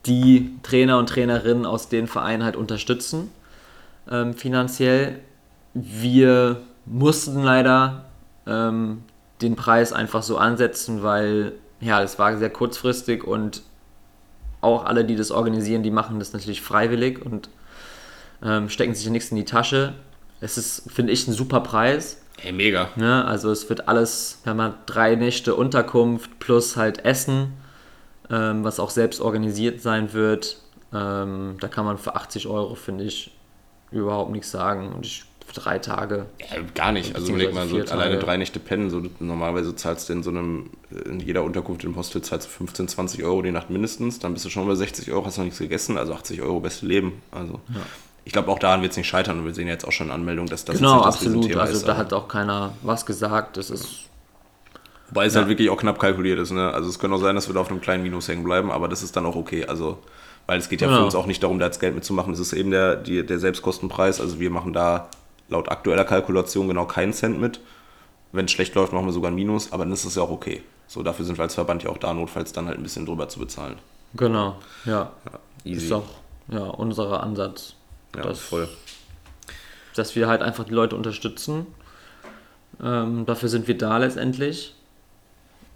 die 0.06 0.50
Trainer 0.62 0.98
und 0.98 1.08
Trainerinnen 1.08 1.66
aus 1.66 1.88
den 1.88 2.06
Vereinen 2.06 2.42
halt 2.42 2.56
unterstützen, 2.56 3.30
ähm, 4.10 4.34
finanziell. 4.34 5.20
Wir 5.74 6.62
mussten 6.86 7.42
leider 7.42 8.06
ähm, 8.48 9.02
den 9.42 9.56
Preis 9.56 9.92
einfach 9.92 10.22
so 10.22 10.38
ansetzen, 10.38 11.02
weil 11.02 11.52
ja, 11.80 12.00
das 12.00 12.18
war 12.18 12.36
sehr 12.36 12.50
kurzfristig 12.50 13.24
und 13.24 13.62
auch 14.60 14.84
alle, 14.84 15.04
die 15.04 15.14
das 15.14 15.30
organisieren, 15.30 15.82
die 15.82 15.90
machen 15.90 16.18
das 16.18 16.32
natürlich 16.32 16.62
freiwillig 16.62 17.24
und 17.24 17.48
ähm, 18.42 18.68
stecken 18.68 18.94
sich 18.94 19.08
nichts 19.10 19.30
in 19.30 19.36
die 19.36 19.44
Tasche. 19.44 19.94
Es 20.40 20.58
ist, 20.58 20.90
finde 20.90 21.12
ich, 21.12 21.26
ein 21.28 21.32
super 21.32 21.60
Preis. 21.60 22.22
Ey, 22.42 22.52
mega. 22.52 22.88
Ne? 22.96 23.24
Also 23.24 23.50
es 23.50 23.68
wird 23.68 23.88
alles, 23.88 24.40
wir 24.42 24.50
haben 24.50 24.62
halt 24.62 24.74
drei 24.86 25.14
Nächte 25.14 25.54
Unterkunft 25.54 26.38
plus 26.38 26.76
halt 26.76 27.04
Essen, 27.04 27.52
ähm, 28.30 28.64
was 28.64 28.80
auch 28.80 28.90
selbst 28.90 29.20
organisiert 29.20 29.80
sein 29.80 30.12
wird. 30.12 30.60
Ähm, 30.92 31.56
da 31.60 31.68
kann 31.68 31.84
man 31.84 31.98
für 31.98 32.14
80 32.14 32.46
Euro, 32.46 32.74
finde 32.74 33.04
ich, 33.04 33.36
überhaupt 33.90 34.30
nichts 34.30 34.50
sagen. 34.50 34.92
Und 34.92 35.06
ich 35.06 35.24
drei 35.52 35.78
Tage. 35.78 36.26
Ja, 36.40 36.58
gar 36.74 36.92
nicht. 36.92 37.14
Also 37.14 37.28
überleg 37.30 37.52
mal, 37.54 37.68
so 37.68 37.78
Tage. 37.78 37.92
alleine 37.92 38.18
drei 38.18 38.36
Nächte 38.36 38.58
pennen. 38.60 38.90
So, 38.90 39.02
normalerweise 39.20 39.74
zahlst 39.76 40.08
du 40.08 40.12
in 40.12 40.22
so 40.22 40.30
einem, 40.30 40.70
in 41.06 41.20
jeder 41.20 41.42
Unterkunft 41.44 41.84
im 41.84 41.96
Hostel 41.96 42.22
zahlst 42.22 42.46
du 42.46 42.50
15, 42.50 42.88
20 42.88 43.24
Euro 43.24 43.42
die 43.42 43.50
Nacht 43.50 43.70
mindestens. 43.70 44.18
Dann 44.18 44.32
bist 44.34 44.44
du 44.44 44.50
schon 44.50 44.66
bei 44.66 44.74
60 44.74 45.10
Euro, 45.12 45.24
hast 45.26 45.38
noch 45.38 45.44
nichts 45.44 45.58
gegessen. 45.58 45.98
Also 45.98 46.12
80 46.14 46.42
Euro 46.42 46.60
beste 46.60 46.86
Leben. 46.86 47.20
Also 47.30 47.60
ich 48.24 48.32
glaube, 48.32 48.50
auch 48.50 48.58
daran 48.58 48.82
wird 48.82 48.92
es 48.92 48.96
nicht 48.98 49.08
scheitern. 49.08 49.38
Und 49.38 49.46
wir 49.46 49.54
sehen 49.54 49.66
ja 49.66 49.72
jetzt 49.74 49.86
auch 49.86 49.92
schon 49.92 50.10
Anmeldungen, 50.10 50.48
dass 50.50 50.64
das 50.64 50.76
Genau, 50.78 50.98
das 50.98 51.16
absolut. 51.16 51.36
Riesenthema 51.38 51.62
Also 51.62 51.74
ist. 51.74 51.88
da 51.88 51.96
hat 51.96 52.12
auch 52.12 52.28
keiner 52.28 52.72
was 52.82 53.06
gesagt. 53.06 53.56
Das 53.56 53.70
ist 53.70 54.04
Wobei 55.10 55.24
es 55.24 55.34
halt 55.36 55.48
wirklich 55.48 55.70
auch 55.70 55.78
knapp 55.78 55.98
kalkuliert 55.98 56.38
ist. 56.38 56.50
Ne? 56.50 56.70
Also 56.70 56.90
es 56.90 56.98
könnte 56.98 57.16
auch 57.16 57.20
sein, 57.20 57.34
dass 57.34 57.48
wir 57.48 57.54
da 57.54 57.60
auf 57.60 57.70
einem 57.70 57.80
kleinen 57.80 58.02
Minus 58.02 58.28
hängen 58.28 58.44
bleiben, 58.44 58.70
aber 58.70 58.88
das 58.88 59.02
ist 59.02 59.16
dann 59.16 59.24
auch 59.24 59.36
okay. 59.36 59.64
Also, 59.64 59.96
weil 60.46 60.58
es 60.58 60.68
geht 60.68 60.82
ja 60.82 60.88
für 60.88 60.92
Genau. 60.94 61.06
uns 61.06 61.14
auch 61.14 61.24
nicht 61.24 61.42
darum, 61.42 61.58
da 61.58 61.64
jetzt 61.64 61.80
Geld 61.80 61.94
mitzumachen. 61.94 62.34
Es 62.34 62.38
ist 62.40 62.52
eben 62.52 62.70
der, 62.70 62.96
die, 62.96 63.24
der 63.24 63.38
Selbstkostenpreis. 63.38 64.20
Also 64.20 64.38
wir 64.38 64.50
machen 64.50 64.74
da 64.74 65.08
laut 65.48 65.68
aktueller 65.70 66.04
Kalkulation 66.04 66.68
genau 66.68 66.84
keinen 66.86 67.12
Cent 67.12 67.40
mit. 67.40 67.60
Wenn 68.32 68.44
es 68.44 68.50
schlecht 68.52 68.74
läuft, 68.74 68.92
machen 68.92 69.06
wir 69.06 69.12
sogar 69.12 69.30
ein 69.30 69.34
Minus, 69.34 69.72
aber 69.72 69.84
dann 69.84 69.92
ist 69.92 70.04
es 70.04 70.14
ja 70.14 70.22
auch 70.22 70.30
okay. 70.30 70.62
So, 70.86 71.02
dafür 71.02 71.24
sind 71.24 71.38
wir 71.38 71.42
als 71.42 71.54
Verband 71.54 71.82
ja 71.82 71.90
auch 71.90 71.98
da, 71.98 72.12
notfalls 72.14 72.52
dann 72.52 72.66
halt 72.66 72.78
ein 72.78 72.82
bisschen 72.82 73.06
drüber 73.06 73.28
zu 73.28 73.38
bezahlen. 73.40 73.76
genau, 74.14 74.56
ja. 74.84 75.12
Easy. 75.64 75.86
Ist 75.86 75.92
auch 75.92 76.04
ja, 76.48 76.60
unser 76.64 77.22
Ansatz. 77.22 77.74
ja, 78.16 78.22
das- 78.22 78.38
voll. 78.40 78.68
dass 79.96 80.14
wir 80.14 80.28
halt 80.28 80.40
einfach 80.42 80.64
die 80.64 80.72
Leute 80.74 80.94
unterstützen. 80.96 81.66
Ähm, 82.82 83.26
dafür 83.26 83.48
sind 83.48 83.66
wir 83.66 83.76
da 83.76 83.98
letztendlich. 83.98 84.74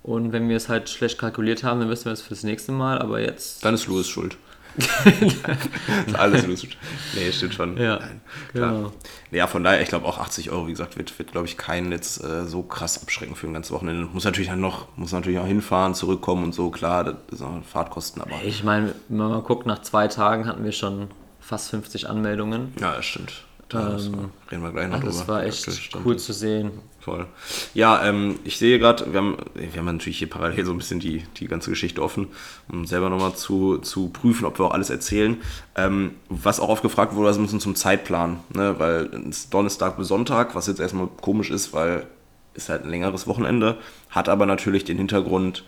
Und 0.04 0.32
wenn 0.32 0.48
wir 0.48 0.56
es 0.56 0.68
halt 0.68 0.88
schlecht 0.88 1.18
kalkuliert 1.18 1.62
haben, 1.64 1.80
dann 1.80 1.88
wissen 1.88 2.06
wir 2.06 2.12
es 2.12 2.22
fürs 2.22 2.42
nächste 2.42 2.72
Mal. 2.72 2.98
Aber 3.00 3.20
jetzt. 3.20 3.64
Dann 3.64 3.74
ist 3.74 3.86
Louis 3.86 4.08
schuld. 4.08 4.36
Ist 4.76 6.14
alles 6.14 6.42
schuld. 6.44 6.76
Nee, 7.14 7.32
stimmt 7.32 7.54
schon. 7.54 7.76
Ja, 7.76 7.98
Nein, 7.98 8.20
genau. 8.52 8.92
Ja, 9.30 9.46
von 9.46 9.64
daher, 9.64 9.80
ich 9.82 9.88
glaube 9.88 10.06
auch 10.06 10.18
80 10.18 10.50
Euro, 10.50 10.66
wie 10.66 10.72
gesagt, 10.72 10.96
wird, 10.96 11.18
wird 11.18 11.32
glaube 11.32 11.46
ich, 11.46 11.56
keinen 11.56 11.92
jetzt 11.92 12.22
äh, 12.22 12.44
so 12.46 12.62
krass 12.62 13.02
abschrecken 13.02 13.34
für 13.36 13.46
ein 13.46 13.54
ganzes 13.54 13.72
Wochenende. 13.72 14.06
Muss 14.12 14.24
natürlich 14.24 14.48
dann 14.48 14.60
noch, 14.60 14.88
muss 14.96 15.12
natürlich 15.12 15.38
auch 15.38 15.46
hinfahren, 15.46 15.94
zurückkommen 15.94 16.44
und 16.44 16.54
so, 16.54 16.70
klar, 16.70 17.04
das 17.04 17.14
ist 17.32 17.42
auch 17.42 17.62
Fahrtkosten, 17.70 18.22
aber 18.22 18.32
Ich 18.44 18.64
meine, 18.64 18.94
wenn 19.08 19.18
man 19.18 19.30
mal 19.30 19.42
guckt, 19.42 19.66
nach 19.66 19.82
zwei 19.82 20.08
Tagen 20.08 20.46
hatten 20.46 20.64
wir 20.64 20.72
schon 20.72 21.08
fast 21.40 21.70
50 21.70 22.08
Anmeldungen. 22.08 22.72
ja, 22.80 22.94
das 22.96 23.04
stimmt. 23.06 23.44
Da 23.68 23.96
ist- 23.96 24.10
reden 24.50 24.62
wir 24.62 24.70
gleich 24.70 24.88
noch 24.88 24.96
Also 24.96 25.06
das 25.06 25.18
drüber. 25.20 25.32
war 25.34 25.42
wie 25.44 25.48
echt 25.48 25.72
Stand 25.72 26.04
cool 26.04 26.18
zu 26.18 26.32
sehen. 26.34 26.72
Voll. 27.02 27.26
Ja, 27.74 28.04
ähm, 28.04 28.38
ich 28.44 28.58
sehe 28.58 28.78
gerade, 28.78 29.12
wir 29.12 29.18
haben, 29.18 29.36
wir 29.54 29.76
haben 29.76 29.86
natürlich 29.86 30.18
hier 30.18 30.30
parallel 30.30 30.64
so 30.64 30.70
ein 30.70 30.78
bisschen 30.78 31.00
die, 31.00 31.24
die 31.36 31.48
ganze 31.48 31.70
Geschichte 31.70 32.00
offen, 32.00 32.28
um 32.70 32.86
selber 32.86 33.10
nochmal 33.10 33.34
zu, 33.34 33.78
zu 33.78 34.10
prüfen, 34.10 34.44
ob 34.44 34.60
wir 34.60 34.66
auch 34.66 34.74
alles 34.74 34.88
erzählen. 34.88 35.38
Ähm, 35.74 36.12
was 36.28 36.60
auch 36.60 36.68
oft 36.68 36.82
gefragt 36.82 37.16
wurde, 37.16 37.34
ein 37.34 37.42
bisschen 37.42 37.58
zum 37.58 37.74
Zeitplan, 37.74 38.38
ne? 38.54 38.76
weil 38.78 39.10
es 39.28 39.50
Donnerstag 39.50 39.96
bis 39.96 40.06
Sonntag, 40.06 40.54
was 40.54 40.68
jetzt 40.68 40.78
erstmal 40.78 41.08
komisch 41.20 41.50
ist, 41.50 41.72
weil 41.72 42.06
ist 42.54 42.68
halt 42.68 42.84
ein 42.84 42.90
längeres 42.90 43.26
Wochenende, 43.26 43.78
hat 44.10 44.28
aber 44.28 44.46
natürlich 44.46 44.84
den 44.84 44.98
Hintergrund, 44.98 45.64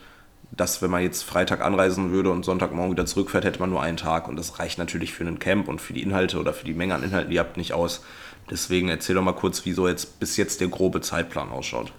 dass 0.52 0.82
wenn 0.82 0.90
man 0.90 1.02
jetzt 1.02 1.22
Freitag 1.22 1.62
anreisen 1.62 2.12
würde 2.12 2.30
und 2.30 2.44
Sonntagmorgen 2.44 2.92
wieder 2.92 3.06
zurückfährt, 3.06 3.44
hätte 3.44 3.58
man 3.58 3.70
nur 3.70 3.82
einen 3.82 3.96
Tag 3.96 4.28
und 4.28 4.36
das 4.36 4.60
reicht 4.60 4.78
natürlich 4.78 5.12
für 5.12 5.24
einen 5.24 5.40
Camp 5.40 5.66
und 5.66 5.80
für 5.80 5.94
die 5.94 6.02
Inhalte 6.02 6.38
oder 6.38 6.52
für 6.52 6.64
die 6.64 6.74
Menge 6.74 6.94
an 6.94 7.02
Inhalten, 7.02 7.30
die 7.30 7.36
ihr 7.36 7.40
habt, 7.40 7.56
nicht 7.56 7.72
aus. 7.72 8.04
Deswegen 8.50 8.88
erzähl 8.88 9.14
doch 9.14 9.22
mal 9.22 9.32
kurz, 9.32 9.64
wieso 9.64 9.88
jetzt 9.88 10.20
bis 10.20 10.36
jetzt 10.36 10.60
der 10.60 10.68
grobe 10.68 11.00
Zeitplan 11.00 11.50
ausschaut. 11.50 11.92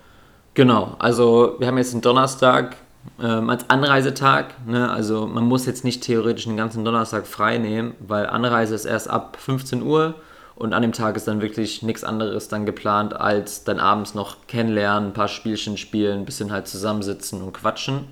Genau, 0.53 0.95
also 0.99 1.55
wir 1.60 1.67
haben 1.67 1.77
jetzt 1.77 1.93
den 1.93 2.01
Donnerstag 2.01 2.77
ähm, 3.21 3.49
als 3.49 3.69
Anreisetag. 3.69 4.67
Ne? 4.67 4.89
Also 4.89 5.27
man 5.27 5.43
muss 5.45 5.65
jetzt 5.65 5.84
nicht 5.84 6.03
theoretisch 6.03 6.45
den 6.45 6.58
ganzen 6.58 6.86
Donnerstag 6.86 7.27
frei 7.27 7.58
nehmen, 7.58 7.95
weil 7.99 8.27
Anreise 8.27 8.75
ist 8.75 8.86
erst 8.86 9.10
ab 9.10 9.38
15 9.39 9.81
Uhr 9.81 10.15
und 10.55 10.73
an 10.73 10.81
dem 10.81 10.93
Tag 10.93 11.17
ist 11.17 11.27
dann 11.27 11.41
wirklich 11.41 11.84
nichts 11.84 12.03
anderes 12.03 12.47
dann 12.47 12.65
geplant, 12.65 13.15
als 13.15 13.63
dann 13.65 13.79
abends 13.79 14.13
noch 14.13 14.47
kennenlernen, 14.47 15.10
ein 15.10 15.13
paar 15.13 15.27
Spielchen 15.27 15.77
spielen, 15.77 16.19
ein 16.19 16.25
bisschen 16.25 16.51
halt 16.51 16.67
zusammensitzen 16.67 17.41
und 17.41 17.53
quatschen. 17.53 18.08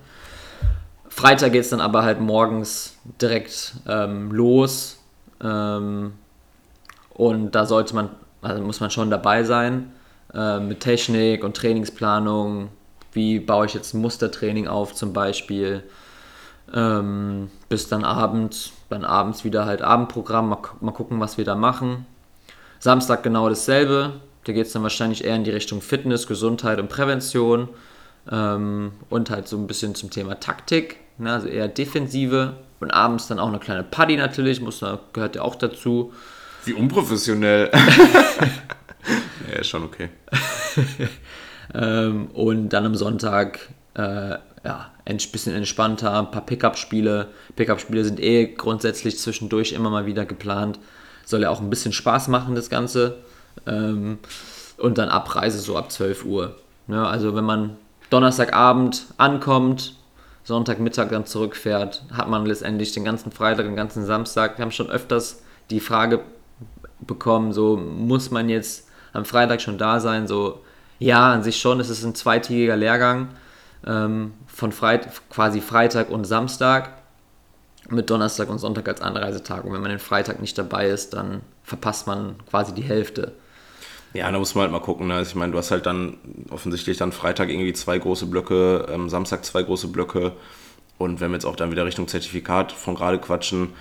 Freitag 1.07 1.53
geht 1.53 1.61
es 1.61 1.69
dann 1.69 1.79
aber 1.79 2.03
halt 2.03 2.19
morgens 2.19 2.97
direkt 3.21 3.75
ähm, 3.87 4.31
los. 4.31 4.97
Ähm, 5.41 6.13
und 7.13 7.51
da 7.51 7.65
sollte 7.65 7.95
man, 7.95 8.09
also 8.43 8.61
muss 8.63 8.79
man 8.79 8.91
schon 8.91 9.09
dabei 9.09 9.43
sein 9.43 9.91
äh, 10.33 10.59
mit 10.59 10.81
Technik 10.81 11.43
und 11.43 11.55
Trainingsplanung. 11.57 12.69
Wie 13.11 13.39
baue 13.39 13.65
ich 13.65 13.73
jetzt 13.73 13.93
ein 13.93 14.01
Mustertraining 14.01 14.67
auf 14.67 14.93
zum 14.93 15.13
Beispiel? 15.13 15.83
Ähm, 16.73 17.49
bis 17.69 17.87
dann 17.87 18.03
abends, 18.03 18.71
dann 18.89 19.05
abends 19.05 19.43
wieder 19.43 19.65
halt 19.65 19.81
Abendprogramm, 19.81 20.49
mal, 20.49 20.59
mal 20.81 20.91
gucken, 20.91 21.19
was 21.19 21.37
wir 21.37 21.45
da 21.45 21.55
machen. 21.55 22.05
Samstag 22.79 23.23
genau 23.23 23.49
dasselbe. 23.49 24.13
Da 24.45 24.51
geht 24.51 24.67
es 24.67 24.73
dann 24.73 24.83
wahrscheinlich 24.83 25.23
eher 25.23 25.35
in 25.35 25.43
die 25.43 25.51
Richtung 25.51 25.81
Fitness, 25.81 26.27
Gesundheit 26.27 26.79
und 26.79 26.89
Prävention. 26.89 27.69
Ähm, 28.31 28.93
und 29.09 29.29
halt 29.29 29.47
so 29.47 29.57
ein 29.57 29.67
bisschen 29.67 29.95
zum 29.95 30.09
Thema 30.09 30.39
Taktik, 30.39 30.97
ne, 31.17 31.33
also 31.33 31.47
eher 31.47 31.67
Defensive. 31.67 32.53
Und 32.79 32.91
abends 32.91 33.27
dann 33.27 33.39
auch 33.39 33.47
eine 33.47 33.59
kleine 33.59 33.83
Paddy 33.83 34.17
natürlich, 34.17 34.59
muss, 34.59 34.83
gehört 35.13 35.35
ja 35.35 35.41
auch 35.41 35.55
dazu. 35.55 36.11
Wie 36.65 36.73
unprofessionell. 36.73 37.69
ja, 39.51 39.59
ist 39.59 39.67
schon 39.67 39.83
okay. 39.83 40.09
Ähm, 41.73 42.27
und 42.33 42.69
dann 42.69 42.85
am 42.85 42.93
Sonntag 42.93 43.69
äh, 43.95 44.37
ja, 44.63 44.91
ein 45.05 45.17
bisschen 45.31 45.55
entspannter, 45.55 46.19
ein 46.19 46.31
paar 46.31 46.45
Pickup-Spiele. 46.45 47.29
Pickup-Spiele 47.55 48.05
sind 48.05 48.19
eh 48.19 48.47
grundsätzlich 48.47 49.17
zwischendurch 49.17 49.73
immer 49.73 49.89
mal 49.89 50.05
wieder 50.05 50.25
geplant. 50.25 50.79
Soll 51.25 51.41
ja 51.41 51.49
auch 51.49 51.61
ein 51.61 51.69
bisschen 51.69 51.93
Spaß 51.93 52.27
machen, 52.27 52.55
das 52.55 52.69
Ganze. 52.69 53.17
Ähm, 53.65 54.19
und 54.77 54.97
dann 54.97 55.09
Abreise 55.09 55.59
so 55.59 55.77
ab 55.77 55.91
12 55.91 56.25
Uhr. 56.25 56.55
Ne? 56.87 57.05
Also 57.07 57.35
wenn 57.35 57.45
man 57.45 57.77
Donnerstagabend 58.09 59.07
ankommt, 59.17 59.95
Sonntagmittag 60.43 61.09
dann 61.09 61.25
zurückfährt, 61.25 62.03
hat 62.11 62.29
man 62.29 62.45
letztendlich 62.45 62.91
den 62.91 63.05
ganzen 63.05 63.31
Freitag, 63.31 63.65
den 63.65 63.75
ganzen 63.75 64.05
Samstag. 64.05 64.57
Wir 64.57 64.63
haben 64.63 64.71
schon 64.71 64.89
öfters 64.89 65.41
die 65.69 65.79
Frage 65.79 66.19
bekommen, 67.05 67.53
so 67.53 67.77
muss 67.77 68.31
man 68.31 68.49
jetzt 68.49 68.87
am 69.13 69.25
Freitag 69.25 69.61
schon 69.61 69.77
da 69.77 69.99
sein? 69.99 70.27
So, 70.27 70.61
ja, 70.99 71.33
an 71.33 71.43
sich 71.43 71.59
schon, 71.59 71.79
es 71.79 71.89
ist 71.89 72.03
ein 72.03 72.15
zweitägiger 72.15 72.75
Lehrgang 72.75 73.29
ähm, 73.85 74.33
von 74.47 74.71
Freit 74.71 75.09
quasi 75.29 75.61
Freitag 75.61 76.09
und 76.09 76.25
Samstag 76.25 76.89
mit 77.89 78.09
Donnerstag 78.09 78.49
und 78.49 78.59
Sonntag 78.59 78.87
als 78.87 79.01
Anreisetag. 79.01 79.65
Und 79.65 79.73
wenn 79.73 79.81
man 79.81 79.91
den 79.91 79.99
Freitag 79.99 80.39
nicht 80.41 80.57
dabei 80.57 80.87
ist, 80.87 81.13
dann 81.13 81.41
verpasst 81.63 82.07
man 82.07 82.35
quasi 82.49 82.73
die 82.73 82.83
Hälfte. 82.83 83.33
Ja, 84.13 84.31
da 84.31 84.37
muss 84.37 84.55
man 84.55 84.63
halt 84.63 84.71
mal 84.71 84.79
gucken. 84.79 85.07
Ne? 85.07 85.21
Ich 85.21 85.35
meine, 85.35 85.51
du 85.51 85.57
hast 85.57 85.71
halt 85.71 85.85
dann 85.85 86.17
offensichtlich 86.51 86.97
dann 86.97 87.11
Freitag 87.11 87.49
irgendwie 87.49 87.73
zwei 87.73 87.97
große 87.97 88.27
Blöcke, 88.27 88.85
ähm, 88.89 89.09
Samstag 89.09 89.43
zwei 89.43 89.63
große 89.63 89.87
Blöcke. 89.87 90.33
Und 90.97 91.19
wenn 91.19 91.31
wir 91.31 91.35
jetzt 91.35 91.45
auch 91.45 91.55
dann 91.55 91.71
wieder 91.71 91.85
Richtung 91.85 92.07
Zertifikat 92.07 92.71
von 92.71 92.95
gerade 92.95 93.17
quatschen, 93.17 93.73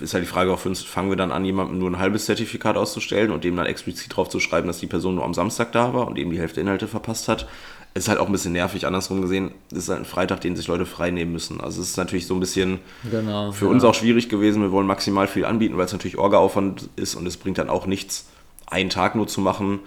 ist 0.00 0.14
halt 0.14 0.24
die 0.24 0.28
Frage 0.28 0.52
auch 0.52 0.58
für 0.58 0.68
uns, 0.68 0.82
fangen 0.82 1.10
wir 1.10 1.16
dann 1.16 1.32
an, 1.32 1.44
jemandem 1.44 1.78
nur 1.78 1.90
ein 1.90 1.98
halbes 1.98 2.26
Zertifikat 2.26 2.76
auszustellen 2.76 3.30
und 3.30 3.44
dem 3.44 3.56
dann 3.56 3.66
explizit 3.66 4.14
drauf 4.14 4.28
zu 4.28 4.40
schreiben, 4.40 4.66
dass 4.66 4.78
die 4.78 4.86
Person 4.86 5.16
nur 5.16 5.24
am 5.24 5.34
Samstag 5.34 5.72
da 5.72 5.94
war 5.94 6.06
und 6.08 6.18
eben 6.18 6.30
die 6.30 6.38
Hälfte 6.38 6.60
Inhalte 6.60 6.88
verpasst 6.88 7.28
hat. 7.28 7.46
Ist 7.94 8.08
halt 8.08 8.18
auch 8.18 8.26
ein 8.26 8.32
bisschen 8.32 8.52
nervig, 8.52 8.86
andersrum 8.86 9.22
gesehen. 9.22 9.52
Das 9.70 9.84
ist 9.84 9.88
halt 9.88 10.00
ein 10.00 10.04
Freitag, 10.04 10.40
den 10.40 10.56
sich 10.56 10.66
Leute 10.66 10.84
frei 10.84 11.12
nehmen 11.12 11.30
müssen. 11.30 11.60
Also 11.60 11.80
es 11.80 11.90
ist 11.90 11.96
natürlich 11.96 12.26
so 12.26 12.34
ein 12.34 12.40
bisschen 12.40 12.80
genau, 13.08 13.52
für 13.52 13.66
ja. 13.66 13.70
uns 13.70 13.84
auch 13.84 13.94
schwierig 13.94 14.28
gewesen. 14.28 14.62
Wir 14.62 14.72
wollen 14.72 14.88
maximal 14.88 15.28
viel 15.28 15.44
anbieten, 15.44 15.76
weil 15.76 15.86
es 15.86 15.92
natürlich 15.92 16.18
Orga-Aufwand 16.18 16.88
ist 16.96 17.14
und 17.14 17.24
es 17.26 17.36
bringt 17.36 17.58
dann 17.58 17.70
auch 17.70 17.86
nichts, 17.86 18.26
einen 18.66 18.90
Tag 18.90 19.14
nur 19.14 19.28
zu 19.28 19.40
machen. 19.40 19.78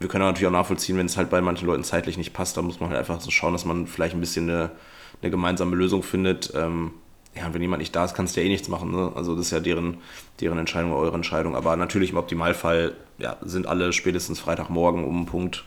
Wir 0.00 0.08
können 0.08 0.24
natürlich 0.24 0.48
auch 0.48 0.52
nachvollziehen, 0.52 0.96
wenn 0.96 1.06
es 1.06 1.16
halt 1.16 1.30
bei 1.30 1.40
manchen 1.40 1.66
Leuten 1.66 1.84
zeitlich 1.84 2.16
nicht 2.16 2.32
passt, 2.32 2.56
dann 2.56 2.64
muss 2.64 2.80
man 2.80 2.88
halt 2.88 2.98
einfach 2.98 3.20
so 3.20 3.30
schauen, 3.30 3.52
dass 3.52 3.64
man 3.64 3.86
vielleicht 3.86 4.14
ein 4.14 4.20
bisschen 4.20 4.50
eine, 4.50 4.72
eine 5.20 5.30
gemeinsame 5.30 5.76
Lösung 5.76 6.02
findet. 6.02 6.52
Ähm, 6.56 6.90
ja, 7.34 7.46
und 7.46 7.54
wenn 7.54 7.62
jemand 7.62 7.80
nicht 7.80 7.96
da 7.96 8.04
ist, 8.04 8.14
kannst 8.14 8.36
du 8.36 8.40
ja 8.40 8.46
eh 8.46 8.50
nichts 8.50 8.68
machen. 8.68 8.90
Ne? 8.90 9.12
Also 9.14 9.34
das 9.34 9.46
ist 9.46 9.52
ja 9.52 9.60
deren, 9.60 9.98
deren 10.40 10.58
Entscheidung, 10.58 10.92
eure 10.92 11.14
Entscheidung. 11.14 11.56
Aber 11.56 11.76
natürlich 11.76 12.10
im 12.10 12.18
Optimalfall 12.18 12.94
ja, 13.18 13.36
sind 13.40 13.66
alle 13.66 13.92
spätestens 13.92 14.38
Freitagmorgen 14.38 15.04
um 15.04 15.26
Punkt 15.26 15.64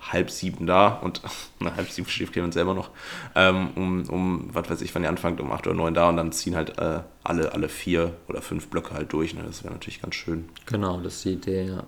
halb 0.00 0.30
sieben 0.30 0.66
da 0.66 0.88
und 0.88 1.20
na, 1.58 1.74
halb 1.74 1.90
sieben 1.90 2.08
schläft 2.08 2.32
Clemens 2.32 2.54
selber 2.54 2.74
noch, 2.74 2.90
ähm, 3.34 3.70
um, 3.74 4.08
um, 4.08 4.50
was 4.52 4.70
weiß 4.70 4.80
ich, 4.82 4.94
wann 4.94 5.02
ihr 5.02 5.08
anfangt, 5.08 5.40
um 5.40 5.50
acht 5.50 5.66
oder 5.66 5.74
neun 5.74 5.94
da 5.94 6.08
und 6.08 6.16
dann 6.16 6.30
ziehen 6.30 6.54
halt 6.54 6.78
äh, 6.78 7.00
alle, 7.24 7.52
alle 7.52 7.68
vier 7.68 8.14
oder 8.28 8.40
fünf 8.40 8.68
Blöcke 8.68 8.94
halt 8.94 9.12
durch. 9.12 9.34
Ne? 9.34 9.42
Das 9.44 9.64
wäre 9.64 9.74
natürlich 9.74 10.00
ganz 10.00 10.14
schön. 10.14 10.48
Genau, 10.66 11.00
das 11.00 11.16
ist 11.16 11.24
die 11.24 11.32
Idee, 11.32 11.64
ja. 11.66 11.82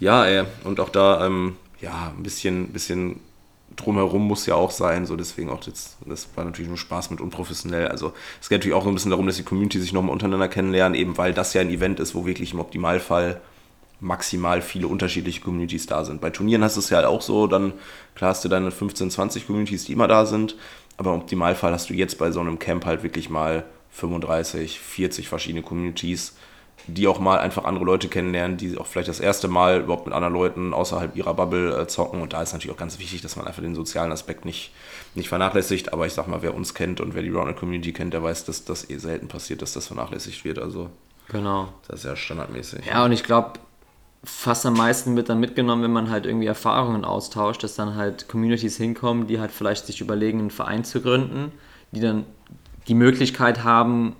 Ja, 0.00 0.24
ey, 0.24 0.44
und 0.64 0.80
auch 0.80 0.88
da, 0.88 1.26
ähm, 1.26 1.56
ja, 1.80 2.12
ein 2.16 2.22
bisschen, 2.22 2.68
bisschen 2.68 3.20
drumherum 3.76 4.26
muss 4.26 4.46
ja 4.46 4.54
auch 4.54 4.70
sein, 4.70 5.06
so 5.06 5.16
deswegen 5.16 5.50
auch 5.50 5.62
das, 5.62 5.96
das 6.06 6.28
war 6.34 6.44
natürlich 6.44 6.68
nur 6.68 6.78
Spaß 6.78 7.10
mit 7.10 7.20
unprofessionell. 7.20 7.88
Also 7.88 8.12
es 8.40 8.48
geht 8.48 8.58
natürlich 8.58 8.74
auch 8.74 8.82
so 8.82 8.88
ein 8.88 8.94
bisschen 8.94 9.10
darum, 9.10 9.26
dass 9.26 9.36
die 9.36 9.42
Community 9.42 9.78
sich 9.78 9.92
nochmal 9.92 10.12
untereinander 10.12 10.48
kennenlernen, 10.48 10.98
eben 10.98 11.16
weil 11.18 11.34
das 11.34 11.52
ja 11.54 11.60
ein 11.60 11.70
Event 11.70 12.00
ist, 12.00 12.14
wo 12.14 12.26
wirklich 12.26 12.52
im 12.52 12.60
Optimalfall 12.60 13.40
maximal 14.00 14.60
viele 14.60 14.88
unterschiedliche 14.88 15.40
Communities 15.40 15.86
da 15.86 16.04
sind. 16.04 16.20
Bei 16.20 16.30
Turnieren 16.30 16.62
hast 16.62 16.76
du 16.76 16.80
es 16.80 16.90
ja 16.90 16.98
halt 16.98 17.06
auch 17.06 17.22
so, 17.22 17.46
dann 17.46 17.72
klar 18.14 18.30
hast 18.30 18.44
du 18.44 18.48
deine 18.48 18.70
15, 18.70 19.10
20 19.10 19.46
Communities, 19.46 19.84
die 19.84 19.92
immer 19.92 20.08
da 20.08 20.26
sind, 20.26 20.56
aber 20.96 21.14
im 21.14 21.20
Optimalfall 21.20 21.72
hast 21.72 21.90
du 21.90 21.94
jetzt 21.94 22.18
bei 22.18 22.30
so 22.30 22.40
einem 22.40 22.58
Camp 22.58 22.84
halt 22.84 23.02
wirklich 23.02 23.30
mal 23.30 23.64
35, 23.92 24.78
40 24.80 25.28
verschiedene 25.28 25.62
Communities, 25.62 26.34
die 26.86 27.08
auch 27.08 27.18
mal 27.18 27.38
einfach 27.38 27.64
andere 27.64 27.84
Leute 27.84 28.08
kennenlernen, 28.08 28.56
die 28.56 28.78
auch 28.78 28.86
vielleicht 28.86 29.08
das 29.08 29.18
erste 29.18 29.48
Mal 29.48 29.80
überhaupt 29.80 30.06
mit 30.06 30.14
anderen 30.14 30.34
Leuten 30.34 30.72
außerhalb 30.72 31.16
ihrer 31.16 31.34
Bubble 31.34 31.80
äh, 31.80 31.86
zocken. 31.88 32.20
Und 32.22 32.32
da 32.32 32.42
ist 32.42 32.52
natürlich 32.52 32.74
auch 32.74 32.78
ganz 32.80 32.98
wichtig, 32.98 33.22
dass 33.22 33.36
man 33.36 33.46
einfach 33.46 33.62
den 33.62 33.74
sozialen 33.74 34.12
Aspekt 34.12 34.44
nicht, 34.44 34.72
nicht 35.14 35.28
vernachlässigt. 35.28 35.92
Aber 35.92 36.06
ich 36.06 36.12
sag 36.12 36.28
mal, 36.28 36.42
wer 36.42 36.54
uns 36.54 36.74
kennt 36.74 37.00
und 37.00 37.14
wer 37.14 37.22
die 37.22 37.30
Rounded 37.30 37.56
Community 37.56 37.92
kennt, 37.92 38.14
der 38.14 38.22
weiß, 38.22 38.44
dass 38.44 38.64
das 38.64 38.88
eh 38.88 38.98
selten 38.98 39.26
passiert, 39.28 39.62
dass 39.62 39.72
das 39.72 39.88
vernachlässigt 39.88 40.44
wird. 40.44 40.58
Also 40.58 40.90
Genau. 41.28 41.68
das 41.88 42.00
ist 42.00 42.04
ja 42.04 42.14
standardmäßig. 42.14 42.86
Ja, 42.86 43.04
und 43.04 43.10
ich 43.10 43.24
glaube, 43.24 43.58
fast 44.22 44.64
am 44.64 44.74
meisten 44.74 45.16
wird 45.16 45.28
dann 45.28 45.40
mitgenommen, 45.40 45.82
wenn 45.82 45.92
man 45.92 46.10
halt 46.10 46.24
irgendwie 46.26 46.46
Erfahrungen 46.46 47.04
austauscht, 47.04 47.64
dass 47.64 47.74
dann 47.74 47.96
halt 47.96 48.28
Communities 48.28 48.76
hinkommen, 48.76 49.26
die 49.26 49.40
halt 49.40 49.50
vielleicht 49.50 49.86
sich 49.86 50.00
überlegen, 50.00 50.38
einen 50.38 50.50
Verein 50.50 50.84
zu 50.84 51.00
gründen, 51.00 51.52
die 51.90 52.00
dann 52.00 52.26
die 52.86 52.94
Möglichkeit 52.94 53.64
haben, 53.64 54.14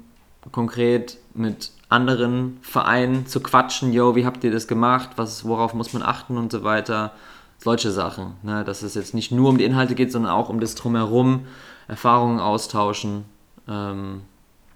konkret 0.53 1.19
mit 1.35 1.71
anderen 1.88 2.59
Vereinen 2.62 3.27
zu 3.27 3.40
quatschen, 3.40 3.92
yo, 3.92 4.16
wie 4.16 4.27
habt 4.27 4.42
ihr 4.44 4.51
das 4.51 4.66
gemacht, 4.66 5.11
was, 5.16 5.44
worauf 5.44 5.75
muss 5.75 5.92
man 5.92 6.03
achten 6.03 6.37
und 6.37 6.51
so 6.51 6.64
weiter. 6.64 7.12
Solche 7.59 7.90
Sachen. 7.90 8.35
Ne? 8.42 8.64
Dass 8.64 8.83
es 8.83 8.94
jetzt 8.94 9.14
nicht 9.14 9.33
nur 9.33 9.49
um 9.49 9.59
die 9.59 9.64
Inhalte 9.64 9.94
geht, 9.94 10.12
sondern 10.12 10.33
auch 10.33 10.49
um 10.49 10.61
das 10.61 10.75
drumherum, 10.75 11.46
Erfahrungen 11.88 12.38
austauschen. 12.38 13.25
Ähm, 13.68 14.22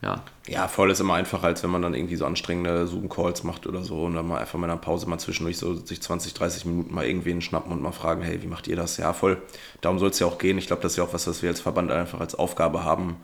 ja. 0.02 0.22
Ja, 0.48 0.66
voll 0.66 0.90
ist 0.90 1.00
immer 1.00 1.14
einfacher, 1.14 1.46
als 1.46 1.62
wenn 1.62 1.70
man 1.70 1.82
dann 1.82 1.94
irgendwie 1.94 2.16
so 2.16 2.24
anstrengende 2.24 2.86
Zoom-Calls 2.86 3.44
macht 3.44 3.66
oder 3.66 3.82
so 3.82 4.04
und 4.04 4.14
dann 4.14 4.26
mal 4.26 4.38
einfach 4.38 4.58
mal 4.58 4.66
in 4.66 4.70
einer 4.70 4.80
Pause 4.80 5.08
mal 5.08 5.18
zwischendurch 5.18 5.58
so 5.58 5.74
sich 5.74 6.00
20, 6.00 6.32
30 6.32 6.64
Minuten 6.64 6.94
mal 6.94 7.04
irgendwen 7.04 7.42
schnappen 7.42 7.70
und 7.70 7.82
mal 7.82 7.92
fragen, 7.92 8.22
hey, 8.22 8.42
wie 8.42 8.46
macht 8.46 8.66
ihr 8.66 8.76
das? 8.76 8.96
Ja, 8.96 9.12
voll. 9.12 9.42
Darum 9.82 9.98
soll 9.98 10.10
es 10.10 10.18
ja 10.18 10.26
auch 10.26 10.38
gehen. 10.38 10.56
Ich 10.56 10.68
glaube, 10.68 10.80
das 10.82 10.92
ist 10.92 10.96
ja 10.96 11.04
auch 11.04 11.12
was, 11.12 11.26
was 11.26 11.42
wir 11.42 11.50
als 11.50 11.60
Verband 11.60 11.90
einfach 11.90 12.20
als 12.20 12.34
Aufgabe 12.34 12.82
haben, 12.82 13.16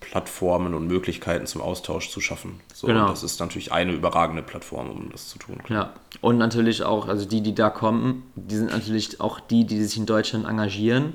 Plattformen 0.00 0.74
und 0.74 0.86
Möglichkeiten 0.86 1.46
zum 1.46 1.60
Austausch 1.60 2.10
zu 2.10 2.20
schaffen. 2.20 2.60
So, 2.72 2.86
Genau. 2.86 3.08
Das 3.08 3.22
ist 3.22 3.40
natürlich 3.40 3.72
eine 3.72 3.92
überragende 3.92 4.42
Plattform, 4.42 4.90
um 4.90 5.10
das 5.10 5.28
zu 5.28 5.38
tun. 5.38 5.58
Ja, 5.68 5.92
und 6.20 6.38
natürlich 6.38 6.82
auch, 6.82 7.08
also 7.08 7.26
die, 7.26 7.42
die 7.42 7.54
da 7.54 7.68
kommen, 7.68 8.22
die 8.34 8.56
sind 8.56 8.70
natürlich 8.70 9.20
auch 9.20 9.40
die, 9.40 9.64
die 9.64 9.82
sich 9.82 9.96
in 9.98 10.06
Deutschland 10.06 10.46
engagieren, 10.46 11.14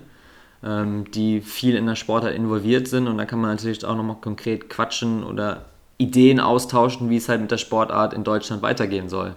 ähm, 0.64 1.10
die 1.12 1.42
viel 1.42 1.76
in 1.76 1.86
der 1.88 1.96
Sportart 1.96 2.36
involviert 2.36 2.88
sind 2.88 3.08
und 3.08 3.18
da 3.18 3.26
kann 3.26 3.40
man 3.40 3.52
natürlich 3.52 3.84
auch 3.86 3.96
nochmal 3.96 4.18
konkret 4.22 4.70
quatschen 4.70 5.24
oder 5.24 5.66
Ideen 5.98 6.40
austauschen, 6.40 7.10
wie 7.10 7.18
es 7.18 7.30
halt 7.30 7.42
mit 7.42 7.52
der 7.52 7.58
Sportart 7.58 8.14
in 8.14 8.24
Deutschland 8.24 8.62
weitergehen 8.62 9.10
soll. 9.10 9.36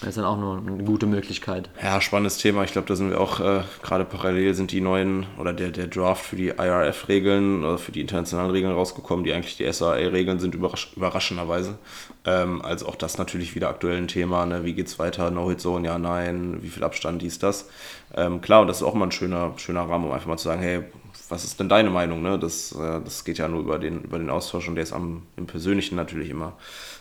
Das 0.00 0.10
ist 0.10 0.18
dann 0.18 0.26
auch 0.26 0.38
nur 0.38 0.58
eine 0.58 0.84
gute 0.84 1.06
Möglichkeit. 1.06 1.70
Ja, 1.82 2.00
spannendes 2.00 2.38
Thema. 2.38 2.62
Ich 2.62 2.70
glaube, 2.70 2.86
da 2.86 2.94
sind 2.94 3.10
wir 3.10 3.20
auch 3.20 3.40
äh, 3.40 3.62
gerade 3.82 4.04
parallel 4.04 4.54
sind 4.54 4.70
die 4.70 4.80
neuen 4.80 5.26
oder 5.38 5.52
der, 5.52 5.70
der 5.70 5.88
Draft 5.88 6.24
für 6.24 6.36
die 6.36 6.48
IRF-Regeln 6.48 7.64
oder 7.64 7.78
für 7.78 7.90
die 7.90 8.00
internationalen 8.00 8.52
Regeln 8.52 8.72
rausgekommen, 8.72 9.24
die 9.24 9.32
eigentlich 9.32 9.56
die 9.56 9.70
SAA-Regeln 9.70 10.38
sind, 10.38 10.54
überrasch 10.54 10.92
überraschenderweise. 10.94 11.78
Ähm, 12.24 12.62
also 12.62 12.86
auch 12.86 12.94
das 12.94 13.18
natürlich 13.18 13.56
wieder 13.56 13.70
aktuell 13.70 13.96
ein 13.96 14.06
Thema. 14.06 14.46
Ne? 14.46 14.64
Wie 14.64 14.74
geht's 14.74 15.00
weiter? 15.00 15.32
No-Hit-Zone, 15.32 15.88
ja, 15.88 15.98
nein, 15.98 16.58
wie 16.62 16.68
viel 16.68 16.84
Abstand, 16.84 17.20
dies, 17.22 17.40
das. 17.40 17.68
Ähm, 18.14 18.40
klar, 18.40 18.60
und 18.60 18.68
das 18.68 18.76
ist 18.78 18.84
auch 18.84 18.94
mal 18.94 19.06
ein 19.06 19.12
schöner, 19.12 19.54
schöner 19.56 19.88
Rahmen, 19.88 20.04
um 20.04 20.12
einfach 20.12 20.28
mal 20.28 20.36
zu 20.36 20.44
sagen, 20.44 20.62
hey, 20.62 20.84
was 21.28 21.44
ist 21.44 21.58
denn 21.58 21.68
deine 21.68 21.90
Meinung? 21.90 22.22
Ne? 22.22 22.38
Das, 22.38 22.72
äh, 22.72 23.00
das 23.02 23.24
geht 23.24 23.38
ja 23.38 23.48
nur 23.48 23.60
über 23.60 23.78
den, 23.78 24.02
über 24.02 24.18
den 24.18 24.30
Austausch 24.30 24.68
und 24.68 24.76
der 24.76 24.84
ist 24.84 24.92
am, 24.92 25.22
im 25.36 25.46
Persönlichen 25.46 25.96
natürlich 25.96 26.30
immer, 26.30 26.52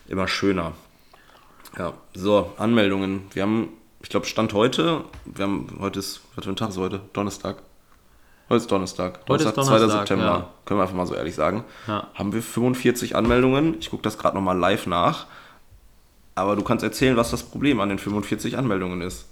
immer 0.07 0.27
schöner. 0.27 0.73
Ja, 1.77 1.93
so, 2.15 2.53
Anmeldungen. 2.57 3.23
Wir 3.33 3.43
haben, 3.43 3.69
ich 4.01 4.09
glaube, 4.09 4.25
Stand 4.25 4.53
heute, 4.53 5.03
wir 5.25 5.45
haben, 5.45 5.77
heute 5.79 5.99
ist, 5.99 6.21
was 6.35 6.45
für 6.45 6.51
ein 6.51 6.55
Tag 6.55 6.69
ist 6.69 6.77
heute? 6.77 7.01
Donnerstag. 7.13 7.57
Heute 8.49 8.57
ist 8.61 8.71
Donnerstag. 8.71 9.19
Heute 9.27 9.43
ist 9.43 9.53
2. 9.53 9.61
Donnerstag, 9.61 9.91
September. 9.91 10.23
ja. 10.25 10.49
Können 10.65 10.79
wir 10.79 10.83
einfach 10.83 10.95
mal 10.95 11.05
so 11.05 11.13
ehrlich 11.13 11.35
sagen. 11.35 11.65
Ja. 11.85 12.07
Haben 12.15 12.33
wir 12.33 12.41
45 12.41 13.15
Anmeldungen. 13.15 13.75
Ich 13.79 13.89
gucke 13.91 14.01
das 14.01 14.17
gerade 14.17 14.35
nochmal 14.35 14.57
live 14.57 14.87
nach. 14.87 15.27
Aber 16.33 16.55
du 16.55 16.63
kannst 16.63 16.83
erzählen, 16.83 17.17
was 17.17 17.31
das 17.31 17.43
Problem 17.43 17.79
an 17.79 17.89
den 17.89 17.99
45 17.99 18.57
Anmeldungen 18.57 19.01
ist. 19.01 19.25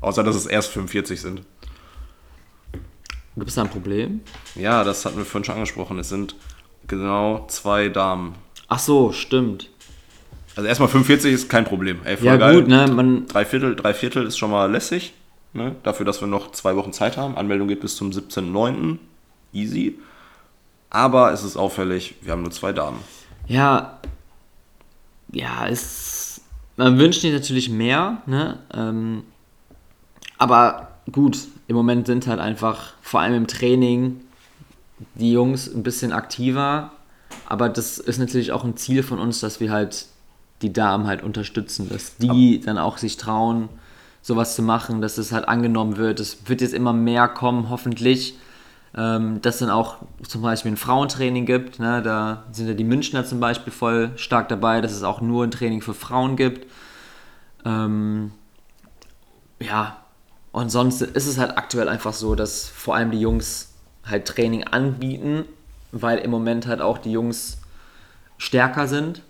Außer, 0.00 0.24
dass 0.24 0.34
es 0.34 0.46
erst 0.46 0.70
45 0.70 1.20
sind. 1.20 1.42
Gibt 3.36 3.48
es 3.48 3.54
da 3.54 3.62
ein 3.62 3.70
Problem? 3.70 4.22
Ja, 4.54 4.82
das 4.82 5.04
hatten 5.04 5.18
wir 5.18 5.24
vorhin 5.26 5.44
schon 5.44 5.56
angesprochen. 5.56 5.98
Es 5.98 6.08
sind 6.08 6.36
genau 6.86 7.46
zwei 7.48 7.88
Damen. 7.88 8.34
Ach 8.68 8.78
so, 8.78 9.12
stimmt. 9.12 9.70
Also 10.56 10.66
erstmal 10.68 10.88
45 10.88 11.32
ist 11.32 11.48
kein 11.48 11.64
Problem. 11.64 12.00
Ey, 12.04 12.16
voll 12.16 12.26
Ja 12.26 12.36
geil. 12.36 12.56
gut, 12.56 12.68
ne, 12.68 12.86
man, 12.88 13.26
Drei 13.26 13.44
Viertel, 13.44 13.76
drei 13.76 13.94
Viertel 13.94 14.26
ist 14.26 14.38
schon 14.38 14.50
mal 14.50 14.70
lässig. 14.70 15.12
Ne? 15.52 15.76
Dafür, 15.82 16.04
dass 16.06 16.20
wir 16.20 16.28
noch 16.28 16.52
zwei 16.52 16.74
Wochen 16.76 16.92
Zeit 16.92 17.16
haben. 17.16 17.36
Anmeldung 17.36 17.68
geht 17.68 17.80
bis 17.80 17.96
zum 17.96 18.10
17.09. 18.10 18.98
Easy. 19.52 19.98
Aber 20.90 21.32
es 21.32 21.44
ist 21.44 21.56
auffällig, 21.56 22.14
wir 22.22 22.32
haben 22.32 22.42
nur 22.42 22.50
zwei 22.50 22.72
Damen. 22.72 22.98
ja, 23.46 23.98
ja, 25.32 25.66
es, 25.66 26.40
man 26.76 26.98
wünscht 26.98 27.20
sich 27.22 27.32
natürlich 27.32 27.68
mehr, 27.68 28.22
ne, 28.26 28.60
ähm, 28.72 29.24
aber 30.38 30.92
gut, 31.10 31.38
im 31.66 31.74
Moment 31.74 32.06
sind 32.06 32.28
halt 32.28 32.38
einfach, 32.38 32.92
vor 33.02 33.20
allem 33.20 33.34
im 33.34 33.46
Training, 33.48 34.20
die 35.16 35.32
Jungs 35.32 35.66
ein 35.68 35.82
bisschen 35.82 36.12
aktiver, 36.12 36.92
aber 37.46 37.68
das 37.68 37.98
ist 37.98 38.18
natürlich 38.18 38.52
auch 38.52 38.62
ein 38.64 38.76
Ziel 38.76 39.02
von 39.02 39.18
uns, 39.18 39.40
dass 39.40 39.58
wir 39.58 39.72
halt 39.72 40.06
die 40.62 40.72
Damen 40.72 41.06
halt 41.06 41.22
unterstützen, 41.22 41.88
dass 41.88 42.16
die 42.16 42.60
dann 42.60 42.78
auch 42.78 42.98
sich 42.98 43.16
trauen, 43.16 43.68
sowas 44.22 44.54
zu 44.56 44.62
machen, 44.62 45.00
dass 45.00 45.18
es 45.18 45.32
halt 45.32 45.48
angenommen 45.48 45.96
wird. 45.96 46.18
Es 46.20 46.48
wird 46.48 46.60
jetzt 46.60 46.74
immer 46.74 46.92
mehr 46.92 47.28
kommen, 47.28 47.68
hoffentlich, 47.70 48.38
ähm, 48.96 49.40
dass 49.42 49.58
dann 49.58 49.70
auch 49.70 49.98
zum 50.26 50.42
Beispiel 50.42 50.72
ein 50.72 50.76
Frauentraining 50.76 51.46
gibt. 51.46 51.78
Ne? 51.78 52.02
Da 52.02 52.44
sind 52.52 52.68
ja 52.68 52.74
die 52.74 52.84
Münchner 52.84 53.24
zum 53.24 53.38
Beispiel 53.40 53.72
voll 53.72 54.10
stark 54.16 54.48
dabei, 54.48 54.80
dass 54.80 54.92
es 54.92 55.02
auch 55.02 55.20
nur 55.20 55.44
ein 55.44 55.50
Training 55.50 55.82
für 55.82 55.94
Frauen 55.94 56.36
gibt. 56.36 56.66
Ähm, 57.64 58.32
ja, 59.60 59.98
Und 60.52 60.70
sonst 60.70 61.02
ist 61.02 61.26
es 61.26 61.36
halt 61.36 61.58
aktuell 61.58 61.86
einfach 61.88 62.14
so, 62.14 62.34
dass 62.34 62.66
vor 62.66 62.94
allem 62.94 63.10
die 63.10 63.20
Jungs 63.20 63.74
halt 64.06 64.24
Training 64.26 64.64
anbieten, 64.64 65.44
weil 65.92 66.16
im 66.18 66.30
Moment 66.30 66.66
halt 66.66 66.80
auch 66.80 66.96
die 66.96 67.12
Jungs 67.12 67.58
stärker 68.38 68.88
sind. 68.88 69.20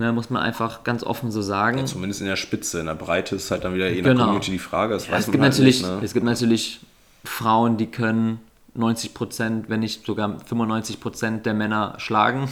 Ne, 0.00 0.14
muss 0.14 0.30
man 0.30 0.42
einfach 0.42 0.82
ganz 0.82 1.04
offen 1.04 1.30
so 1.30 1.42
sagen. 1.42 1.76
Ja, 1.76 1.84
zumindest 1.84 2.22
in 2.22 2.26
der 2.26 2.36
Spitze, 2.36 2.80
in 2.80 2.86
der 2.86 2.94
Breite 2.94 3.36
ist 3.36 3.50
halt 3.50 3.64
dann 3.64 3.74
wieder 3.74 3.90
je 3.90 4.00
nach 4.00 4.08
Genau. 4.12 4.24
Community 4.24 4.52
die 4.52 4.58
Frage. 4.58 4.94
Ja, 4.94 4.96
es, 5.18 5.26
gibt 5.26 5.42
halt 5.42 5.52
natürlich, 5.52 5.82
nicht, 5.82 5.90
ne? 5.90 6.00
es 6.02 6.14
gibt 6.14 6.24
natürlich 6.24 6.80
Frauen, 7.22 7.76
die 7.76 7.86
können 7.88 8.40
90 8.72 9.12
Prozent, 9.12 9.68
wenn 9.68 9.80
nicht 9.80 10.06
sogar 10.06 10.38
95 10.46 11.00
Prozent 11.00 11.44
der 11.44 11.52
Männer 11.52 11.96
schlagen. 11.98 12.48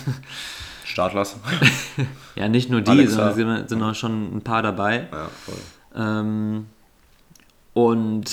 Startlers. 0.85 1.37
ja, 2.35 2.51
nicht 2.51 2.69
nur 2.69 2.83
die, 2.83 2.91
Alexa. 2.91 3.33
sondern 3.33 3.53
es 3.53 3.61
sind, 3.61 3.69
sind 3.71 3.83
auch 3.83 3.95
schon 3.95 4.37
ein 4.37 4.43
paar 4.43 4.63
dabei. 4.63 5.09
ja, 5.11 5.29
voll. 5.47 5.59
Ähm, 5.97 6.67
und 7.73 8.31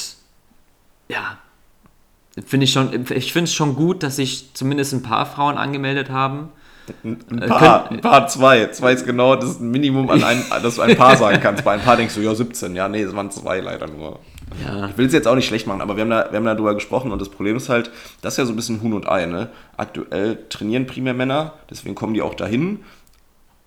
ja, 1.07 1.37
finde 2.45 2.65
ich 2.65 2.73
schon, 2.73 3.05
ich 3.11 3.31
finde 3.31 3.45
es 3.45 3.53
schon 3.53 3.77
gut, 3.77 4.03
dass 4.03 4.17
sich 4.17 4.53
zumindest 4.53 4.91
ein 4.91 5.03
paar 5.03 5.25
Frauen 5.25 5.57
angemeldet 5.57 6.09
haben. 6.09 6.49
Ein 7.03 7.41
Äh, 7.41 7.47
Paar, 7.47 7.89
ein 7.91 8.01
Paar 8.01 8.27
zwei. 8.27 8.67
Zwei 8.67 8.93
ist 8.93 9.05
genau 9.05 9.35
das 9.35 9.59
Minimum, 9.59 10.09
an 10.09 10.23
ein, 10.23 10.43
dass 10.63 10.75
du 10.75 10.81
ein 10.81 10.95
Paar 10.95 11.17
sagen 11.17 11.39
kannst. 11.41 11.63
Bei 11.63 11.73
ein 11.73 11.81
Paar 11.81 11.97
denkst 11.97 12.15
du, 12.15 12.21
ja, 12.21 12.33
17. 12.35 12.75
Ja, 12.75 12.87
nee, 12.87 13.01
es 13.01 13.15
waren 13.15 13.31
zwei 13.31 13.59
leider 13.59 13.87
nur. 13.87 14.19
Ja, 14.63 14.87
Ich 14.89 14.97
will 14.97 15.07
es 15.07 15.13
jetzt 15.13 15.27
auch 15.27 15.35
nicht 15.35 15.47
schlecht 15.47 15.65
machen, 15.67 15.81
aber 15.81 15.95
wir 15.95 16.01
haben, 16.01 16.09
da, 16.11 16.27
wir 16.29 16.37
haben 16.37 16.45
darüber 16.45 16.75
gesprochen 16.75 17.11
und 17.11 17.19
das 17.19 17.29
Problem 17.29 17.57
ist 17.57 17.69
halt, 17.69 17.89
das 18.21 18.33
ist 18.33 18.37
ja 18.37 18.45
so 18.45 18.53
ein 18.53 18.55
bisschen 18.55 18.81
Huhn 18.81 18.93
und 18.93 19.09
Ei. 19.09 19.25
Ne? 19.25 19.49
Aktuell 19.75 20.37
trainieren 20.49 20.85
primär 20.85 21.13
Männer, 21.13 21.53
deswegen 21.69 21.95
kommen 21.95 22.13
die 22.13 22.21
auch 22.21 22.35
dahin 22.35 22.79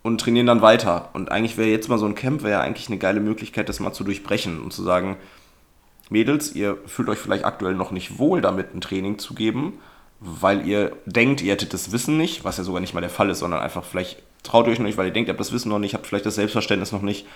und 0.02 0.20
trainieren 0.20 0.46
dann 0.46 0.62
weiter. 0.62 1.10
Und 1.12 1.32
eigentlich 1.32 1.58
wäre 1.58 1.68
jetzt 1.68 1.88
mal 1.88 1.98
so 1.98 2.06
ein 2.06 2.14
Camp, 2.14 2.42
wäre 2.42 2.52
ja 2.52 2.60
eigentlich 2.60 2.88
eine 2.88 2.98
geile 2.98 3.20
Möglichkeit, 3.20 3.68
das 3.68 3.80
mal 3.80 3.92
zu 3.92 4.04
durchbrechen 4.04 4.60
und 4.60 4.72
zu 4.72 4.82
sagen, 4.84 5.16
Mädels, 6.10 6.54
ihr 6.54 6.78
fühlt 6.86 7.08
euch 7.08 7.18
vielleicht 7.18 7.44
aktuell 7.44 7.74
noch 7.74 7.90
nicht 7.90 8.18
wohl 8.18 8.40
damit, 8.40 8.74
ein 8.74 8.80
Training 8.80 9.18
zu 9.18 9.34
geben, 9.34 9.74
weil 10.20 10.66
ihr 10.66 10.92
denkt, 11.06 11.42
ihr 11.42 11.52
hättet 11.52 11.72
das 11.72 11.92
Wissen 11.92 12.16
nicht, 12.16 12.44
was 12.44 12.58
ja 12.58 12.64
sogar 12.64 12.80
nicht 12.80 12.94
mal 12.94 13.00
der 13.00 13.10
Fall 13.10 13.30
ist, 13.30 13.38
sondern 13.40 13.60
einfach 13.60 13.84
vielleicht 13.84 14.22
traut 14.42 14.66
ihr 14.66 14.72
euch 14.72 14.78
noch 14.78 14.86
nicht, 14.86 14.98
weil 14.98 15.06
ihr 15.06 15.12
denkt, 15.12 15.28
ihr 15.28 15.32
habt 15.32 15.40
das 15.40 15.52
Wissen 15.52 15.68
noch 15.68 15.78
nicht, 15.78 15.94
habt 15.94 16.06
vielleicht 16.06 16.26
das 16.26 16.34
Selbstverständnis 16.36 16.92
noch 16.92 17.02
nicht. 17.02 17.26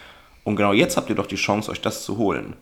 Und 0.44 0.56
genau 0.56 0.72
jetzt 0.72 0.96
habt 0.96 1.08
ihr 1.08 1.14
doch 1.16 1.26
die 1.26 1.36
Chance, 1.36 1.70
euch 1.70 1.80
das 1.80 2.04
zu 2.04 2.16
holen. 2.16 2.54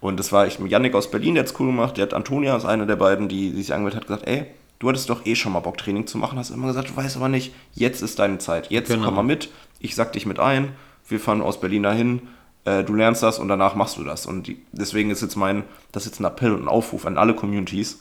Und 0.00 0.18
das 0.20 0.32
war 0.32 0.46
ich 0.46 0.58
mit 0.58 0.70
Yannick 0.70 0.94
aus 0.94 1.10
Berlin, 1.10 1.34
der 1.34 1.44
hat's 1.44 1.54
cool 1.58 1.66
gemacht. 1.68 1.96
Der 1.96 2.02
hat 2.02 2.14
Antonia, 2.14 2.56
ist 2.56 2.64
eine 2.64 2.86
der 2.86 2.96
beiden, 2.96 3.28
die, 3.28 3.50
die 3.50 3.62
sich 3.62 3.72
angemeldet 3.72 4.02
hat, 4.02 4.06
gesagt, 4.06 4.28
ey, 4.28 4.46
du 4.78 4.88
hattest 4.88 5.08
doch 5.08 5.24
eh 5.26 5.34
schon 5.34 5.52
mal 5.52 5.60
Bock, 5.60 5.78
Training 5.78 6.06
zu 6.06 6.18
machen. 6.18 6.38
Hast 6.38 6.50
immer 6.50 6.66
gesagt, 6.68 6.90
du 6.90 6.96
weißt 6.96 7.16
aber 7.16 7.28
nicht, 7.28 7.54
jetzt 7.72 8.02
ist 8.02 8.18
deine 8.18 8.38
Zeit. 8.38 8.70
Jetzt 8.70 8.88
Genau. 8.88 9.06
komm 9.06 9.14
mal 9.14 9.22
mit, 9.22 9.48
ich 9.80 9.94
sag 9.94 10.12
dich 10.12 10.26
mit 10.26 10.38
ein, 10.38 10.72
wir 11.08 11.18
fahren 11.18 11.42
aus 11.42 11.58
Berlin 11.58 11.82
dahin, 11.82 12.22
äh, 12.64 12.84
du 12.84 12.94
lernst 12.94 13.22
das 13.22 13.38
und 13.38 13.48
danach 13.48 13.74
machst 13.74 13.96
du 13.96 14.04
das. 14.04 14.26
Und 14.26 14.46
die, 14.46 14.62
deswegen 14.72 15.10
ist 15.10 15.22
jetzt 15.22 15.36
mein, 15.36 15.64
das 15.92 16.04
ist 16.04 16.12
jetzt 16.12 16.20
ein 16.20 16.26
Appell 16.26 16.52
und 16.52 16.62
ein 16.62 16.68
Aufruf 16.68 17.06
an 17.06 17.16
alle 17.18 17.34
Communities. 17.34 18.00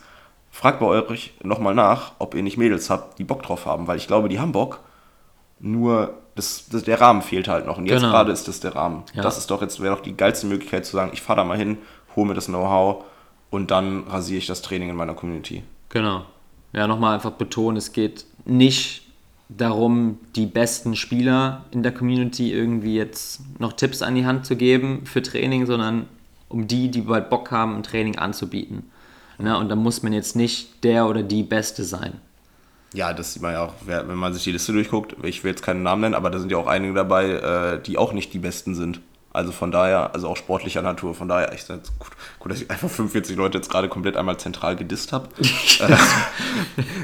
Fragt 0.55 0.79
bei 0.79 0.85
euch 0.85 1.33
nochmal 1.41 1.73
nach, 1.73 2.11
ob 2.19 2.35
ihr 2.35 2.43
nicht 2.43 2.57
Mädels 2.57 2.91
habt, 2.91 3.17
die 3.17 3.23
Bock 3.23 3.41
drauf 3.41 3.65
haben, 3.65 3.87
weil 3.87 3.97
ich 3.97 4.05
glaube, 4.05 4.29
die 4.29 4.39
haben 4.39 4.51
Bock. 4.51 4.81
Nur 5.59 6.13
das, 6.35 6.67
das, 6.69 6.83
der 6.83 7.01
Rahmen 7.01 7.23
fehlt 7.23 7.47
halt 7.47 7.65
noch. 7.65 7.77
Und 7.79 7.87
jetzt 7.87 8.01
Genau. 8.01 8.11
gerade 8.11 8.31
ist 8.31 8.47
das 8.47 8.59
der 8.59 8.75
Rahmen. 8.75 9.03
Ja. 9.15 9.23
Das 9.23 9.37
ist 9.39 9.49
doch 9.49 9.61
jetzt 9.61 9.81
wäre 9.81 9.95
doch 9.95 10.03
die 10.03 10.15
geilste 10.15 10.45
Möglichkeit 10.45 10.85
zu 10.85 10.91
sagen, 10.95 11.09
ich 11.13 11.21
fahre 11.23 11.37
da 11.37 11.43
mal 11.43 11.57
hin, 11.57 11.79
hole 12.15 12.27
mir 12.27 12.33
das 12.35 12.45
Know-how 12.45 13.03
und 13.49 13.71
dann 13.71 14.03
rasiere 14.07 14.37
ich 14.37 14.45
das 14.45 14.61
Training 14.61 14.89
in 14.89 14.95
meiner 14.95 15.15
Community. 15.15 15.63
genau. 15.89 16.25
Ja, 16.71 16.87
nochmal 16.87 17.13
einfach 17.13 17.31
betonen, 17.33 17.77
es 17.77 17.91
geht 17.91 18.25
nicht 18.45 19.03
darum, 19.47 20.17
die 20.35 20.47
besten 20.47 20.95
Spieler 20.95 21.65
in 21.69 21.83
der 21.83 21.91
Community 21.93 22.51
irgendwie 22.51 22.95
jetzt 22.95 23.41
noch 23.59 23.73
Tipps 23.73 24.01
an 24.01 24.15
die 24.15 24.25
Hand 24.25 24.47
zu 24.47 24.55
geben 24.55 25.05
für 25.05 25.21
Training, 25.21 25.67
sondern 25.67 26.07
um 26.49 26.65
die, 26.65 26.89
die 26.89 27.01
bald 27.01 27.29
Bock 27.29 27.51
haben, 27.51 27.75
ein 27.75 27.83
Training 27.83 28.17
anzubieten. 28.17 28.89
Ne? 29.43 29.57
Und 29.57 29.67
da 29.67 29.75
muss 29.75 30.01
man 30.03 30.13
jetzt 30.13 30.37
nicht 30.37 30.83
der 30.85 31.05
oder 31.07 31.21
die 31.21 31.43
Beste 31.43 31.83
sein. 31.83 32.13
Ja, 32.93 33.11
das 33.11 33.33
sieht 33.33 33.41
man 33.41 33.53
ja 33.53 33.65
auch, 33.65 33.73
wenn 33.85 34.15
man 34.15 34.33
sich 34.33 34.43
die 34.43 34.53
Liste 34.53 34.71
durchguckt. 34.71 35.15
Ich 35.23 35.43
will 35.43 35.51
jetzt 35.51 35.63
keinen 35.63 35.83
Namen 35.83 36.01
nennen, 36.01 36.13
aber 36.13 36.29
da 36.29 36.39
sind 36.39 36.51
ja 36.51 36.57
auch 36.57 36.67
einige 36.67 36.93
dabei, 36.93 37.29
äh, 37.31 37.81
die 37.81 37.97
auch 37.97 38.13
nicht 38.13 38.33
die 38.33 38.39
Besten 38.39 38.73
sind. 38.73 39.01
Also 39.33 39.51
von 39.51 39.71
daher, 39.71 40.13
also 40.13 40.27
auch 40.27 40.37
sportlicher 40.37 40.83
Natur, 40.83 41.15
von 41.15 41.27
daher 41.27 41.51
echt 41.51 41.67
gut, 41.67 42.11
gut, 42.37 42.51
dass 42.51 42.61
ich 42.61 42.69
einfach 42.69 42.87
45 42.87 43.35
Leute 43.35 43.57
jetzt 43.57 43.67
gerade 43.67 43.89
komplett 43.89 44.15
einmal 44.15 44.37
zentral 44.37 44.75
gedisst 44.75 45.11
habe. 45.11 45.27
äh, 45.79 45.95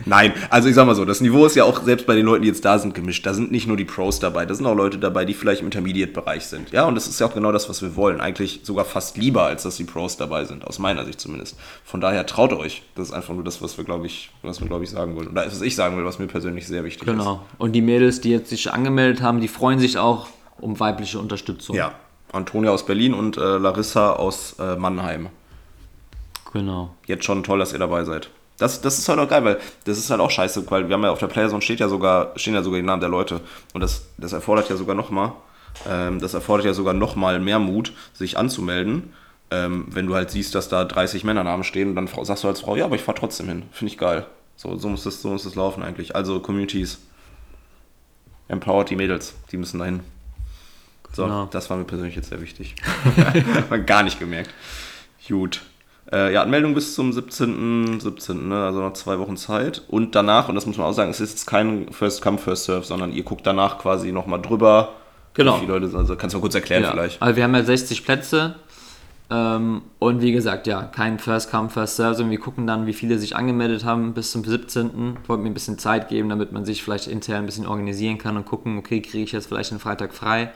nein, 0.05 0.33
also 0.51 0.69
ich 0.69 0.75
sag 0.75 0.85
mal 0.85 0.93
so, 0.93 1.05
das 1.05 1.21
Niveau 1.21 1.47
ist 1.47 1.55
ja 1.55 1.63
auch 1.63 1.81
selbst 1.81 2.05
bei 2.05 2.13
den 2.13 2.27
Leuten, 2.27 2.43
die 2.43 2.47
jetzt 2.49 2.63
da 2.63 2.77
sind, 2.77 2.93
gemischt. 2.93 3.25
Da 3.25 3.33
sind 3.33 3.51
nicht 3.51 3.65
nur 3.65 3.77
die 3.77 3.85
Pros 3.85 4.19
dabei, 4.19 4.45
da 4.45 4.53
sind 4.53 4.67
auch 4.67 4.75
Leute 4.75 4.99
dabei, 4.99 5.25
die 5.25 5.33
vielleicht 5.33 5.61
im 5.61 5.67
Intermediate-Bereich 5.67 6.45
sind. 6.45 6.69
Ja, 6.71 6.85
und 6.85 6.93
das 6.93 7.07
ist 7.07 7.19
ja 7.19 7.25
auch 7.25 7.33
genau 7.33 7.51
das, 7.51 7.67
was 7.67 7.81
wir 7.81 7.95
wollen. 7.95 8.21
Eigentlich 8.21 8.59
sogar 8.61 8.85
fast 8.85 9.17
lieber, 9.17 9.45
als 9.45 9.63
dass 9.63 9.77
die 9.77 9.85
Pros 9.85 10.15
dabei 10.17 10.45
sind, 10.45 10.67
aus 10.67 10.77
meiner 10.77 11.05
Sicht 11.05 11.19
zumindest. 11.19 11.57
Von 11.83 11.99
daher 11.99 12.27
traut 12.27 12.53
euch. 12.53 12.83
Das 12.93 13.07
ist 13.07 13.13
einfach 13.13 13.33
nur 13.33 13.43
das, 13.43 13.59
was 13.63 13.75
wir, 13.79 13.85
glaube 13.85 14.05
ich, 14.05 14.29
was 14.43 14.61
wir, 14.61 14.67
glaube 14.67 14.83
ich, 14.83 14.91
sagen 14.91 15.15
wollen. 15.15 15.29
Oder 15.29 15.47
was 15.47 15.61
ich 15.61 15.75
sagen 15.75 15.97
will, 15.97 16.05
was 16.05 16.19
mir 16.19 16.27
persönlich 16.27 16.67
sehr 16.67 16.83
wichtig 16.83 17.07
ist. 17.07 17.11
Genau. 17.11 17.43
Und 17.57 17.71
die 17.71 17.81
Mädels, 17.81 18.21
die 18.21 18.29
jetzt 18.29 18.51
sich 18.51 18.71
angemeldet 18.71 19.23
haben, 19.23 19.41
die 19.41 19.47
freuen 19.47 19.79
sich 19.79 19.97
auch 19.97 20.27
um 20.61 20.79
weibliche 20.79 21.17
Unterstützung. 21.17 21.75
Ja, 21.75 21.93
Antonia 22.31 22.71
aus 22.71 22.85
Berlin 22.85 23.13
und 23.13 23.37
äh, 23.37 23.57
Larissa 23.57 24.13
aus 24.13 24.55
äh, 24.59 24.75
Mannheim. 24.75 25.29
Genau. 26.53 26.95
Jetzt 27.05 27.25
schon 27.25 27.43
toll, 27.43 27.59
dass 27.59 27.73
ihr 27.73 27.79
dabei 27.79 28.03
seid. 28.03 28.29
Das, 28.57 28.81
das 28.81 28.99
ist 28.99 29.07
halt 29.07 29.19
auch 29.19 29.29
geil, 29.29 29.45
weil 29.45 29.59
das 29.85 29.97
ist 29.97 30.09
halt 30.09 30.19
auch 30.19 30.31
scheiße, 30.31 30.69
weil 30.69 30.89
wir 30.89 30.93
haben 30.93 31.03
ja 31.03 31.11
auf 31.11 31.19
der 31.19 31.27
Playerzone 31.27 31.61
steht 31.61 31.79
ja 31.79 31.87
sogar, 31.87 32.33
stehen 32.35 32.53
ja 32.53 32.61
sogar 32.61 32.79
die 32.79 32.85
Namen 32.85 32.99
der 32.99 33.09
Leute. 33.09 33.41
Und 33.73 33.81
das, 33.81 34.07
das 34.17 34.33
erfordert 34.33 34.69
ja 34.69 34.75
sogar 34.75 34.95
nochmal, 34.95 35.31
ähm, 35.87 36.19
das 36.19 36.33
erfordert 36.33 36.65
ja 36.65 36.73
sogar 36.73 36.93
nochmal 36.93 37.39
mehr 37.39 37.59
Mut, 37.59 37.93
sich 38.13 38.37
anzumelden. 38.37 39.13
Ähm, 39.51 39.87
wenn 39.89 40.05
du 40.05 40.13
halt 40.13 40.29
siehst, 40.29 40.53
dass 40.53 40.69
da 40.69 40.83
30 40.83 41.23
Männernamen 41.23 41.63
stehen 41.63 41.89
und 41.89 41.95
dann 41.95 42.07
sagst 42.07 42.43
du 42.43 42.47
als 42.47 42.61
Frau, 42.61 42.75
ja, 42.75 42.85
aber 42.85 42.95
ich 42.95 43.01
fahr 43.01 43.15
trotzdem 43.15 43.47
hin. 43.47 43.63
Finde 43.71 43.93
ich 43.93 43.97
geil. 43.97 44.25
So, 44.55 44.75
so, 44.75 44.89
muss 44.89 45.03
das, 45.03 45.21
so 45.21 45.29
muss 45.29 45.43
das 45.43 45.55
laufen 45.55 45.81
eigentlich. 45.81 46.15
Also 46.15 46.39
Communities. 46.39 46.99
Empowered 48.49 48.89
die 48.89 48.95
Mädels, 48.95 49.35
die 49.51 49.57
müssen 49.57 49.79
dahin. 49.79 50.01
So, 51.11 51.23
Genau. 51.23 51.47
das 51.51 51.69
war 51.69 51.77
mir 51.77 51.85
persönlich 51.85 52.15
jetzt 52.15 52.29
sehr 52.29 52.41
wichtig. 52.41 52.75
Gar 53.85 54.03
nicht 54.03 54.19
gemerkt. 54.19 54.51
Gut. 55.27 55.61
Äh, 56.11 56.33
ja, 56.33 56.41
Anmeldung 56.41 56.73
bis 56.73 56.95
zum 56.95 57.13
17. 57.13 57.99
17. 57.99 58.47
Ne? 58.49 58.63
Also 58.65 58.79
noch 58.79 58.93
zwei 58.93 59.19
Wochen 59.19 59.37
Zeit. 59.37 59.83
Und 59.89 60.15
danach, 60.15 60.49
und 60.49 60.55
das 60.55 60.65
muss 60.65 60.77
man 60.77 60.87
auch 60.87 60.93
sagen, 60.93 61.11
es 61.11 61.19
ist 61.19 61.29
jetzt 61.31 61.45
kein 61.45 61.91
First 61.91 62.21
Come, 62.21 62.37
First 62.37 62.65
Serve, 62.65 62.83
sondern 62.83 63.11
ihr 63.11 63.23
guckt 63.23 63.45
danach 63.45 63.77
quasi 63.79 64.11
nochmal 64.11 64.41
drüber. 64.41 64.93
Genau. 65.35 65.55
Wie 65.57 65.59
viele 65.61 65.73
Leute 65.73 65.87
sind. 65.89 65.99
Also 65.99 66.15
kannst 66.15 66.33
du 66.33 66.37
mal 66.39 66.41
kurz 66.41 66.55
erklären 66.55 66.83
Ja. 66.83 66.91
vielleicht. 66.91 67.21
Also 67.21 67.35
wir 67.35 67.43
haben 67.43 67.53
ja 67.53 67.63
60 67.63 68.03
Plätze. 68.05 68.55
Ähm, 69.31 69.83
und 69.99 70.21
wie 70.23 70.31
gesagt, 70.31 70.65
ja, 70.65 70.81
kein 70.83 71.19
First 71.19 71.51
Come, 71.51 71.69
First 71.69 71.97
Serve, 71.97 72.15
sondern 72.15 72.31
wir 72.31 72.39
gucken 72.39 72.65
dann, 72.65 72.87
wie 72.87 72.93
viele 72.93 73.19
sich 73.19 73.35
angemeldet 73.35 73.85
haben 73.85 74.15
bis 74.15 74.31
zum 74.31 74.43
17. 74.43 75.17
Wollten 75.27 75.43
mir 75.43 75.51
ein 75.51 75.53
bisschen 75.53 75.77
Zeit 75.77 76.09
geben, 76.09 76.29
damit 76.29 76.51
man 76.51 76.65
sich 76.65 76.81
vielleicht 76.83 77.05
intern 77.07 77.43
ein 77.43 77.45
bisschen 77.45 77.67
organisieren 77.67 78.17
kann 78.17 78.35
und 78.37 78.45
gucken, 78.45 78.79
okay, 78.79 79.01
kriege 79.01 79.23
ich 79.23 79.31
jetzt 79.31 79.47
vielleicht 79.47 79.69
einen 79.71 79.79
Freitag 79.79 80.15
frei. 80.15 80.51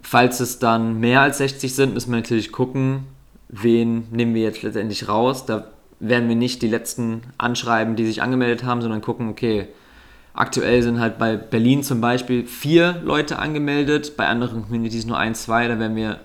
Falls 0.00 0.40
es 0.40 0.58
dann 0.58 1.00
mehr 1.00 1.20
als 1.20 1.38
60 1.38 1.74
sind, 1.74 1.94
müssen 1.94 2.10
wir 2.10 2.18
natürlich 2.18 2.52
gucken, 2.52 3.04
wen 3.48 4.06
nehmen 4.10 4.34
wir 4.34 4.42
jetzt 4.42 4.62
letztendlich 4.62 5.08
raus. 5.08 5.46
Da 5.46 5.68
werden 6.00 6.28
wir 6.28 6.36
nicht 6.36 6.62
die 6.62 6.68
letzten 6.68 7.22
anschreiben, 7.38 7.96
die 7.96 8.06
sich 8.06 8.22
angemeldet 8.22 8.64
haben, 8.64 8.80
sondern 8.80 9.00
gucken, 9.00 9.28
okay, 9.28 9.68
aktuell 10.34 10.82
sind 10.82 11.00
halt 11.00 11.18
bei 11.18 11.36
Berlin 11.36 11.82
zum 11.82 12.00
Beispiel 12.00 12.46
vier 12.46 13.00
Leute 13.04 13.38
angemeldet, 13.38 14.16
bei 14.16 14.26
anderen 14.26 14.62
Communities 14.62 15.06
nur 15.06 15.18
ein, 15.18 15.34
zwei. 15.34 15.66
Da 15.66 15.78
werden 15.78 15.96
wir 15.96 16.20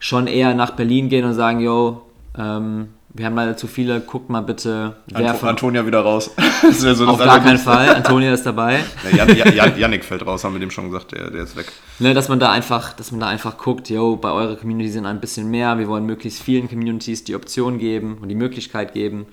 schon 0.00 0.26
eher 0.26 0.54
nach 0.54 0.72
Berlin 0.72 1.08
gehen 1.08 1.24
und 1.24 1.34
sagen, 1.34 1.60
yo, 1.60 2.02
ähm, 2.36 2.88
wir 3.14 3.26
haben 3.26 3.34
leider 3.34 3.56
zu 3.56 3.66
viele, 3.66 4.00
guckt 4.00 4.30
mal 4.30 4.40
bitte, 4.40 4.96
wer 5.06 5.26
Anto 5.26 5.38
von... 5.38 5.48
Antonia 5.50 5.86
wieder 5.86 6.00
raus. 6.00 6.30
das 6.62 6.82
wäre 6.82 6.94
so 6.94 7.06
Auf 7.06 7.18
gar 7.18 7.40
keinen 7.40 7.58
Fall, 7.58 7.94
Antonia 7.94 8.32
ist 8.32 8.44
dabei. 8.44 8.84
Ja, 9.04 9.24
Jan, 9.24 9.36
Jan, 9.36 9.54
Jan, 9.54 9.78
Yannick 9.78 10.04
fällt 10.04 10.24
raus, 10.26 10.44
haben 10.44 10.54
wir 10.54 10.60
dem 10.60 10.70
schon 10.70 10.90
gesagt, 10.90 11.12
der, 11.12 11.30
der 11.30 11.42
ist 11.42 11.54
weg. 11.54 11.70
Ne, 11.98 12.14
dass 12.14 12.28
man 12.28 12.40
da 12.40 12.50
einfach, 12.50 12.94
dass 12.94 13.10
man 13.10 13.20
da 13.20 13.28
einfach 13.28 13.58
guckt, 13.58 13.90
yo, 13.90 14.16
bei 14.16 14.30
eurer 14.30 14.56
Community 14.56 14.90
sind 14.90 15.04
ein 15.04 15.20
bisschen 15.20 15.50
mehr, 15.50 15.78
wir 15.78 15.88
wollen 15.88 16.06
möglichst 16.06 16.42
vielen 16.42 16.68
Communities 16.68 17.24
die 17.24 17.34
Option 17.34 17.78
geben 17.78 18.18
und 18.22 18.28
die 18.28 18.34
Möglichkeit 18.34 18.94
geben, 18.94 19.26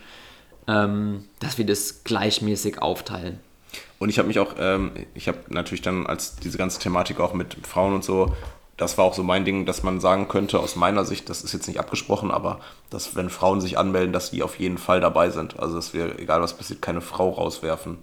ähm, 0.67 1.23
dass 1.39 1.57
wir 1.57 1.65
das 1.65 2.03
gleichmäßig 2.03 2.81
aufteilen. 2.81 3.39
Und 3.97 4.09
ich 4.09 4.17
habe 4.17 4.27
mich 4.27 4.39
auch, 4.39 4.55
ähm, 4.59 4.91
ich 5.13 5.27
habe 5.27 5.37
natürlich 5.49 5.81
dann 5.81 6.05
als 6.05 6.35
diese 6.37 6.57
ganze 6.57 6.79
Thematik 6.79 7.19
auch 7.19 7.33
mit 7.33 7.55
Frauen 7.65 7.93
und 7.93 8.03
so, 8.03 8.33
das 8.79 8.97
war 8.97 9.03
auch 9.03 9.13
so 9.13 9.23
mein 9.23 9.43
Ding, 9.43 9.65
dass 9.65 9.83
man 9.83 9.99
sagen 9.99 10.29
könnte, 10.29 10.57
aus 10.59 10.77
meiner 10.77 11.03
Sicht, 11.03 11.29
das 11.29 11.43
ist 11.43 11.51
jetzt 11.51 11.67
nicht 11.67 11.81
abgesprochen, 11.81 12.31
aber 12.31 12.61
dass 12.89 13.13
wenn 13.13 13.29
Frauen 13.29 13.59
sich 13.59 13.77
anmelden, 13.77 14.13
dass 14.13 14.31
die 14.31 14.41
auf 14.41 14.57
jeden 14.57 14.77
Fall 14.77 15.01
dabei 15.01 15.29
sind. 15.31 15.59
Also 15.59 15.75
dass 15.75 15.93
wir, 15.93 16.17
egal 16.17 16.41
was 16.41 16.55
passiert, 16.55 16.81
keine 16.81 17.01
Frau 17.01 17.29
rauswerfen. 17.29 17.97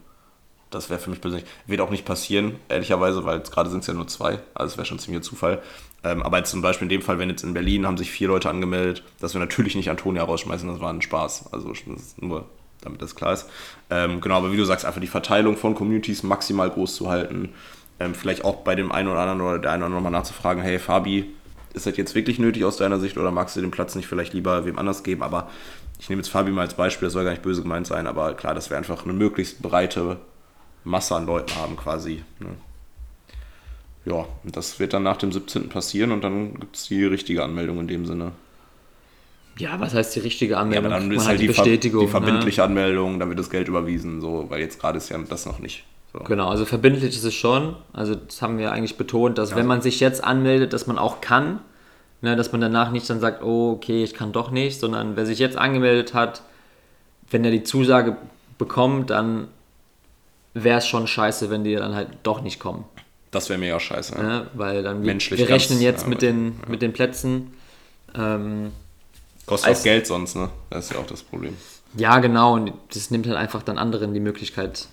Das 0.69 0.91
wäre 0.91 1.01
für 1.01 1.09
mich 1.09 1.23
persönlich, 1.23 1.49
wird 1.67 1.81
auch 1.81 1.89
nicht 1.89 2.05
passieren, 2.05 2.57
ehrlicherweise, 2.69 3.25
weil 3.25 3.39
jetzt 3.39 3.53
gerade 3.53 3.71
sind 3.71 3.81
es 3.81 3.87
ja 3.87 3.95
nur 3.95 4.07
zwei, 4.07 4.41
also 4.53 4.73
es 4.73 4.77
wäre 4.77 4.85
schon 4.85 4.99
ziemlich 4.99 5.23
Zufall. 5.23 5.63
Ähm, 6.05 6.23
aber 6.23 6.39
jetzt 6.39 6.51
zum 6.51 6.61
Beispiel 6.61 6.85
in 6.85 6.91
dem 6.91 7.03
Fall, 7.03 7.19
wenn 7.19 7.31
jetzt 7.31 7.43
in 7.43 7.55
Berlin 7.55 7.87
haben 7.87 7.97
sich 7.97 8.11
vier 8.11 8.29
Leute 8.29 8.51
angemeldet, 8.51 9.03
dass 9.19 9.33
wir 9.33 9.39
natürlich 9.39 9.77
nicht 9.77 9.89
Antonia 9.89 10.25
rausschmeißen, 10.25 10.69
das 10.69 10.81
war 10.81 10.93
ein 10.93 11.01
Spaß. 11.01 11.53
Also 11.53 11.73
nur, 12.21 12.45
damit 12.83 13.01
das 13.01 13.15
klar 13.15 13.33
ist. 13.33 13.49
Ähm, 13.89 14.21
genau, 14.21 14.37
aber 14.37 14.53
wie 14.53 14.59
du 14.59 14.65
sagst, 14.65 14.85
einfach 14.85 15.01
die 15.01 15.07
Verteilung 15.07 15.57
von 15.57 15.75
Communities 15.75 16.23
maximal 16.23 16.69
groß 16.69 16.97
zu 16.97 17.09
halten. 17.09 17.55
Ähm, 17.99 18.15
vielleicht 18.15 18.45
auch 18.45 18.57
bei 18.57 18.75
dem 18.75 18.93
einen 18.93 19.09
oder 19.09 19.21
anderen 19.21 19.41
oder 19.41 19.59
der 19.59 19.71
einen 19.73 19.83
oder 19.83 19.87
anderen 19.87 20.05
mal 20.05 20.11
nachzufragen, 20.11 20.63
hey 20.63 20.79
Fabi, 20.79 21.31
ist 21.73 21.87
das 21.87 21.97
jetzt 21.97 22.15
wirklich 22.15 22.39
nötig 22.39 22.65
aus 22.65 22.77
deiner 22.77 22.99
Sicht 23.01 23.17
oder 23.19 23.31
magst 23.31 23.57
du 23.57 23.61
den 23.61 23.71
Platz 23.71 23.95
nicht 23.95 24.07
vielleicht 24.07 24.33
lieber 24.35 24.65
wem 24.67 24.79
anders 24.79 25.03
geben? 25.03 25.23
Aber 25.23 25.51
ich 25.99 26.09
nehme 26.09 26.21
jetzt 26.21 26.29
Fabi 26.29 26.51
mal 26.51 26.63
als 26.63 26.75
Beispiel, 26.75 27.07
das 27.07 27.13
soll 27.15 27.25
gar 27.25 27.31
nicht 27.31 27.43
böse 27.43 27.63
gemeint 27.63 27.87
sein, 27.87 28.07
aber 28.07 28.35
klar, 28.35 28.55
dass 28.55 28.71
wir 28.71 28.77
einfach 28.77 29.05
eine 29.05 29.13
möglichst 29.15 29.63
breite 29.63 30.19
Masse 30.85 31.15
an 31.17 31.27
Leuten 31.27 31.55
haben 31.57 31.77
quasi. 31.77 32.23
Ne? 32.39 32.49
Ja, 34.05 34.25
und 34.45 34.57
das 34.57 34.79
wird 34.79 34.93
dann 34.93 35.03
nach 35.03 35.17
dem 35.17 35.33
17. 35.33 35.69
passieren 35.69 36.13
und 36.13 36.23
dann 36.23 36.61
gibt 36.61 36.77
es 36.77 36.85
die 36.89 37.05
richtige 37.05 37.43
Anmeldung 37.43 37.81
in 37.81 37.89
dem 37.89 38.07
Sinne. 38.07 38.33
Ja, 39.59 39.81
was 39.81 39.95
heißt 39.95 40.15
die 40.17 40.21
richtige 40.21 40.55
Ja, 40.55 40.61
Anmeldung? 40.61 40.93
aber 40.93 41.01
dann 41.01 41.11
ist 41.11 41.27
halt 41.27 41.41
die, 41.41 41.47
Bestätigung. 41.49 42.03
die 42.05 42.11
verbindliche 42.11 42.63
Anmeldung, 42.63 43.19
dann 43.19 43.29
wird 43.31 43.39
das 43.39 43.51
Geld 43.51 43.69
überwiesen, 43.69 44.21
so, 44.21 44.47
weil 44.51 44.61
jetzt 44.61 44.79
gerade 44.81 44.99
ist 44.99 45.09
ja 45.09 45.19
das 45.19 45.47
noch 45.47 45.59
nicht. 45.59 45.85
So. 46.19 46.25
Genau, 46.25 46.49
also 46.49 46.65
verbindlich 46.65 47.15
ist 47.17 47.25
es 47.25 47.35
schon. 47.35 47.77
Also 47.93 48.15
das 48.15 48.41
haben 48.43 48.59
wir 48.59 48.73
eigentlich 48.73 48.97
betont, 48.97 49.39
dass 49.39 49.55
wenn 49.55 49.67
man 49.67 49.83
sich 49.83 50.01
jetzt 50.01 50.23
anmeldet, 50.25 50.73
dass 50.73 50.87
man 50.87 50.99
auch 50.99 51.21
kann. 51.21 51.61
Ne, 52.23 52.35
dass 52.35 52.51
man 52.51 52.63
danach 52.63 52.93
nicht 52.93 53.09
dann 53.11 53.21
sagt, 53.21 53.43
oh, 53.43 53.73
okay, 53.73 54.03
ich 54.03 54.15
kann 54.15 54.33
doch 54.33 54.51
nicht, 54.51 54.81
sondern 54.81 55.17
wer 55.17 55.27
sich 55.27 55.39
jetzt 55.39 55.59
angemeldet 55.59 56.15
hat, 56.15 56.41
wenn 57.31 57.45
er 57.45 57.51
die 57.51 57.63
Zusage 57.63 58.17
bekommt, 58.57 59.11
dann 59.11 59.49
wäre 60.55 60.79
es 60.79 60.87
schon 60.87 61.07
scheiße, 61.07 61.51
wenn 61.51 61.63
die 61.63 61.75
dann 61.77 61.95
halt 61.95 62.09
doch 62.23 62.41
nicht 62.41 62.59
kommen. 62.59 62.87
Das 63.33 63.51
wäre 63.51 63.79
scheiße. 63.79 64.15
Ja. 64.17 64.23
Ne? 64.23 64.47
Weil 64.55 64.83
dann 64.83 65.03
wir, 65.03 65.07
Menschlich 65.09 65.39
wir 65.39 65.47
ganz- 65.47 65.65
rechnen 65.65 65.83
jetzt 65.83 66.05
ja, 66.05 66.09
mit, 66.09 66.23
den, 66.23 66.59
mit 66.67 66.81
den 66.81 66.95
Plätzen. 66.95 67.53
Ähm, 68.15 68.73
Kostet 69.45 69.69
Als- 69.69 69.81
auch 69.81 69.85
Geld 69.85 70.07
sonst, 70.07 70.37
ne? 70.37 70.49
Das 70.71 70.87
ist 70.87 70.95
ja 70.95 70.99
auch 70.99 71.07
das 71.07 71.23
Problem. 71.23 71.55
Ja, 71.99 72.19
genau. 72.21 72.55
Und 72.55 72.73
das 72.95 73.11
nimmt 73.11 73.27
halt 73.27 73.37
einfach 73.37 73.63
dann 73.63 73.77
anderen 73.77 74.15
die 74.15 74.21
Möglichkeit 74.21 74.89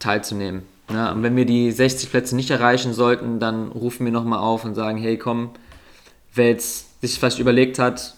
teilzunehmen. 0.00 0.62
Ne? 0.90 1.12
Und 1.12 1.22
wenn 1.22 1.36
wir 1.36 1.46
die 1.46 1.70
60 1.70 2.10
Plätze 2.10 2.34
nicht 2.34 2.50
erreichen 2.50 2.92
sollten, 2.92 3.38
dann 3.38 3.68
rufen 3.68 4.04
wir 4.04 4.12
nochmal 4.12 4.40
auf 4.40 4.64
und 4.64 4.74
sagen, 4.74 4.98
hey 4.98 5.16
komm, 5.16 5.50
wer 6.34 6.48
jetzt 6.48 7.00
sich 7.00 7.16
vielleicht 7.18 7.38
überlegt 7.38 7.78
hat, 7.78 8.14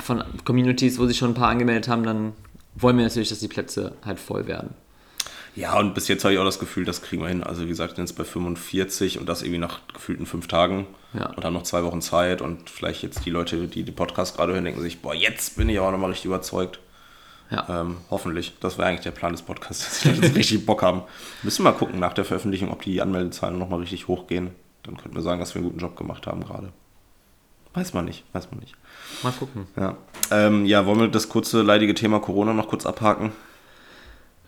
von 0.00 0.22
Communities, 0.44 0.98
wo 0.98 1.06
sich 1.06 1.16
schon 1.16 1.30
ein 1.30 1.34
paar 1.34 1.48
angemeldet 1.48 1.88
haben, 1.88 2.02
dann 2.04 2.32
wollen 2.74 2.96
wir 2.96 3.04
natürlich, 3.04 3.28
dass 3.30 3.38
die 3.38 3.48
Plätze 3.48 3.92
halt 4.04 4.18
voll 4.18 4.46
werden. 4.46 4.74
Ja, 5.54 5.78
und 5.78 5.94
bis 5.94 6.08
jetzt 6.08 6.24
habe 6.24 6.32
ich 6.32 6.40
auch 6.40 6.44
das 6.44 6.58
Gefühl, 6.58 6.84
das 6.86 7.02
kriegen 7.02 7.20
wir 7.22 7.28
hin. 7.28 7.42
Also 7.42 7.62
wie 7.62 7.68
gesagt, 7.68 7.98
jetzt 7.98 8.16
bei 8.16 8.24
45 8.24 9.18
und 9.18 9.28
das 9.28 9.42
irgendwie 9.42 9.58
nach 9.58 9.80
gefühlten 9.92 10.24
fünf 10.24 10.48
Tagen 10.48 10.86
Ja. 11.12 11.26
und 11.26 11.44
haben 11.44 11.52
noch 11.52 11.62
zwei 11.64 11.84
Wochen 11.84 12.00
Zeit 12.00 12.40
und 12.40 12.70
vielleicht 12.70 13.02
jetzt 13.02 13.26
die 13.26 13.30
Leute, 13.30 13.68
die 13.68 13.82
den 13.82 13.94
Podcast 13.94 14.36
gerade 14.36 14.52
hören, 14.54 14.64
denken 14.64 14.80
sich, 14.80 15.00
boah, 15.02 15.14
jetzt 15.14 15.56
bin 15.56 15.68
ich 15.68 15.78
aber 15.78 15.90
nochmal 15.90 16.10
richtig 16.10 16.26
überzeugt. 16.26 16.78
Ja. 17.52 17.82
Ähm, 17.82 17.98
hoffentlich. 18.10 18.54
Das 18.60 18.78
wäre 18.78 18.88
eigentlich 18.88 19.02
der 19.02 19.10
Plan 19.10 19.32
des 19.32 19.42
Podcasts, 19.42 19.84
dass 19.88 20.00
die 20.00 20.20
Leute 20.20 20.34
richtig 20.34 20.66
Bock 20.66 20.82
haben. 20.82 21.02
Müssen 21.42 21.64
wir 21.64 21.70
mal 21.70 21.78
gucken 21.78 22.00
nach 22.00 22.14
der 22.14 22.24
Veröffentlichung, 22.24 22.72
ob 22.72 22.82
die 22.82 23.02
Anmeldezahlen 23.02 23.58
nochmal 23.58 23.80
richtig 23.80 24.08
hochgehen. 24.08 24.50
Dann 24.82 24.96
könnten 24.96 25.14
wir 25.14 25.22
sagen, 25.22 25.38
dass 25.38 25.54
wir 25.54 25.60
einen 25.60 25.68
guten 25.68 25.80
Job 25.80 25.96
gemacht 25.96 26.26
haben 26.26 26.44
gerade. 26.44 26.70
Weiß 27.74 27.94
man 27.94 28.04
nicht, 28.04 28.24
weiß 28.32 28.50
man 28.50 28.60
nicht. 28.60 28.74
Mal 29.22 29.32
gucken. 29.32 29.66
Ja. 29.76 29.96
Ähm, 30.30 30.66
ja, 30.66 30.84
wollen 30.86 31.00
wir 31.00 31.08
das 31.08 31.28
kurze 31.28 31.62
leidige 31.62 31.94
Thema 31.94 32.20
Corona 32.20 32.52
noch 32.52 32.68
kurz 32.68 32.84
abhaken? 32.84 33.32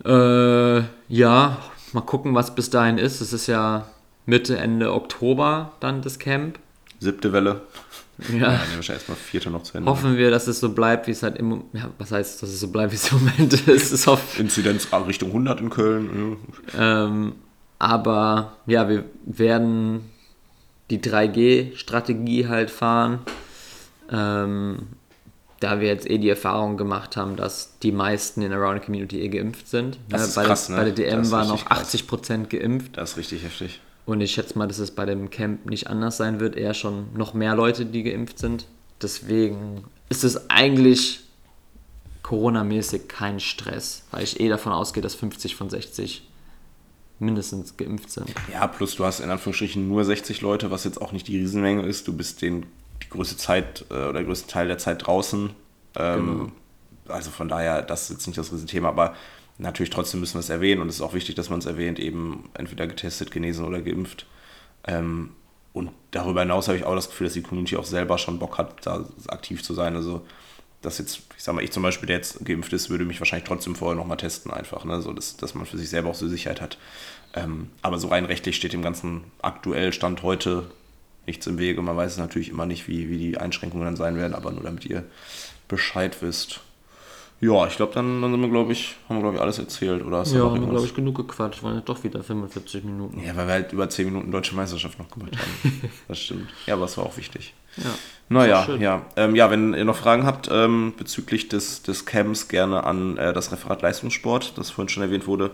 Äh, 0.04 0.82
ja, 1.08 1.58
mal 1.92 2.00
gucken, 2.00 2.34
was 2.34 2.54
bis 2.54 2.70
dahin 2.70 2.98
ist. 2.98 3.20
Es 3.20 3.32
ist 3.32 3.46
ja 3.46 3.86
Mitte, 4.26 4.58
Ende 4.58 4.92
Oktober 4.92 5.72
dann 5.80 6.02
das 6.02 6.18
Camp. 6.18 6.58
Siebte 6.98 7.32
Welle. 7.32 7.62
Ja. 8.30 8.36
Ja, 8.36 8.48
nehmen 8.50 8.76
wir 8.76 8.82
schon 8.82 8.94
erstmal 8.94 9.16
vierte 9.16 9.50
noch 9.50 9.62
zu 9.62 9.76
Ende. 9.76 9.90
Hoffen 9.90 10.16
wir, 10.16 10.30
dass 10.30 10.46
es 10.46 10.60
so 10.60 10.72
bleibt, 10.72 11.06
wie 11.06 11.10
es 11.10 11.22
halt 11.22 11.36
im 11.36 11.64
ja, 11.72 11.90
was 11.98 12.12
heißt, 12.12 12.42
dass 12.42 12.48
es 12.48 12.60
so 12.60 12.68
bleibt, 12.68 12.92
wie 12.92 12.96
es 12.96 13.10
im 13.10 13.18
Moment 13.18 13.52
ist. 13.68 13.92
ist 13.92 14.06
hoff, 14.06 14.38
Inzidenz 14.38 14.88
Richtung 15.06 15.30
100 15.30 15.60
in 15.60 15.70
Köln. 15.70 16.36
ähm, 16.78 17.34
aber 17.78 18.56
ja, 18.66 18.88
wir 18.88 19.04
werden 19.24 20.10
die 20.90 20.98
3G-Strategie 21.00 22.48
halt 22.48 22.70
fahren. 22.70 23.20
Ähm, 24.10 24.78
da 25.60 25.80
wir 25.80 25.88
jetzt 25.88 26.08
eh 26.08 26.18
die 26.18 26.28
Erfahrung 26.28 26.76
gemacht 26.76 27.16
haben, 27.16 27.36
dass 27.36 27.78
die 27.78 27.92
meisten 27.92 28.42
in 28.42 28.50
der 28.50 28.58
Around 28.58 28.84
Community 28.84 29.20
eh 29.22 29.28
geimpft 29.28 29.66
sind. 29.68 29.98
Das 30.10 30.20
Ja, 30.20 30.26
ist 30.28 30.34
bei, 30.34 30.44
krass, 30.44 30.66
der, 30.66 30.76
ne? 30.76 30.82
bei 30.82 30.90
der 30.90 31.06
DM 31.06 31.30
waren 31.30 31.48
noch 31.48 31.64
krass. 31.64 31.94
80% 31.94 32.46
geimpft. 32.48 32.96
Das 32.98 33.12
ist 33.12 33.16
richtig 33.16 33.44
heftig. 33.44 33.80
Und 34.06 34.20
ich 34.20 34.32
schätze 34.32 34.58
mal, 34.58 34.66
dass 34.68 34.78
es 34.78 34.90
bei 34.90 35.06
dem 35.06 35.30
Camp 35.30 35.66
nicht 35.66 35.88
anders 35.88 36.16
sein 36.18 36.40
wird. 36.40 36.56
Eher 36.56 36.74
schon 36.74 37.06
noch 37.14 37.32
mehr 37.34 37.54
Leute, 37.54 37.86
die 37.86 38.02
geimpft 38.02 38.38
sind. 38.38 38.66
Deswegen 39.00 39.84
ist 40.10 40.24
es 40.24 40.50
eigentlich 40.50 41.20
Corona-mäßig 42.22 43.08
kein 43.08 43.40
Stress, 43.40 44.02
weil 44.10 44.22
ich 44.24 44.40
eh 44.40 44.48
davon 44.48 44.72
ausgehe, 44.72 45.02
dass 45.02 45.14
50 45.14 45.56
von 45.56 45.70
60 45.70 46.28
mindestens 47.18 47.76
geimpft 47.76 48.10
sind. 48.10 48.28
Ja, 48.52 48.66
plus 48.66 48.96
du 48.96 49.04
hast 49.04 49.20
in 49.20 49.30
Anführungsstrichen 49.30 49.88
nur 49.88 50.04
60 50.04 50.40
Leute, 50.40 50.70
was 50.70 50.84
jetzt 50.84 51.00
auch 51.00 51.12
nicht 51.12 51.28
die 51.28 51.38
Riesenmenge 51.38 51.82
ist. 51.82 52.08
Du 52.08 52.12
bist 52.12 52.42
den, 52.42 52.66
die 53.02 53.08
größte 53.08 53.36
Zeit 53.36 53.84
äh, 53.90 53.94
oder 53.94 54.14
der 54.14 54.24
größte 54.24 54.48
Teil 54.48 54.68
der 54.68 54.78
Zeit 54.78 55.06
draußen. 55.06 55.50
Ähm, 55.96 56.52
Also 57.06 57.30
von 57.30 57.48
daher, 57.48 57.82
das 57.82 58.04
ist 58.04 58.10
jetzt 58.10 58.26
nicht 58.26 58.38
das 58.38 58.50
Riesenthema, 58.52 58.88
aber 58.88 59.14
natürlich 59.58 59.90
trotzdem 59.90 60.20
müssen 60.20 60.34
wir 60.34 60.40
es 60.40 60.50
erwähnen 60.50 60.82
und 60.82 60.88
es 60.88 60.96
ist 60.96 61.00
auch 61.00 61.14
wichtig, 61.14 61.34
dass 61.34 61.50
man 61.50 61.60
es 61.60 61.66
erwähnt, 61.66 61.98
eben 61.98 62.50
entweder 62.54 62.86
getestet, 62.86 63.30
genesen 63.30 63.64
oder 63.64 63.80
geimpft. 63.80 64.26
Ähm, 64.86 65.30
und 65.72 65.90
darüber 66.12 66.40
hinaus 66.40 66.68
habe 66.68 66.78
ich 66.78 66.84
auch 66.84 66.94
das 66.94 67.08
Gefühl, 67.08 67.26
dass 67.26 67.34
die 67.34 67.42
Community 67.42 67.76
auch 67.76 67.84
selber 67.84 68.16
schon 68.18 68.38
Bock 68.38 68.58
hat, 68.58 68.86
da 68.86 69.04
aktiv 69.28 69.62
zu 69.62 69.74
sein. 69.74 69.96
Also, 69.96 70.24
dass 70.82 70.98
jetzt, 70.98 71.22
ich 71.36 71.42
sag 71.42 71.54
mal, 71.54 71.64
ich 71.64 71.72
zum 71.72 71.82
Beispiel, 71.82 72.06
der 72.06 72.16
jetzt 72.16 72.44
geimpft 72.44 72.72
ist, 72.72 72.90
würde 72.90 73.04
mich 73.04 73.20
wahrscheinlich 73.20 73.48
trotzdem 73.48 73.74
vorher 73.74 73.96
nochmal 73.96 74.16
testen, 74.16 74.52
einfach, 74.52 74.84
ne? 74.84 75.00
so 75.00 75.12
dass, 75.12 75.36
dass 75.36 75.54
man 75.54 75.66
für 75.66 75.78
sich 75.78 75.88
selber 75.88 76.10
auch 76.10 76.14
so 76.14 76.28
Sicherheit 76.28 76.60
hat. 76.60 76.78
Ähm, 77.34 77.70
aber 77.82 77.98
so 77.98 78.08
rein 78.08 78.24
rechtlich 78.24 78.56
steht 78.56 78.72
dem 78.72 78.82
Ganzen 78.82 79.24
aktuell 79.42 79.92
Stand 79.92 80.22
heute 80.22 80.70
nichts 81.26 81.46
im 81.46 81.58
Wege. 81.58 81.80
Man 81.82 81.96
weiß 81.96 82.18
natürlich 82.18 82.50
immer 82.50 82.66
nicht, 82.66 82.86
wie, 82.86 83.08
wie 83.08 83.18
die 83.18 83.38
Einschränkungen 83.38 83.84
dann 83.84 83.96
sein 83.96 84.16
werden, 84.16 84.34
aber 84.34 84.52
nur 84.52 84.62
damit 84.62 84.84
ihr 84.84 85.04
Bescheid 85.66 86.16
wisst. 86.20 86.60
Ja, 87.44 87.66
ich 87.66 87.76
glaube, 87.76 87.92
dann, 87.92 88.22
dann 88.22 88.30
sind 88.30 88.40
wir, 88.40 88.48
glaube 88.48 88.72
ich, 88.72 88.96
haben 89.06 89.16
wir, 89.16 89.20
glaube 89.20 89.36
ich, 89.36 89.42
alles 89.42 89.58
erzählt, 89.58 90.02
oder? 90.02 90.18
Hast 90.18 90.32
du 90.32 90.38
noch 90.38 90.54
irgendwas? 90.54 90.94
genug 90.94 91.16
gequatscht. 91.16 91.62
Waren 91.62 91.74
ja 91.74 91.80
doch 91.82 92.02
wieder 92.02 92.22
45 92.22 92.84
Minuten. 92.84 93.20
Ja, 93.22 93.36
weil 93.36 93.46
wir 93.46 93.52
halt 93.52 93.72
über 93.74 93.88
10 93.88 94.06
Minuten 94.06 94.30
Deutsche 94.30 94.54
Meisterschaft 94.54 94.98
noch 94.98 95.10
gemacht 95.10 95.36
haben. 95.36 95.90
Das 96.08 96.18
stimmt. 96.18 96.48
Ja, 96.66 96.74
aber 96.74 96.86
es 96.86 96.96
war 96.96 97.04
auch 97.04 97.16
wichtig. 97.18 97.52
Ja. 97.76 97.90
Naja, 98.30 98.66
ja. 98.76 99.06
Ähm, 99.16 99.34
ja, 99.34 99.50
wenn 99.50 99.74
ihr 99.74 99.84
noch 99.84 99.96
Fragen 99.96 100.24
habt 100.24 100.48
ähm, 100.50 100.94
bezüglich 100.96 101.48
des, 101.48 101.82
des 101.82 102.06
Camps, 102.06 102.48
gerne 102.48 102.84
an 102.84 103.18
äh, 103.18 103.34
das 103.34 103.52
Referat 103.52 103.82
Leistungssport, 103.82 104.56
das 104.56 104.70
vorhin 104.70 104.88
schon 104.88 105.02
erwähnt 105.02 105.26
wurde, 105.26 105.50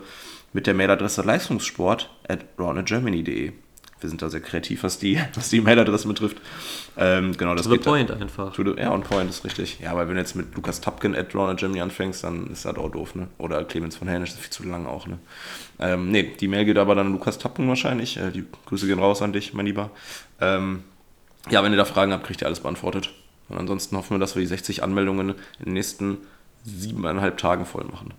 mit 0.53 0.67
der 0.67 0.73
Mailadresse 0.73 1.23
leistungssport 1.23 2.09
at 2.27 2.45
roundedgermany.de. 2.57 3.51
Wir 4.01 4.09
sind 4.09 4.21
da 4.21 4.29
sehr 4.29 4.41
kreativ, 4.41 4.83
was 4.83 4.99
die, 4.99 5.19
was 5.35 5.49
die 5.49 5.61
Mailadresse 5.61 6.07
betrifft. 6.07 6.37
Ähm, 6.97 7.37
genau, 7.37 7.55
das 7.55 7.63
To 7.65 7.69
the 7.71 7.77
geht 7.77 7.85
da- 7.85 7.89
point 7.91 8.11
einfach. 8.11 8.53
To 8.53 8.63
the, 8.63 8.73
ja, 8.79 8.91
on 8.91 9.01
point 9.03 9.29
ist 9.29 9.45
richtig. 9.45 9.79
Ja, 9.79 9.91
aber 9.91 10.07
wenn 10.07 10.15
du 10.15 10.19
jetzt 10.21 10.35
mit 10.35 10.53
Lukas 10.55 10.81
Tapkin 10.81 11.15
at 11.15 11.33
Round 11.33 11.59
Germany 11.59 11.81
anfängst, 11.81 12.23
dann 12.23 12.47
ist 12.47 12.65
das 12.65 12.75
auch 12.75 12.89
doof, 12.91 13.15
ne? 13.15 13.27
Oder 13.37 13.63
Clemens 13.63 13.95
von 13.95 14.07
Hänisch, 14.07 14.29
das 14.31 14.39
ist 14.39 14.43
viel 14.45 14.51
zu 14.51 14.63
lang 14.63 14.85
auch, 14.85 15.07
ne? 15.07 15.17
Ähm, 15.79 16.09
nee, 16.11 16.23
die 16.39 16.47
Mail 16.47 16.65
geht 16.65 16.77
aber 16.77 16.95
dann 16.95 17.07
an 17.07 17.13
Lukas 17.13 17.37
Tapkin 17.37 17.67
wahrscheinlich. 17.67 18.17
Äh, 18.17 18.31
die 18.31 18.43
Grüße 18.67 18.87
gehen 18.87 18.99
raus 18.99 19.21
an 19.21 19.31
dich, 19.33 19.53
mein 19.53 19.65
Lieber. 19.65 19.89
Ähm, 20.39 20.83
ja, 21.49 21.63
wenn 21.63 21.71
ihr 21.71 21.77
da 21.77 21.85
Fragen 21.85 22.11
habt, 22.11 22.25
kriegt 22.25 22.41
ihr 22.41 22.47
alles 22.47 22.59
beantwortet. 22.59 23.11
Und 23.49 23.57
ansonsten 23.57 23.95
hoffen 23.97 24.15
wir, 24.15 24.19
dass 24.19 24.35
wir 24.35 24.41
die 24.41 24.47
60 24.47 24.83
Anmeldungen 24.83 25.29
in 25.59 25.65
den 25.65 25.73
nächsten 25.73 26.17
siebeneinhalb 26.63 27.37
Tagen 27.37 27.65
voll 27.65 27.85
machen. 27.85 28.13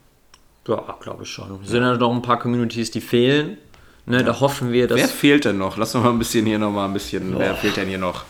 Ja, 0.68 0.97
glaube 1.01 1.22
ich 1.24 1.28
schon. 1.30 1.59
Es 1.62 1.70
sind 1.70 1.83
ja 1.83 1.97
noch 1.97 2.12
ein 2.12 2.22
paar 2.22 2.39
Communities, 2.39 2.91
die 2.91 3.01
fehlen. 3.01 3.59
Ne, 4.07 4.24
Da 4.24 4.40
hoffen 4.40 4.72
wir, 4.72 4.88
dass. 4.88 4.98
Wer 4.98 5.09
fehlt 5.09 5.44
denn 5.44 5.59
noch? 5.59 5.76
Lass 5.76 5.94
uns 5.94 6.05
mal 6.05 6.11
ein 6.11 6.18
bisschen 6.18 6.44
hier 6.46 6.59
noch 6.59 6.70
mal 6.72 6.86
ein 6.86 6.92
bisschen. 6.92 7.38
Wer 7.38 7.55
fehlt 7.55 7.76
denn 7.76 7.88
hier 7.88 7.98
noch? 7.98 8.24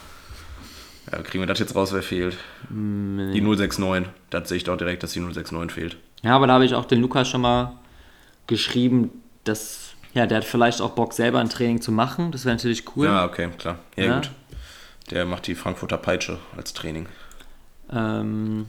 Ja, 1.10 1.18
kriegen 1.22 1.42
wir 1.42 1.46
das 1.46 1.58
jetzt 1.58 1.74
raus, 1.74 1.92
wer 1.92 2.02
fehlt? 2.02 2.36
Die 2.70 3.40
069. 3.40 4.08
Das 4.30 4.48
sehe 4.48 4.56
ich 4.58 4.64
doch 4.64 4.76
direkt, 4.76 5.02
dass 5.02 5.12
die 5.12 5.20
069 5.20 5.72
fehlt. 5.72 5.96
Ja, 6.22 6.36
aber 6.36 6.46
da 6.46 6.54
habe 6.54 6.64
ich 6.64 6.74
auch 6.74 6.84
den 6.84 7.00
Lukas 7.00 7.28
schon 7.28 7.40
mal 7.40 7.72
geschrieben, 8.46 9.10
dass. 9.44 9.90
Ja, 10.14 10.26
der 10.26 10.38
hat 10.38 10.44
vielleicht 10.44 10.82
auch 10.82 10.90
Bock, 10.90 11.14
selber 11.14 11.38
ein 11.40 11.48
Training 11.48 11.80
zu 11.80 11.90
machen. 11.90 12.32
Das 12.32 12.44
wäre 12.44 12.54
natürlich 12.54 12.84
cool. 12.96 13.06
Ja, 13.06 13.24
okay, 13.24 13.48
klar. 13.56 13.78
Ja, 13.96 14.04
Ja. 14.04 14.14
gut. 14.16 14.30
Der 15.10 15.24
macht 15.24 15.46
die 15.46 15.54
Frankfurter 15.54 15.96
Peitsche 15.96 16.38
als 16.56 16.74
Training. 16.74 17.06
Ähm, 17.90 18.66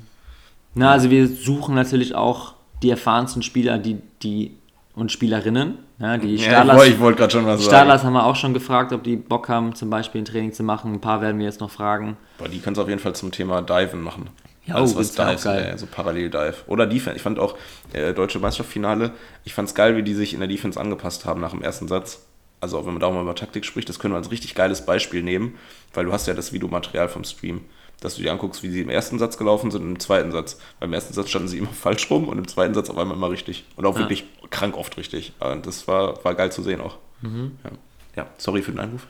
na, 0.73 0.91
also 0.91 1.09
wir 1.09 1.27
suchen 1.27 1.75
natürlich 1.75 2.15
auch 2.15 2.55
die 2.81 2.89
erfahrensten 2.89 3.43
Spieler, 3.43 3.77
die, 3.77 3.97
die 4.23 4.55
und 4.95 5.11
Spielerinnen. 5.11 5.77
Ja, 6.03 6.17
die 6.17 6.35
Ja, 6.35 6.43
Stadlers, 6.49 6.85
ich 6.85 6.99
wollte- 6.99 7.19
gerade 7.19 7.31
schon 7.31 7.45
was 7.45 7.59
die 7.59 7.65
sagen. 7.65 7.75
Stadlers 7.77 8.03
haben 8.03 8.13
wir 8.13 8.25
auch 8.25 8.35
schon 8.35 8.53
gefragt, 8.53 8.91
ob 8.91 9.03
die 9.03 9.15
Bock 9.15 9.47
haben, 9.47 9.73
zum 9.73 9.89
Beispiel 9.89 10.21
ein 10.21 10.25
Training 10.25 10.51
zu 10.51 10.61
machen. 10.61 10.93
Ein 10.93 10.99
paar 11.01 11.21
werden 11.21 11.39
wir 11.39 11.45
jetzt 11.45 11.61
noch 11.61 11.71
fragen. 11.71 12.17
Aber 12.39 12.49
die 12.49 12.59
kannst 12.59 12.77
du 12.77 12.81
auf 12.81 12.89
jeden 12.89 12.99
Fall 12.99 13.15
zum 13.15 13.31
Thema 13.31 13.61
Diven 13.61 14.01
machen. 14.01 14.29
Ja, 14.65 14.75
Alles, 14.75 14.95
oh, 14.95 14.99
was 14.99 15.13
Dives, 15.13 15.43
geil. 15.45 15.71
äh, 15.73 15.77
so 15.77 15.85
Parallel-Dive. 15.85 16.55
Oder 16.67 16.87
Defense. 16.87 17.15
Ich 17.17 17.21
fand 17.21 17.39
auch 17.39 17.55
äh, 17.93 18.13
Deutsche 18.13 18.39
Meisterschaftsfinale, 18.39 19.11
ich 19.45 19.53
fand 19.53 19.69
es 19.69 19.75
geil, 19.75 19.95
wie 19.95 20.03
die 20.03 20.13
sich 20.13 20.33
in 20.33 20.39
der 20.39 20.47
Defense 20.49 20.79
angepasst 20.79 21.25
haben 21.25 21.39
nach 21.41 21.51
dem 21.51 21.61
ersten 21.61 21.87
Satz. 21.87 22.25
Also 22.61 22.77
auch 22.77 22.85
wenn 22.85 22.93
man 22.93 23.01
da 23.01 23.07
auch 23.07 23.13
mal 23.13 23.21
über 23.23 23.35
Taktik 23.35 23.65
spricht, 23.65 23.89
das 23.89 23.99
können 23.99 24.13
wir 24.13 24.17
als 24.17 24.31
richtig 24.31 24.55
geiles 24.55 24.85
Beispiel 24.85 25.21
nehmen, 25.21 25.55
weil 25.93 26.05
du 26.05 26.13
hast 26.13 26.27
ja 26.27 26.33
das 26.33 26.53
Videomaterial 26.53 27.09
vom 27.09 27.23
Stream, 27.25 27.61
dass 27.99 28.15
du 28.15 28.21
dir 28.21 28.31
anguckst, 28.31 28.63
wie 28.63 28.69
sie 28.69 28.81
im 28.81 28.89
ersten 28.89 29.17
Satz 29.19 29.37
gelaufen 29.37 29.71
sind 29.71 29.81
und 29.83 29.89
im 29.91 29.99
zweiten 29.99 30.31
Satz. 30.31 30.57
Beim 30.79 30.91
ersten 30.93 31.13
Satz 31.13 31.29
standen 31.29 31.47
sie 31.47 31.57
immer 31.57 31.69
falsch 31.73 32.09
rum 32.11 32.27
und 32.27 32.37
im 32.37 32.47
zweiten 32.47 32.73
Satz 32.73 32.89
auf 32.89 32.97
einmal 32.97 33.15
immer 33.15 33.29
richtig. 33.29 33.65
Und 33.75 33.85
auch 33.85 33.93
Ja. 33.95 34.01
wirklich 34.01 34.25
krank 34.49 34.75
oft 34.77 34.97
richtig. 34.97 35.33
Und 35.39 35.65
das 35.65 35.87
war, 35.87 36.23
war 36.25 36.35
geil 36.35 36.51
zu 36.51 36.61
sehen 36.61 36.81
auch. 36.81 36.97
Mhm. 37.21 37.57
Ja. 37.63 37.71
ja, 38.23 38.29
sorry 38.37 38.61
für 38.61 38.71
den 38.71 38.79
Einruf. 38.79 39.07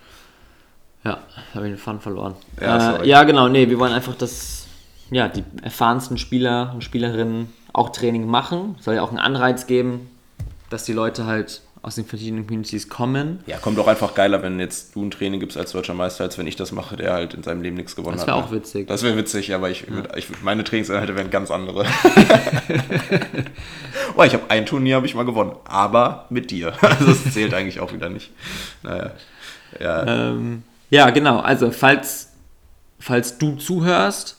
Ja, 1.04 1.20
habe 1.54 1.68
ich 1.68 1.74
den 1.74 1.78
Fun 1.80 2.00
verloren. 2.00 2.36
Ja, 2.62 2.98
äh, 2.98 3.08
ja, 3.08 3.24
genau, 3.24 3.50
nee, 3.50 3.68
wir 3.70 3.78
wollen 3.80 3.92
einfach, 3.92 4.16
dass 4.16 4.68
ja, 5.12 5.28
die 5.28 5.44
erfahrensten 5.62 6.18
Spieler 6.18 6.72
und 6.74 6.84
Spielerinnen 6.84 7.52
auch 7.74 7.90
Training 7.90 8.26
machen. 8.28 8.76
Soll 8.80 8.96
ja 8.96 9.02
auch 9.02 9.10
einen 9.10 9.20
Anreiz 9.20 9.68
geben, 9.68 10.10
dass 10.70 10.86
die 10.86 10.94
Leute 10.94 11.26
halt 11.26 11.62
aus 11.84 11.96
den 11.96 12.06
verschiedenen 12.06 12.48
Communities 12.48 12.88
kommen. 12.90 13.40
Ja, 13.46 13.58
kommt 13.58 13.78
doch 13.78 13.88
einfach 13.88 14.16
geiler, 14.16 14.42
wenn 14.42 14.58
jetzt 14.60 14.96
du 14.96 15.04
ein 15.04 15.12
Training 15.12 15.40
gibst 15.42 15.58
als 15.58 15.74
deutscher 15.74 15.94
Meister, 15.94 16.24
als 16.24 16.38
wenn 16.38 16.48
ich 16.48 16.56
das 16.56 16.72
mache, 16.72 16.96
der 16.96 17.12
halt 17.14 17.34
in 17.34 17.44
seinem 17.44 17.62
Leben 17.62 17.76
nichts 17.76 17.96
gewonnen 17.96 18.16
Das 18.16 18.22
hat. 18.22 18.28
wär 18.30 18.38
ne? 18.38 18.44
auch 18.46 18.52
witzig. 18.52 18.88
Das 18.88 19.04
wäre 19.04 19.18
witzig, 19.18 19.54
aber 19.54 19.70
ich, 19.70 19.84
würd- 19.84 20.16
ich, 20.18 20.28
meine 20.42 20.64
Trainingsinhalte 20.64 21.16
wären 21.16 21.30
ganz 21.30 21.52
andere. 21.52 21.86
oh, 24.18 24.24
ich 24.24 24.34
habe 24.34 24.44
ein 24.50 24.66
Turnier 24.66 24.96
habe 24.96 25.06
ich 25.06 25.16
mal 25.16 25.26
gewonnen, 25.26 25.52
aber 25.66 26.26
mit 26.30 26.52
dir. 26.52 26.74
Also 26.82 27.06
das 27.08 27.34
zählt 27.34 27.54
eigentlich 27.54 27.80
auch 27.80 27.92
wieder 27.94 28.10
nicht. 28.10 28.32
Naja. 28.84 29.12
Ja, 29.80 30.06
Ähm, 30.32 30.64
ja, 30.90 31.10
genau. 31.10 31.40
Also, 31.40 31.72
falls, 31.72 32.32
falls 33.00 33.38
du 33.40 33.56
zuhörst 33.56 34.38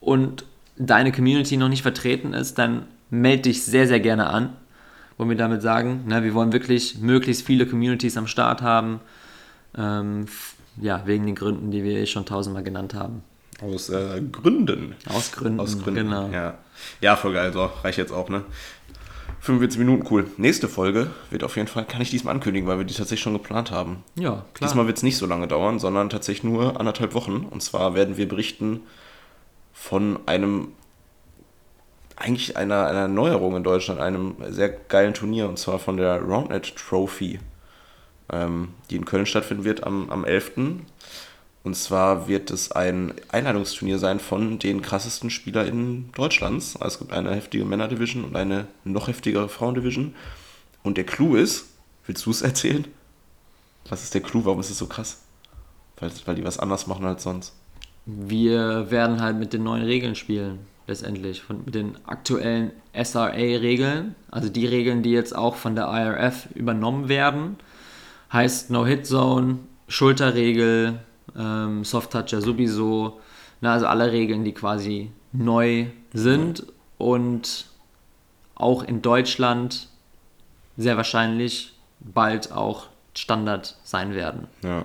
und 0.00 0.44
deine 0.76 1.10
Community 1.12 1.56
noch 1.56 1.68
nicht 1.68 1.82
vertreten 1.82 2.32
ist, 2.32 2.58
dann 2.58 2.86
melde 3.10 3.42
dich 3.42 3.64
sehr, 3.64 3.86
sehr 3.88 4.00
gerne 4.00 4.28
an. 4.28 4.56
Wollen 5.18 5.30
wir 5.30 5.36
damit 5.36 5.62
sagen, 5.62 6.04
ne, 6.06 6.22
wir 6.22 6.34
wollen 6.34 6.52
wirklich 6.52 6.98
möglichst 6.98 7.46
viele 7.46 7.66
Communities 7.66 8.16
am 8.16 8.26
Start 8.26 8.62
haben. 8.62 9.00
Ähm, 9.76 10.26
ja, 10.80 11.02
wegen 11.06 11.24
den 11.26 11.34
Gründen, 11.34 11.70
die 11.70 11.82
wir 11.84 11.98
eh 11.98 12.06
schon 12.06 12.26
tausendmal 12.26 12.62
genannt 12.62 12.92
haben. 12.94 13.22
aus 13.62 13.88
äh, 13.88 14.20
Gründen. 14.30 14.94
Aus 15.08 15.32
Gründen, 15.32 15.60
Aus 15.60 15.78
Gründen. 15.82 16.04
genau. 16.04 16.28
Ja. 16.28 16.58
ja, 17.00 17.16
voll 17.16 17.32
geil. 17.32 17.52
So, 17.52 17.70
reicht 17.82 17.98
jetzt 17.98 18.12
auch, 18.12 18.28
ne? 18.28 18.42
45 19.40 19.78
Minuten, 19.78 20.06
cool. 20.10 20.26
Nächste 20.38 20.66
Folge 20.68 21.10
wird 21.30 21.44
auf 21.44 21.56
jeden 21.56 21.68
Fall, 21.68 21.84
kann 21.84 22.00
ich 22.00 22.10
diesmal 22.10 22.34
ankündigen, 22.34 22.68
weil 22.68 22.78
wir 22.78 22.84
die 22.84 22.94
tatsächlich 22.94 23.20
schon 23.22 23.32
geplant 23.32 23.70
haben. 23.70 24.02
Ja, 24.16 24.44
klar. 24.54 24.68
Diesmal 24.68 24.86
wird 24.86 24.96
es 24.96 25.02
nicht 25.02 25.16
so 25.18 25.26
lange 25.26 25.46
dauern, 25.46 25.78
sondern 25.78 26.10
tatsächlich 26.10 26.44
nur 26.44 26.78
anderthalb 26.80 27.14
Wochen. 27.14 27.46
Und 27.48 27.62
zwar 27.62 27.94
werden 27.94 28.16
wir 28.16 28.28
berichten 28.28 28.80
von 29.72 30.18
einem, 30.26 30.72
eigentlich 32.16 32.56
einer, 32.56 32.86
einer 32.86 33.08
Neuerung 33.08 33.56
in 33.56 33.62
Deutschland, 33.62 34.00
einem 34.00 34.36
sehr 34.48 34.70
geilen 34.70 35.14
Turnier, 35.14 35.48
und 35.48 35.58
zwar 35.58 35.78
von 35.78 35.96
der 35.98 36.20
Roundnet 36.20 36.74
Trophy, 36.76 37.38
ähm, 38.32 38.68
die 38.90 38.96
in 38.96 39.04
Köln 39.04 39.26
stattfinden 39.26 39.64
wird 39.64 39.84
am, 39.84 40.10
am 40.10 40.24
11. 40.24 40.52
Und 41.62 41.74
zwar 41.74 42.28
wird 42.28 42.50
es 42.50 42.72
ein 42.72 43.12
Einladungsturnier 43.28 43.98
sein 43.98 44.20
von 44.20 44.58
den 44.58 44.82
krassesten 44.82 45.30
SpielerInnen 45.30 46.10
Deutschlands. 46.14 46.76
Also 46.76 46.94
es 46.94 46.98
gibt 47.00 47.12
eine 47.12 47.34
heftige 47.34 47.64
Männerdivision 47.64 48.24
und 48.24 48.36
eine 48.36 48.66
noch 48.84 49.08
heftigere 49.08 49.48
Frauendivision. 49.48 50.14
Und 50.84 50.96
der 50.96 51.04
Clou 51.04 51.34
ist, 51.34 51.66
willst 52.06 52.24
du 52.24 52.30
es 52.30 52.42
erzählen? 52.42 52.86
Was 53.88 54.04
ist 54.04 54.14
der 54.14 54.20
Clou? 54.20 54.44
Warum 54.44 54.60
ist 54.60 54.70
es 54.70 54.78
so 54.78 54.86
krass? 54.86 55.22
Weil, 55.98 56.10
weil 56.24 56.36
die 56.36 56.44
was 56.44 56.58
anders 56.58 56.86
machen 56.86 57.04
als 57.04 57.24
sonst. 57.24 57.52
Wir 58.04 58.90
werden 58.90 59.20
halt 59.20 59.36
mit 59.36 59.52
den 59.52 59.64
neuen 59.64 59.82
Regeln 59.82 60.14
spielen, 60.14 60.60
letztendlich. 60.86 61.42
Von, 61.42 61.66
den 61.66 61.98
aktuellen 62.06 62.72
SRA-Regeln, 62.94 64.14
also 64.30 64.48
die 64.48 64.66
Regeln, 64.66 65.02
die 65.02 65.12
jetzt 65.12 65.36
auch 65.36 65.56
von 65.56 65.74
der 65.74 65.86
IRF 65.86 66.48
übernommen 66.54 67.08
werden. 67.08 67.56
Heißt 68.32 68.70
No-Hit-Zone, 68.70 69.58
Schulterregel, 69.88 71.00
ähm, 71.36 71.84
Soft-Touch 71.84 72.32
ja 72.32 72.40
sowieso. 72.40 73.20
Na, 73.60 73.74
also 73.74 73.86
alle 73.86 74.12
Regeln, 74.12 74.44
die 74.44 74.52
quasi 74.52 75.10
neu 75.32 75.86
sind 76.12 76.66
und 76.98 77.66
auch 78.54 78.82
in 78.82 79.02
Deutschland 79.02 79.88
sehr 80.76 80.96
wahrscheinlich 80.96 81.74
bald 82.00 82.52
auch 82.52 82.88
Standard 83.14 83.76
sein 83.82 84.14
werden. 84.14 84.48
Ja. 84.62 84.84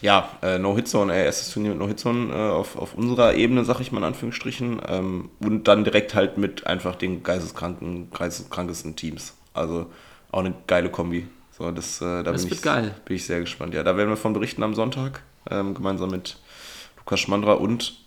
Ja, 0.00 0.30
äh, 0.42 0.58
No-Hit-Zone, 0.58 1.12
äh, 1.14 1.24
erstes 1.24 1.50
Turnier 1.52 1.70
mit 1.70 1.78
No-Hit-Zone 1.78 2.32
äh, 2.34 2.50
auf, 2.50 2.76
auf 2.76 2.94
unserer 2.94 3.34
Ebene, 3.34 3.64
sag 3.64 3.80
ich 3.80 3.92
mal 3.92 3.98
in 3.98 4.04
Anführungsstrichen. 4.04 4.80
Ähm, 4.86 5.30
und 5.40 5.68
dann 5.68 5.84
direkt 5.84 6.14
halt 6.14 6.38
mit 6.38 6.66
einfach 6.66 6.94
den 6.96 7.22
geisteskranken, 7.22 8.10
geisteskrankesten 8.12 8.96
Teams. 8.96 9.34
Also 9.54 9.86
auch 10.30 10.40
eine 10.40 10.54
geile 10.66 10.90
Kombi. 10.90 11.26
So, 11.56 11.70
das, 11.70 12.00
äh, 12.00 12.22
da 12.22 12.32
Das 12.32 12.42
bin 12.42 12.50
wird 12.50 12.58
ich, 12.58 12.62
geil. 12.62 12.94
bin 13.04 13.16
ich 13.16 13.24
sehr 13.26 13.40
gespannt. 13.40 13.74
Ja, 13.74 13.82
da 13.82 13.96
werden 13.96 14.10
wir 14.10 14.16
von 14.16 14.32
berichten 14.32 14.62
am 14.62 14.74
Sonntag, 14.74 15.22
ähm, 15.50 15.74
gemeinsam 15.74 16.10
mit 16.10 16.38
Lukas 16.98 17.20
Schmandra 17.20 17.54
und 17.54 17.98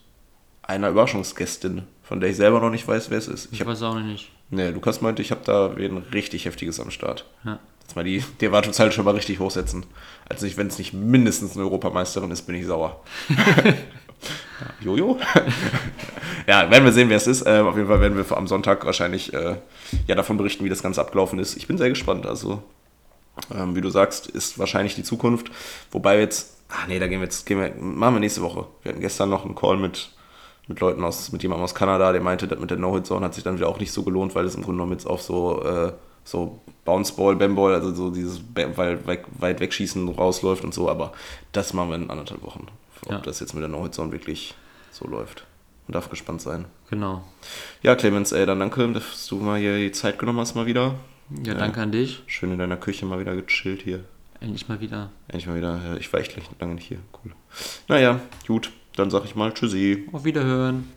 einer 0.63 0.89
Überraschungsgästin, 0.89 1.83
von 2.03 2.19
der 2.21 2.29
ich 2.29 2.37
selber 2.37 2.59
noch 2.61 2.69
nicht 2.69 2.87
weiß, 2.87 3.09
wer 3.09 3.17
es 3.17 3.27
ist. 3.27 3.47
Ich 3.51 3.53
Ich 3.53 3.61
hab, 3.61 3.67
weiß 3.67 3.81
auch 3.83 3.95
noch 3.95 4.01
nicht. 4.01 4.31
nee, 4.49 4.69
Lukas 4.69 5.01
meinte, 5.01 5.21
ich 5.21 5.31
habe 5.31 5.41
da 5.43 5.67
ein 5.67 5.97
richtig 6.13 6.45
heftiges 6.45 6.79
am 6.79 6.91
Start. 6.91 7.25
Ja. 7.43 7.59
Jetzt 7.91 7.97
mal 7.97 8.05
die, 8.05 8.23
die 8.39 8.45
Erwartungshaltung 8.45 8.93
schon 8.93 9.03
mal 9.03 9.15
richtig 9.15 9.41
hochsetzen. 9.41 9.85
Also 10.29 10.47
wenn 10.55 10.67
es 10.67 10.77
nicht 10.77 10.93
mindestens 10.93 11.57
eine 11.57 11.65
Europameisterin 11.65 12.31
ist, 12.31 12.43
bin 12.43 12.55
ich 12.55 12.65
sauer. 12.65 13.01
Jojo? 14.79 15.19
ja, 16.47 16.71
werden 16.71 16.85
wir 16.85 16.93
sehen, 16.93 17.09
wer 17.09 17.17
es 17.17 17.27
ist. 17.27 17.43
Ähm, 17.45 17.67
auf 17.67 17.75
jeden 17.75 17.89
Fall 17.89 17.99
werden 17.99 18.15
wir 18.15 18.37
am 18.37 18.47
Sonntag 18.47 18.85
wahrscheinlich 18.85 19.33
äh, 19.33 19.57
ja, 20.07 20.15
davon 20.15 20.37
berichten, 20.37 20.63
wie 20.63 20.69
das 20.69 20.81
Ganze 20.81 21.01
abgelaufen 21.01 21.37
ist. 21.37 21.57
Ich 21.57 21.67
bin 21.67 21.77
sehr 21.77 21.89
gespannt. 21.89 22.25
Also, 22.25 22.63
ähm, 23.53 23.75
wie 23.75 23.81
du 23.81 23.89
sagst, 23.89 24.27
ist 24.27 24.57
wahrscheinlich 24.57 24.95
die 24.95 25.03
Zukunft. 25.03 25.51
Wobei 25.91 26.13
wir 26.13 26.21
jetzt, 26.21 26.59
ach 26.69 26.87
nee, 26.87 26.97
da 26.97 27.07
gehen 27.07 27.19
wir 27.19 27.25
jetzt, 27.25 27.45
gehen 27.45 27.59
wir, 27.59 27.73
machen 27.75 28.15
wir 28.15 28.21
nächste 28.21 28.41
Woche. 28.41 28.67
Wir 28.83 28.93
hatten 28.93 29.01
gestern 29.01 29.29
noch 29.29 29.43
einen 29.43 29.55
Call 29.55 29.75
mit, 29.75 30.11
mit 30.67 30.79
Leuten 30.79 31.03
aus, 31.03 31.33
mit 31.33 31.43
jemandem 31.43 31.65
aus 31.65 31.75
Kanada, 31.75 32.13
der 32.13 32.21
meinte, 32.21 32.47
das 32.47 32.57
mit 32.57 32.71
der 32.71 32.77
No-Hit-Zone 32.77 33.25
hat 33.25 33.33
sich 33.33 33.43
dann 33.43 33.57
wieder 33.57 33.67
auch 33.67 33.79
nicht 33.81 33.91
so 33.91 34.03
gelohnt, 34.03 34.33
weil 34.33 34.45
es 34.45 34.55
im 34.55 34.61
Grunde 34.61 34.77
genommen 34.77 34.93
jetzt 34.93 35.07
auf 35.07 35.21
so, 35.21 35.61
äh, 35.61 35.91
so 36.23 36.59
Bounceball, 36.85 37.35
Bamball, 37.35 37.73
also 37.73 37.93
so 37.93 38.11
dieses 38.11 38.41
weit, 38.55 38.77
weit, 38.77 39.23
weit 39.39 39.59
wegschießen 39.59 40.09
rausläuft 40.09 40.63
und 40.63 40.73
so, 40.73 40.89
aber 40.89 41.13
das 41.51 41.73
machen 41.73 41.89
wir 41.89 41.95
in 41.95 42.09
anderthalb 42.09 42.41
Wochen. 42.43 42.67
Ob 43.05 43.11
Ja. 43.11 43.17
das 43.19 43.39
jetzt 43.39 43.53
mit 43.53 43.61
der 43.61 43.69
No-Hit-Zone 43.69 44.11
wirklich 44.11 44.53
so 44.91 45.07
läuft. 45.07 45.45
Man 45.87 45.93
darf 45.93 46.09
gespannt 46.09 46.41
sein. 46.41 46.65
Genau. 46.89 47.23
Ja, 47.81 47.95
Clemens, 47.95 48.31
ey, 48.31 48.45
dann 48.45 48.59
danke, 48.59 48.87
dass 48.93 49.27
du 49.27 49.37
mal 49.37 49.59
hier 49.59 49.77
die 49.77 49.91
Zeit 49.91 50.19
genommen 50.19 50.39
hast, 50.39 50.55
mal 50.55 50.65
wieder. 50.65 50.95
Ja, 51.43 51.53
danke 51.53 51.81
an 51.81 51.91
dich. 51.91 52.21
Schön 52.27 52.51
in 52.51 52.59
deiner 52.59 52.77
Küche 52.77 53.05
mal 53.05 53.19
wieder 53.19 53.35
gechillt 53.35 53.81
hier. 53.81 54.03
Endlich 54.39 54.67
mal 54.67 54.79
wieder. 54.81 55.09
Endlich 55.27 55.47
mal 55.47 55.55
wieder. 55.55 55.79
Ich 55.99 56.11
war 56.11 56.19
echt 56.19 56.35
lange 56.59 56.75
nicht 56.75 56.87
hier. 56.87 56.97
Cool. 57.23 57.31
Naja, 57.87 58.19
gut. 58.47 58.71
Dann 58.95 59.09
sag 59.09 59.23
ich 59.25 59.35
mal 59.35 59.53
Tschüssi. 59.53 60.07
Auf 60.11 60.25
Wiederhören. 60.25 60.89